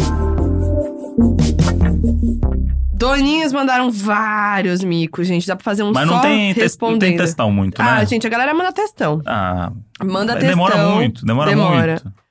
[2.95, 5.47] Doninhos mandaram vários micos, gente.
[5.47, 7.17] Dá pra fazer um Mas só não tem, tes- não tem respondendo.
[7.19, 7.89] testão muito, né?
[7.91, 9.21] Ah, gente, a galera manda textão.
[9.27, 10.51] Ah, Manda mas textão.
[10.69, 11.87] demora muito, demora, demora.
[12.03, 12.22] muito.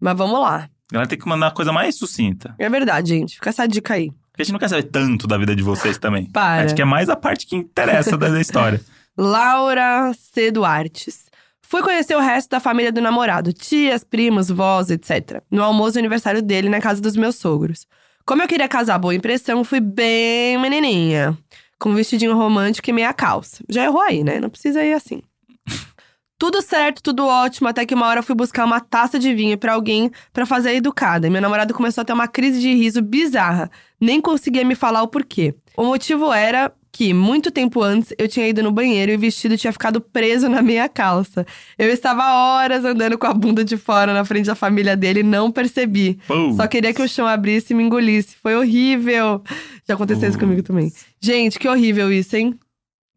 [0.00, 0.68] Mas vamos lá.
[0.90, 2.54] A galera tem que mandar uma coisa mais sucinta.
[2.58, 3.34] É verdade, gente.
[3.34, 4.10] Fica essa dica aí.
[4.30, 6.26] Porque a gente não quer saber tanto da vida de vocês também.
[6.30, 6.62] Para.
[6.62, 8.80] A gente quer mais a parte que interessa da, história.
[9.16, 10.50] Laura C.
[10.50, 11.26] Duartes.
[11.60, 15.42] Fui conhecer o resto da família do namorado, tias, primos, vós, etc.
[15.50, 17.86] No almoço do aniversário dele na casa dos meus sogros.
[18.24, 21.36] Como eu queria casar boa impressão, fui bem menininha.
[21.78, 23.62] Com um vestidinho romântico e meia calça.
[23.68, 24.40] Já errou aí, né?
[24.40, 25.20] Não precisa ir assim.
[26.38, 29.58] Tudo certo, tudo ótimo, até que uma hora eu fui buscar uma taça de vinho
[29.58, 31.26] pra alguém pra fazer a educada.
[31.26, 33.68] E meu namorado começou a ter uma crise de riso bizarra.
[34.00, 35.52] Nem conseguia me falar o porquê.
[35.76, 39.56] O motivo era que, muito tempo antes, eu tinha ido no banheiro e o vestido
[39.56, 41.44] tinha ficado preso na minha calça.
[41.76, 45.24] Eu estava horas andando com a bunda de fora na frente da família dele e
[45.24, 46.20] não percebi.
[46.54, 48.36] Só queria que o chão abrisse e me engolisse.
[48.40, 49.42] Foi horrível.
[49.88, 50.92] Já aconteceu isso comigo também.
[51.20, 52.56] Gente, que horrível isso, hein?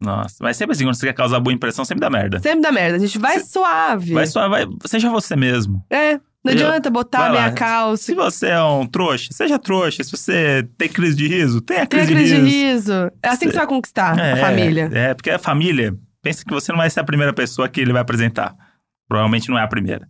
[0.02, 2.38] Nossa, mas sempre assim, quando você quer causar boa impressão, sempre dá merda.
[2.40, 2.96] Sempre dá merda.
[2.96, 4.12] A gente vai suave.
[4.14, 5.84] Vai só, vai, seja você mesmo.
[5.88, 6.18] É.
[6.44, 7.52] Não adianta botar vai a minha lá.
[7.52, 8.02] calça.
[8.02, 10.02] Se você é um trouxa, seja trouxa.
[10.02, 12.92] Se você tem crise de riso, tenha Tem crise, a crise de de riso.
[12.92, 12.92] riso.
[13.22, 14.90] É assim que você vai conquistar É, a família.
[14.92, 17.92] É, porque a família, pensa que você não vai ser a primeira pessoa que ele
[17.92, 18.56] vai apresentar.
[19.08, 20.08] Provavelmente não é a primeira.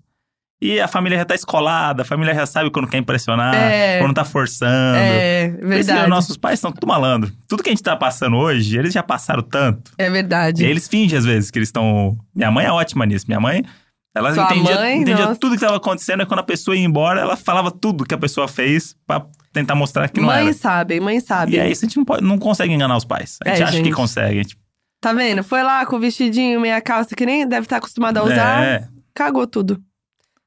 [0.65, 3.99] E a família já tá escolada, a família já sabe quando quer impressionar, É.
[3.99, 4.97] quando tá forçando.
[4.97, 6.09] É, verdade.
[6.09, 7.33] nossos pais são tudo malandro.
[7.49, 9.91] Tudo que a gente tá passando hoje, eles já passaram tanto.
[9.99, 10.65] É E verdade.
[10.65, 12.17] aí eles fingem às vezes que eles estão.
[12.33, 13.25] Minha mãe é ótima nisso.
[13.27, 13.65] Minha mãe,
[14.15, 15.41] ela Sua entendia, mãe, entendia nossa.
[15.41, 18.19] tudo que estava acontecendo e quando a pessoa ia embora, ela falava tudo que a
[18.19, 20.53] pessoa fez pra tentar mostrar que não Mãe era.
[20.53, 21.57] sabe, mãe sabe.
[21.57, 23.37] E é isso, a gente não, pode, não consegue enganar os pais.
[23.45, 23.89] A gente É, acha gente.
[23.89, 24.39] que consegue.
[24.39, 24.57] a gente-
[25.01, 25.43] Tá vendo?
[25.43, 28.63] Foi lá com o vestidinho, meia calça, que nem deve estar acostumado a usar.
[28.63, 29.83] É, Cagou tudo.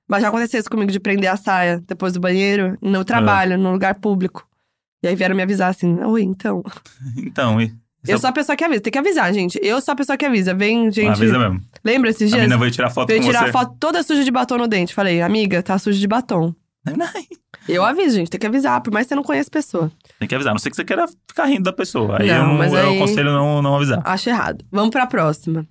[0.08, 3.72] Mas já aconteceu isso comigo de prender a saia depois do banheiro, no trabalho, no
[3.72, 4.48] lugar público.
[5.04, 6.64] E aí vieram me avisar assim: Oi, então.
[7.18, 7.74] então, e-
[8.08, 8.82] Eu sou a pessoa que avisa.
[8.82, 9.60] Tem que avisar, gente.
[9.64, 10.54] Eu sou a pessoa que avisa.
[10.54, 11.10] Vem, gente.
[11.10, 11.60] avisa mesmo.
[11.84, 12.42] Lembra esses A dias?
[12.42, 13.50] menina veio tirar foto Veio com tirar você.
[13.50, 14.94] a foto toda suja de batom no dente.
[14.94, 16.54] Falei, amiga, tá suja de batom.
[17.68, 18.30] Eu aviso, gente.
[18.30, 19.92] Tem que avisar, por mais que você não conheça a pessoa.
[20.20, 20.52] Tem que avisar.
[20.52, 22.22] A não sei que você queira ficar rindo da pessoa.
[22.22, 24.04] Aí Não, eu, mas eu aí- aconselho não, não avisar.
[24.06, 24.64] Acho errado.
[24.72, 25.66] Vamos pra próxima.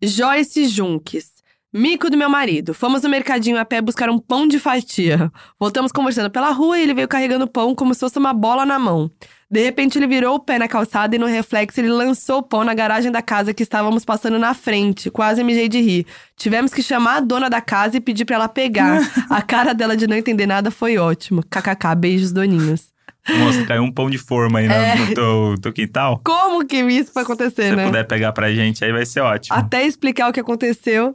[0.00, 1.37] Joyce Junques.
[1.72, 2.72] Mico do meu marido.
[2.72, 5.30] Fomos no mercadinho a pé buscar um pão de fatia.
[5.60, 8.64] Voltamos conversando pela rua e ele veio carregando o pão como se fosse uma bola
[8.64, 9.10] na mão.
[9.50, 12.64] De repente ele virou o pé na calçada e no reflexo ele lançou o pão
[12.64, 15.10] na garagem da casa que estávamos passando na frente.
[15.10, 16.06] Quase mijei de rir.
[16.36, 19.00] Tivemos que chamar a dona da casa e pedir pra ela pegar.
[19.28, 21.42] a cara dela de não entender nada foi ótimo.
[21.42, 22.88] KKK, beijos doninhos.
[23.28, 24.94] Moça, caiu um pão de forma aí no- É.
[24.96, 26.18] no teu, teu quintal.
[26.24, 27.84] Como que isso foi acontecer, Se você né?
[27.86, 29.54] puder pegar pra gente, aí vai ser ótimo.
[29.54, 31.14] Até explicar o que aconteceu.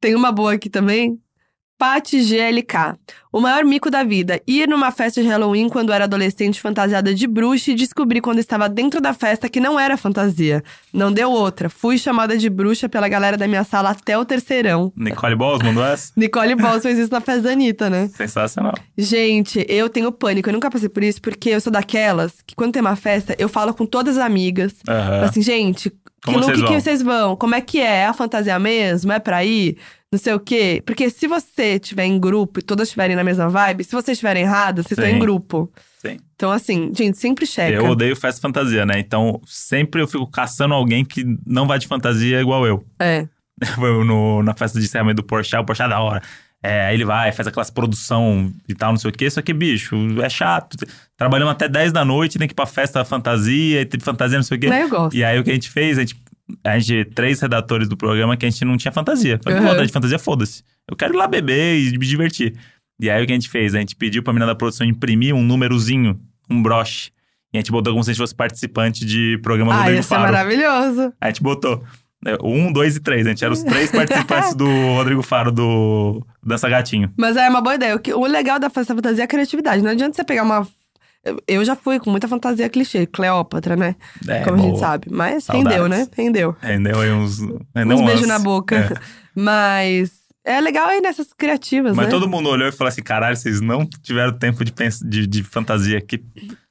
[0.00, 1.18] Tem uma boa aqui também.
[1.78, 2.98] Pati GLK.
[3.32, 4.40] O maior mico da vida.
[4.48, 8.68] Ir numa festa de Halloween quando era adolescente fantasiada de bruxa e descobri quando estava
[8.68, 10.60] dentro da festa que não era fantasia.
[10.92, 11.70] Não deu outra.
[11.70, 14.92] Fui chamada de bruxa pela galera da minha sala até o terceirão.
[14.96, 16.12] Nicole Balls mandou essa?
[16.16, 18.08] Nicole Balls fez isso na festa da Anitta, né?
[18.08, 18.74] Sensacional.
[18.96, 20.48] Gente, eu tenho pânico.
[20.48, 23.48] Eu nunca passei por isso porque eu sou daquelas que quando tem uma festa, eu
[23.48, 24.74] falo com todas as amigas.
[24.88, 25.26] Aham.
[25.26, 27.36] Assim, gente, que Como look vocês que vocês vão?
[27.36, 27.98] Como é que é?
[27.98, 29.12] É a fantasia mesmo?
[29.12, 29.76] É pra ir?
[30.10, 30.82] Não sei o quê.
[30.84, 34.42] Porque se você estiver em grupo e todas estiverem na mesma vibe, se vocês estiverem
[34.42, 35.16] erradas, vocês estão Sim.
[35.16, 35.70] em grupo.
[36.00, 36.18] Sim.
[36.34, 37.76] Então, assim, gente, sempre checa.
[37.76, 38.98] Eu odeio festa fantasia, né?
[38.98, 42.84] Então, sempre eu fico caçando alguém que não vai de fantasia igual eu.
[42.98, 43.26] É.
[44.06, 46.22] No, na festa de encerramento do Porsche, o Porsche é da hora.
[46.62, 49.30] É, aí ele vai, faz aquelas produção e tal, não sei o quê.
[49.30, 50.76] Só que, bicho, é chato.
[51.16, 54.42] Trabalhamos até 10 da noite, tem que ir pra festa fantasia, e tem fantasia, não
[54.42, 54.68] sei o quê.
[54.68, 55.16] Mas eu gosto.
[55.16, 56.16] E aí o que a gente fez, a gente,
[56.64, 59.38] a gente, três redatores do programa que a gente não tinha fantasia.
[59.42, 59.86] Falei, Uhum.
[59.86, 60.64] de fantasia, foda-se.
[60.90, 62.54] Eu quero ir lá beber e me divertir.
[63.00, 63.74] E aí o que a gente fez?
[63.76, 67.12] A gente pediu pra menina da produção imprimir um númerozinho, um broche.
[67.54, 70.02] E a gente botou como se a gente fosse participante de programa Ah, Rodrigo ia
[70.02, 70.22] ser Faro.
[70.22, 71.12] maravilhoso.
[71.20, 71.86] A gente botou né,
[72.42, 73.26] um, dois e três.
[73.26, 74.66] A gente era os três participantes do
[74.96, 77.12] Rodrigo Faro do Dança Gatinho.
[77.16, 78.00] Mas é uma boa ideia.
[78.14, 79.82] O, legal da festa fantasia é a criatividade.
[79.82, 80.66] Não adianta você pegar uma.
[81.46, 83.94] eu- já fui com muita fantasia clichê, Cleópatra, né?
[84.26, 84.80] É, Como a gente boa.
[84.80, 85.06] sabe.
[85.10, 85.70] Mas Saudades.
[85.72, 86.08] rendeu, né?
[86.16, 86.56] Rendeu.
[86.60, 87.38] Rendeu aí uns.
[87.74, 88.76] Rendeu Uns umas- beijos na boca.
[88.76, 89.18] É.
[89.40, 90.10] Mas
[90.44, 92.10] é legal aí nessas criativas, Mas né?
[92.10, 94.72] todo mundo olhou e falou assim: caralho, vocês não tiveram tempo de,
[95.04, 96.22] de, de fantasia aqui.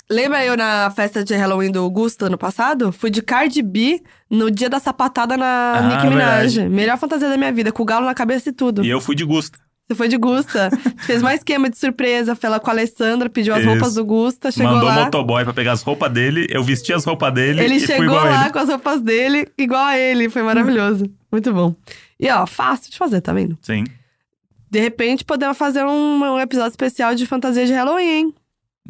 [0.09, 2.93] Lembra eu na festa de Halloween do Augusto ano passado?
[2.93, 6.55] Fui de Cardi B no dia da sapatada na Ah, Nicki Minaj.
[6.55, 6.69] verdade.
[6.73, 8.85] Melhor fantasia da minha vida, com o galo na cabeça e tudo.
[8.85, 9.59] E eu fui de Gusta.
[9.85, 10.69] Você foi de Gusta.
[11.05, 12.35] Fez mais esquema de surpresa.
[12.35, 13.69] Foi lá com a Alessandra, pediu as Isso.
[13.69, 15.05] roupas do Gusta, chegou Mandou o lá.
[15.05, 18.05] motoboy pra pegar as roupas dele, eu vesti as roupas dele Ele e fui chegou
[18.05, 18.53] igual a lá ele.
[18.53, 20.29] com as roupas dele, igual a ele.
[20.29, 21.05] Foi maravilhoso.
[21.29, 21.75] Muito bom.
[22.17, 23.57] E ó, fácil de fazer, tá vendo?
[23.61, 23.83] Sim.
[24.71, 28.33] De repente, podemos fazer um, um episódio especial de fantasia de Halloween, hein?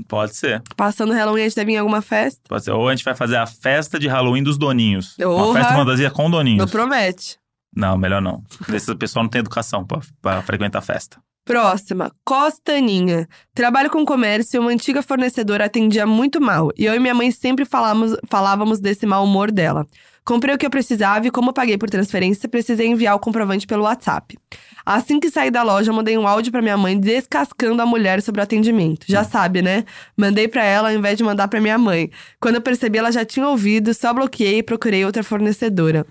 [0.08, 0.62] Pode ser.
[0.76, 2.42] Passando Halloween, a gente deve ir em alguma festa.
[2.48, 2.72] Pode ser.
[2.72, 5.16] Ou a gente vai fazer a festa de Halloween dos doninhos.
[5.20, 5.60] Uma Orra.
[5.62, 6.72] festa fantasia com Não doninhos.
[6.72, 7.38] promete.
[7.76, 8.44] Não, melhor não.
[8.74, 11.18] Esse pessoal não tem educação pra, pra frequentar a festa.
[11.46, 13.28] Próxima, Costaninha.
[13.56, 16.72] Trabalho com comércio e uma antiga fornecedora atendia muito mal.
[16.78, 19.86] E eu e minha mãe sempre falávamos, falávamos desse mau humor dela.
[20.28, 23.84] Comprei o que eu precisava e, como paguei por transferência, precisei enviar o comprovante pelo
[23.84, 24.38] WhatsApp.
[24.86, 28.42] Assim que saí da loja, mandei um áudio pra minha mãe descascando a mulher sobre
[28.42, 29.06] o atendimento.
[29.08, 29.86] Já sabe, né?
[30.18, 32.12] Mandei pra ela ao invés de mandar pra minha mãe.
[32.42, 36.06] Quando eu percebi, ela já tinha ouvido, só bloqueei e procurei outra fornecedora.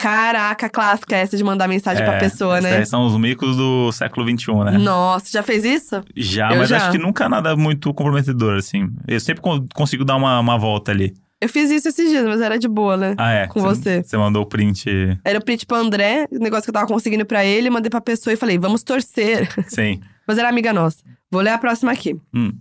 [0.00, 2.76] Caraca, clássica essa de mandar mensagem pra pessoa, né?
[2.78, 4.78] aí são os micos do século XXI, né?
[4.78, 6.02] Nossa, já fez isso?
[6.16, 6.76] Já, Eu mas já.
[6.76, 8.88] acho que nunca nada muito comprometedor, assim.
[9.08, 11.12] Eu sempre con- consigo dar uma, uma volta ali.
[11.40, 13.14] Eu fiz isso esses dias, mas era de boa, né?
[13.16, 13.46] Ah, é?
[13.46, 14.02] Com você.
[14.02, 14.86] Você mandou o print.
[15.24, 18.00] Era o print pro André, o negócio que eu tava conseguindo pra ele, mandei pra
[18.00, 19.48] pessoa e falei, vamos torcer.
[19.68, 20.00] Sim.
[20.26, 20.98] Mas era amiga nossa.
[21.30, 22.16] Vou ler a próxima aqui.
[22.34, 22.52] Hum.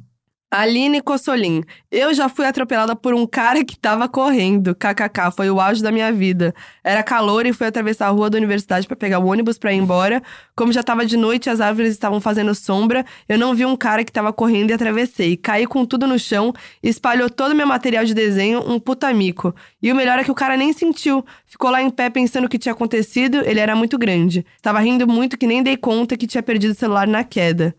[0.50, 1.62] Aline Cossolin.
[1.92, 4.74] Eu já fui atropelada por um cara que tava correndo.
[4.74, 6.56] KKK, foi o auge da minha vida.
[6.82, 9.78] Era calor e fui atravessar a rua da universidade pra pegar o ônibus pra ir
[9.78, 10.24] embora.
[10.56, 14.06] Como já tava de noite as árvores estavam fazendo sombra, eu não vi um cara
[14.06, 15.36] que tava correndo e atravessei.
[15.36, 19.54] Caí com tudo no chão, espalhou todo o meu material de desenho, um puta mico.
[19.82, 21.26] E o melhor é que o cara nem sentiu.
[21.46, 24.46] Ficou lá em pé pensando o que tinha acontecido, ele era muito grande.
[24.62, 27.76] Tava rindo muito que nem dei conta que tinha perdido o celular na queda.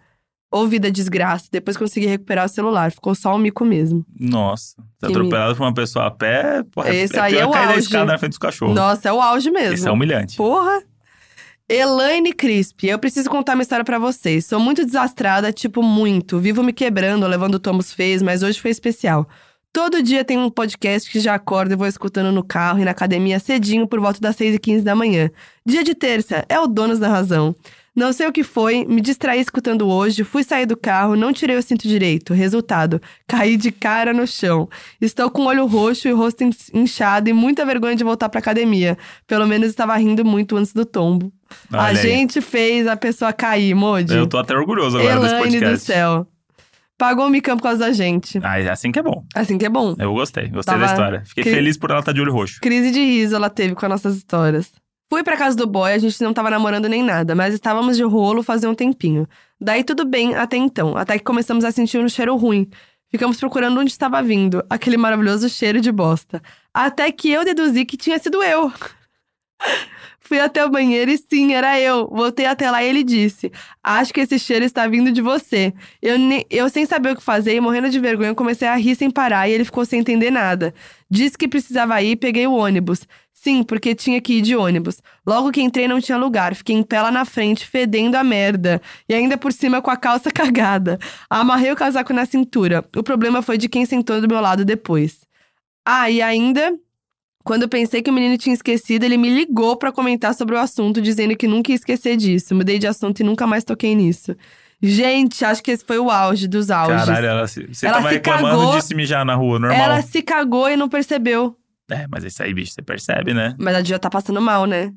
[0.51, 2.91] Ouvi da desgraça, depois consegui recuperar o celular.
[2.91, 4.05] Ficou só o mico mesmo.
[4.19, 4.77] Nossa.
[4.99, 6.63] Ser atropelado por uma pessoa a pé.
[6.71, 7.81] Porra, Esse é aí é o cair da auge.
[7.85, 8.75] escada na frente dos cachorros.
[8.75, 9.75] Nossa, é o auge mesmo.
[9.75, 10.37] Isso é humilhante.
[10.37, 10.83] Porra!
[11.69, 14.47] Elaine Crisp, eu preciso contar uma história pra vocês.
[14.47, 16.39] Sou muito desastrada, tipo, muito.
[16.39, 19.29] Vivo me quebrando, levando tomos feios, mas hoje foi especial.
[19.71, 22.93] Todo dia tem um podcast que já acordo e vou escutando no carro e na
[22.93, 25.31] academia cedinho por volta das 6 e 15 da manhã.
[25.65, 27.55] Dia de terça, é o Donos da Razão.
[27.99, 31.57] Não sei o que foi, me distraí escutando hoje, fui sair do carro, não tirei
[31.57, 32.33] o cinto direito.
[32.33, 34.69] Resultado, caí de cara no chão.
[35.01, 38.29] Estou com o olho roxo e o rosto in- inchado e muita vergonha de voltar
[38.29, 38.97] pra academia.
[39.27, 41.33] Pelo menos estava rindo muito antes do tombo.
[41.73, 41.97] Olha a aí.
[41.97, 44.15] gente fez a pessoa cair, Modi.
[44.15, 45.75] Eu tô até orgulhoso agora desse Elaine podcast.
[45.77, 46.27] do céu.
[46.97, 48.39] Pagou o micão por causa da gente.
[48.45, 49.25] Ah, é assim que é bom.
[49.35, 49.97] Assim que é bom.
[49.99, 50.49] Eu gostei.
[50.49, 51.23] Gostei Tava- da história.
[51.27, 52.61] Fiquei que- feliz por ela estar de olho roxo.
[52.61, 54.71] Crise de riso ela teve com as nossas histórias.
[55.11, 58.03] Fui pra casa do boy, a gente não tava namorando nem nada, mas estávamos de
[58.03, 59.27] rolo fazia um tempinho.
[59.59, 62.69] Daí tudo bem até então, até que começamos a sentir um cheiro ruim.
[63.11, 66.43] Ficamos procurando onde estava vindo, aquele maravilhoso cheiro de bosta.
[66.75, 68.71] Até que eu deduzi que tinha sido eu.
[70.21, 72.07] Fui até o banheiro e sim, era eu.
[72.09, 73.51] Voltei até lá e ele disse:
[73.83, 75.73] Acho que esse cheiro está vindo de você.
[76.03, 76.17] Eu,
[76.51, 79.49] eu sem saber o que fazer e morrendo de vergonha, comecei a rir sem parar
[79.49, 80.75] e ele ficou sem entender nada.
[81.11, 83.07] Disse que precisava ir e peguei o ônibus.
[83.49, 85.01] Sim, porque tinha que ir de ônibus.
[85.27, 88.79] Logo que entrei não tinha lugar, fiquei em pé lá na frente, fedendo a merda.
[89.09, 90.99] E ainda por cima com a calça cagada.
[91.31, 92.85] Amarrei o casaco na cintura.
[92.95, 95.21] O problema foi de quem sentou do meu lado depois.
[95.83, 96.75] Ah, e ainda,
[97.43, 100.59] quando eu pensei que o menino tinha esquecido, ele me ligou pra comentar sobre o
[100.59, 102.55] assunto, dizendo que nunca ia esquecer disso.
[102.55, 104.37] Mudei de assunto e nunca mais toquei nisso.
[104.83, 107.07] Gente, acho que esse foi o auge dos auges.
[107.07, 108.79] Caralho, ela se, você Ela tava se reclamando cagou.
[108.79, 109.81] de se mijar na rua, normal.
[109.81, 111.57] Ela se cagou e não percebeu.
[111.91, 113.55] É, mas isso aí, bicho, você percebe, né?
[113.59, 114.93] Mas ela já tá passando mal, né?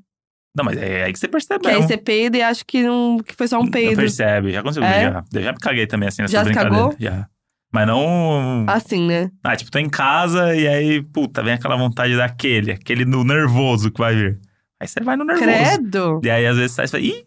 [0.55, 1.88] Não, mas é aí que você percebe Que aí mesmo.
[1.88, 3.95] você peida e acha que, não, que foi só um Não peido.
[3.95, 5.01] percebe, já consigo É?
[5.03, 5.23] já.
[5.34, 6.76] Eu já me caguei também, assim, nessa Já se brincadeira.
[6.76, 6.95] cagou?
[6.99, 7.27] Já.
[7.73, 8.65] Mas não...
[8.68, 9.31] Assim, né?
[9.41, 13.89] Ah, tipo, tô em casa e aí, puta, vem aquela vontade daquele, aquele no nervoso
[13.89, 14.41] que vai vir.
[14.77, 15.47] Aí você vai no nervoso.
[15.47, 16.22] Credo.
[16.22, 17.26] E aí, às vezes, sai e fala, ih!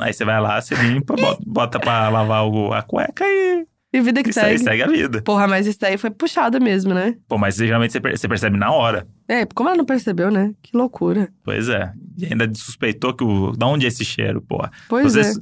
[0.00, 4.00] Aí você vai lá, você limpa, bota, bota pra lavar o- a cueca e, E
[4.00, 4.58] vida que e segue.
[4.58, 4.64] segue.
[4.64, 5.20] segue a vida.
[5.22, 7.14] Porra, mas isso daí foi puxado mesmo, né?
[7.28, 9.06] Pô, mas geralmente você, per- você percebe na hora.
[9.28, 10.54] É, como ela não percebeu, né?
[10.62, 11.28] Que loucura.
[11.44, 11.92] Pois é.
[12.16, 13.52] E ainda suspeitou que o.
[13.52, 14.70] Da onde é esse cheiro, porra?
[14.88, 15.32] Pois é.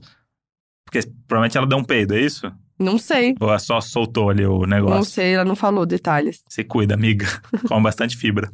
[0.84, 2.50] Porque provavelmente ela deu um peido, é isso?
[2.76, 3.36] Não sei.
[3.38, 5.12] Ou ela só soltou ali o Não negócio?
[5.12, 6.42] sei, ela não falou detalhes.
[6.48, 7.26] Se cuida, amiga.
[7.68, 8.50] Com bastante fibra.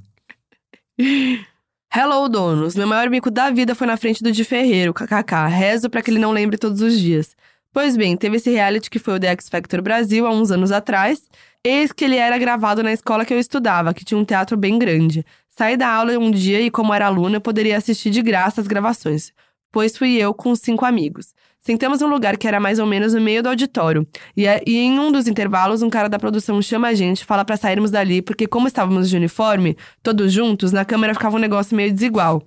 [1.94, 2.74] Hello, donos.
[2.77, 5.47] Meu maior mico da vida foi na frente do Di Ferreiro, kkk.
[5.48, 7.35] Rezo pra que ele não lembre todos os dias.
[7.77, 10.73] Pois bem, teve esse reality que foi o The X Factor Brasil há uns anos
[10.73, 11.28] atrás.
[11.62, 14.78] Eis que ele era gravado na escola que eu estudava, que tinha um teatro bem
[14.78, 15.27] grande.
[15.51, 18.66] Saí da aula um dia e, como era aluna, eu poderia assistir de graça as
[18.66, 19.31] gravações,
[19.70, 21.35] pois fui eu com cinco amigos.
[21.61, 24.09] Sentamos num lugar que era mais ou menos no meio do auditório.
[24.35, 27.44] E, é- e em um dos intervalos, um cara da produção chama a gente, fala
[27.44, 31.77] pra sairmos dali, porque como estávamos de uniforme, todos juntos, na câmera ficava um negócio
[31.77, 32.43] meio desigual.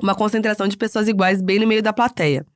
[0.00, 2.46] Uma concentração de pessoas iguais bem no meio da plateia.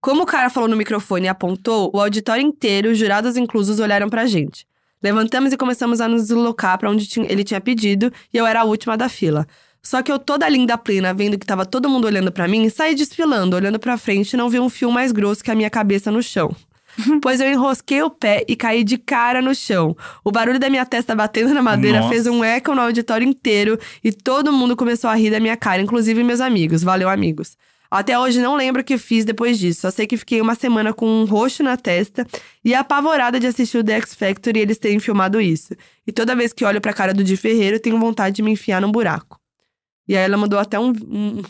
[0.00, 4.24] Como o cara falou no microfone e apontou, o auditório inteiro, jurados inclusos, olharam pra
[4.24, 4.66] gente.
[5.02, 8.64] Levantamos e começamos a nos deslocar pra onde ele tinha pedido, e eu era a
[8.64, 9.46] última da fila.
[9.82, 12.94] Só que eu, toda linda plena, vendo que tava todo mundo olhando pra mim, saí
[12.94, 16.10] desfilando, olhando pra frente e não vi um fio mais grosso que a minha cabeça
[16.10, 16.54] no chão.
[17.22, 19.96] pois eu enrosquei o pé e caí de cara no chão.
[20.24, 22.10] O barulho da minha testa batendo na madeira Nossa.
[22.10, 25.80] fez um eco no auditório inteiro e todo mundo começou a rir da minha cara,
[25.80, 26.82] inclusive meus amigos.
[26.82, 27.56] Valeu, amigos.
[27.90, 29.80] Até hoje não lembro o que fiz depois disso.
[29.80, 32.24] Só sei que fiquei uma semana com um roxo na testa
[32.64, 35.74] e apavorada de assistir o The X Factor e eles terem filmado isso.
[36.06, 38.80] E toda vez que olho pra cara do Di Ferreiro, tenho vontade de me enfiar
[38.80, 39.40] num buraco.
[40.06, 41.42] E aí ela mandou até um, um,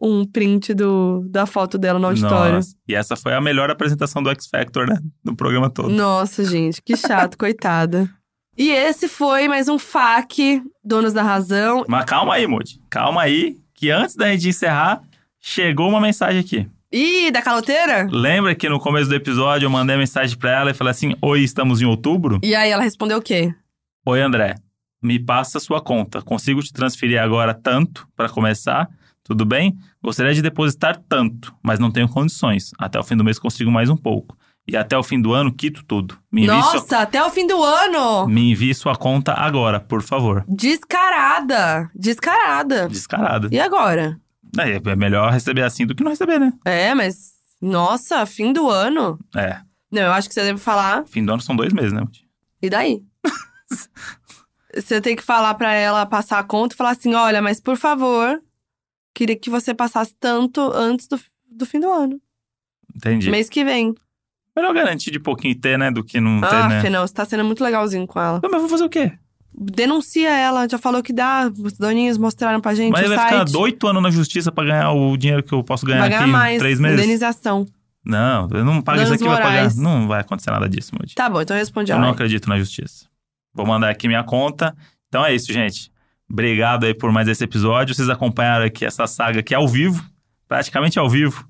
[0.00, 2.56] um print do, da foto dela no auditório.
[2.56, 2.76] Nossa.
[2.86, 4.98] E essa foi a melhor apresentação do X Factor, né?
[5.24, 5.88] Do programa todo.
[5.90, 8.08] Nossa, gente, que chato, coitada.
[8.56, 11.84] E esse foi mais um FAQ, Donos da Razão.
[11.88, 12.80] Mas calma aí, Moody.
[12.90, 15.00] Calma aí, que antes da gente encerrar,
[15.40, 16.68] chegou uma mensagem aqui.
[16.92, 18.08] Ih, da caloteira?
[18.10, 21.40] Lembra que no começo do episódio eu mandei mensagem pra ela e falei assim: Oi,
[21.40, 22.40] estamos em outubro?
[22.42, 23.54] E aí ela respondeu o quê?
[24.04, 24.56] Oi, André.
[25.02, 26.20] Me passa sua conta.
[26.20, 28.88] Consigo te transferir agora tanto para começar?
[29.24, 29.78] Tudo bem?
[30.02, 32.72] Gostaria de depositar tanto, mas não tenho condições.
[32.78, 34.36] Até o fim do mês consigo mais um pouco.
[34.66, 36.18] E até o fim do ano quito tudo.
[36.30, 38.26] Me Nossa, sua, até o fim do ano!
[38.26, 40.44] me envie sua conta agora, por favor.
[40.48, 41.90] Descarada!
[41.94, 42.88] Descarada.
[42.88, 43.48] Descarada.
[43.50, 44.20] E agora?
[44.58, 46.52] É, é melhor receber assim do que não receber, né?
[46.64, 47.32] É, mas.
[47.60, 49.18] Nossa, fim do ano.
[49.36, 49.60] É.
[49.90, 51.04] Não, eu acho que você deve falar.
[51.06, 52.02] Fim do ano são dois meses, né?
[52.62, 53.02] E daí?
[54.74, 57.76] você tem que falar pra ela passar a conta e falar assim: olha, mas por
[57.76, 58.40] favor,
[59.14, 61.20] queria que você passasse tanto antes do,
[61.50, 62.20] do fim do ano.
[62.94, 63.30] Entendi.
[63.30, 63.94] Mês que vem.
[64.56, 65.90] Melhor garantir de pouquinho ter, né?
[65.90, 66.90] Do que não ter, ah, né?
[66.90, 68.40] não, você tá sendo muito legalzinho com ela.
[68.42, 69.12] Não, mas vou fazer o quê?
[69.52, 73.48] Denuncia ela, já falou que dá, os doninhos mostraram pra gente mas vai site.
[73.48, 76.22] ficar oito anos na justiça pra ganhar o dinheiro que eu posso ganhar Vai ganhar
[76.22, 76.98] aqui mais, em três meses.
[76.98, 77.66] indenização.
[78.04, 79.74] Não, eu não pago isso aqui, vai pagar.
[79.74, 81.14] Não vai acontecer nada disso, Moody.
[81.14, 82.00] Tá bom, então responde Eu ela.
[82.02, 82.14] não aí.
[82.14, 83.06] acredito na justiça.
[83.52, 84.74] Vou mandar aqui minha conta.
[85.08, 85.90] Então é isso, gente.
[86.30, 87.94] Obrigado aí por mais esse episódio.
[87.94, 90.02] Vocês acompanharam aqui essa saga aqui ao vivo,
[90.48, 91.44] praticamente ao vivo,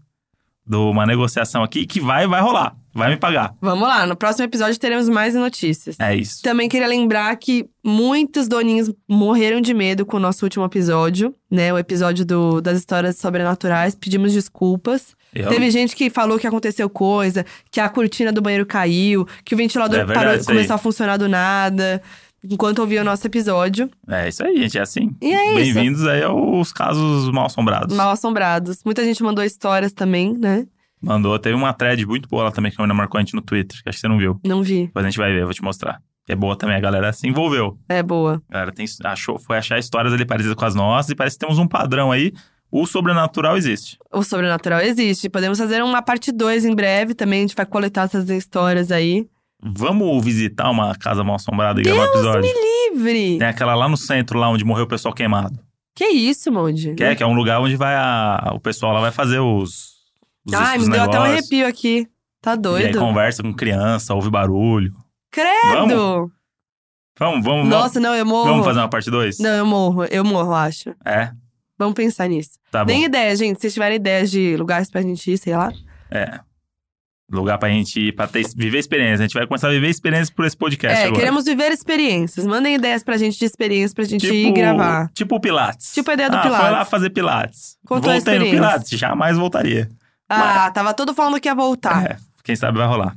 [0.66, 2.74] de uma negociação aqui que vai, vai rolar.
[2.92, 3.54] Vai me pagar.
[3.60, 5.96] Vamos lá, no próximo episódio teremos mais notícias.
[6.00, 6.42] É isso.
[6.42, 11.72] Também queria lembrar que muitos doninhos morreram de medo com o nosso último episódio, né?
[11.72, 13.94] O episódio do- das histórias sobrenaturais.
[13.94, 15.14] Pedimos desculpas.
[15.32, 19.54] Eu- Teve gente que falou que aconteceu coisa, que a cortina do banheiro caiu, que
[19.54, 22.02] o ventilador É verdade parou- começou a funcionar do nada,
[22.42, 23.88] enquanto ouvia o nosso episódio.
[24.08, 24.76] É isso aí, gente.
[24.78, 25.14] É assim.
[25.22, 25.54] E é isso.
[25.74, 27.96] Bem-vindos aí aos casos mal assombrados.
[27.96, 28.78] Mal assombrados.
[28.84, 30.66] Muita gente mandou histórias também, né?
[31.00, 31.38] Mandou.
[31.38, 33.82] Teve uma thread muito boa lá também que a menina marcou a gente no Twitter,
[33.82, 34.38] que acho que você não viu.
[34.44, 34.86] Não vi.
[34.86, 36.00] Depois a gente vai ver, eu vou te mostrar.
[36.26, 37.78] Que é boa também, a galera se envolveu.
[37.88, 38.42] É boa.
[38.48, 41.44] A galera tem, achou, foi achar histórias ali parecidas com as nossas e parece que
[41.46, 42.32] temos um padrão aí.
[42.70, 43.98] O sobrenatural existe.
[44.12, 45.28] O sobrenatural existe.
[45.28, 47.40] Podemos fazer uma parte 2 em breve também.
[47.40, 49.26] A gente vai coletar essas histórias aí.
[49.62, 52.50] Vamos visitar uma casa mal assombrada e gravar um episódio?
[52.94, 53.38] Livre!
[53.38, 55.58] Tem aquela lá no centro, lá onde morreu o pessoal queimado.
[55.94, 56.94] Que isso, Moody?
[56.94, 59.99] Que é, que é um lugar onde vai a, o pessoal lá vai fazer os.
[60.46, 61.38] Os Ai, os me deu até um negócios.
[61.50, 62.06] arrepio aqui.
[62.42, 62.98] Tá E aí doido?
[62.98, 64.92] conversa com criança, ouve barulho.
[65.30, 66.30] Credo!
[67.18, 68.32] Vamos, vamos, Nossa, não, eu vamos.
[68.32, 68.48] morro.
[68.50, 69.38] Vamos fazer uma parte 2?
[69.40, 70.04] Não, eu morro.
[70.06, 70.94] Eu morro, acho.
[71.04, 71.30] É,
[71.78, 72.52] Vamos pensar nisso.
[72.70, 72.86] tá bom.
[72.86, 73.56] Deem ideia, gente.
[73.56, 75.70] Se vocês tiverem ideias de lugares pra gente ir, sei lá.
[76.10, 76.40] É.
[77.30, 79.22] Lugar pra gente ir, pra ter, viver experiência.
[79.24, 81.18] A gente vai começar a viver experiência por esse podcast é, agora.
[81.20, 82.44] queremos viver experiências.
[82.44, 85.10] Mandem ideias pra gente de experiências pra gente ir gravar.
[85.14, 85.92] Tipo o Pilates.
[85.94, 86.66] Tipo a ideia do ah, Pilates.
[86.66, 87.76] foi lá fazer Pilates.
[87.86, 88.46] Contou a Voltei no.
[88.46, 89.88] Pilates, jamais voltaria.
[90.30, 92.06] Ah, tava todo falando que ia voltar.
[92.06, 93.16] É, quem sabe vai rolar.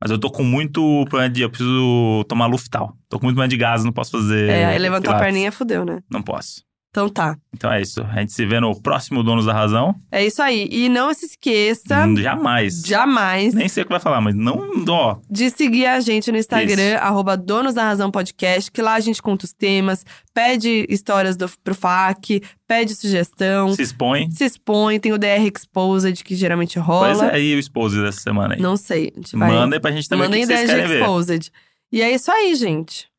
[0.00, 1.42] Mas eu tô com muito problema de...
[1.42, 2.96] Eu preciso tomar Luftal.
[3.08, 5.84] Tô com muito problema de gás, não posso fazer É, aí levantou a perninha, fudeu,
[5.84, 6.00] né?
[6.10, 6.62] Não posso.
[6.90, 7.36] Então tá.
[7.54, 8.02] Então é isso.
[8.02, 9.94] A gente se vê no próximo Donos da Razão.
[10.10, 10.68] É isso aí.
[10.72, 12.82] E não se esqueça, Hum, Jamais.
[12.84, 14.68] jamais, Nem sei o que vai falar, mas não...
[14.88, 19.00] Ó, de seguir a gente no Instagram, arroba Donos da Razão Podcast, que lá a
[19.00, 20.04] gente conta os temas,
[20.34, 24.28] pede histórias do, pro FAQ, pede sugestão, se expõe.
[24.32, 27.14] se expõe, tem o DR Exposed, que geralmente rola.
[27.14, 28.60] Pois é, aí o expose dessa semana aí.
[28.60, 29.48] Não sei, a gente vai...
[29.48, 31.00] Manda aí pra gente também Mandem o que, que vocês querem ver.
[31.02, 31.52] Exposed.
[31.92, 33.09] E é isso aí, gente.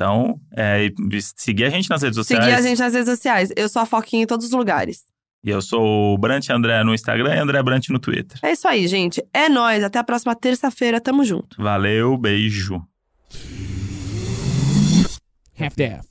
[0.00, 0.90] Então, é,
[1.36, 2.42] seguir a gente nas redes sociais.
[2.42, 3.52] Seguir a gente nas redes sociais.
[3.54, 5.02] Eu sou a Foquinha em todos os lugares.
[5.44, 8.38] E eu sou o Brant André no Instagram e André Brant no Twitter.
[8.42, 9.22] É isso aí, gente.
[9.32, 9.84] É nóis.
[9.84, 11.02] Até a próxima terça-feira.
[11.02, 11.62] Tamo junto.
[11.62, 12.82] Valeu, beijo.
[15.58, 16.09] half-daff.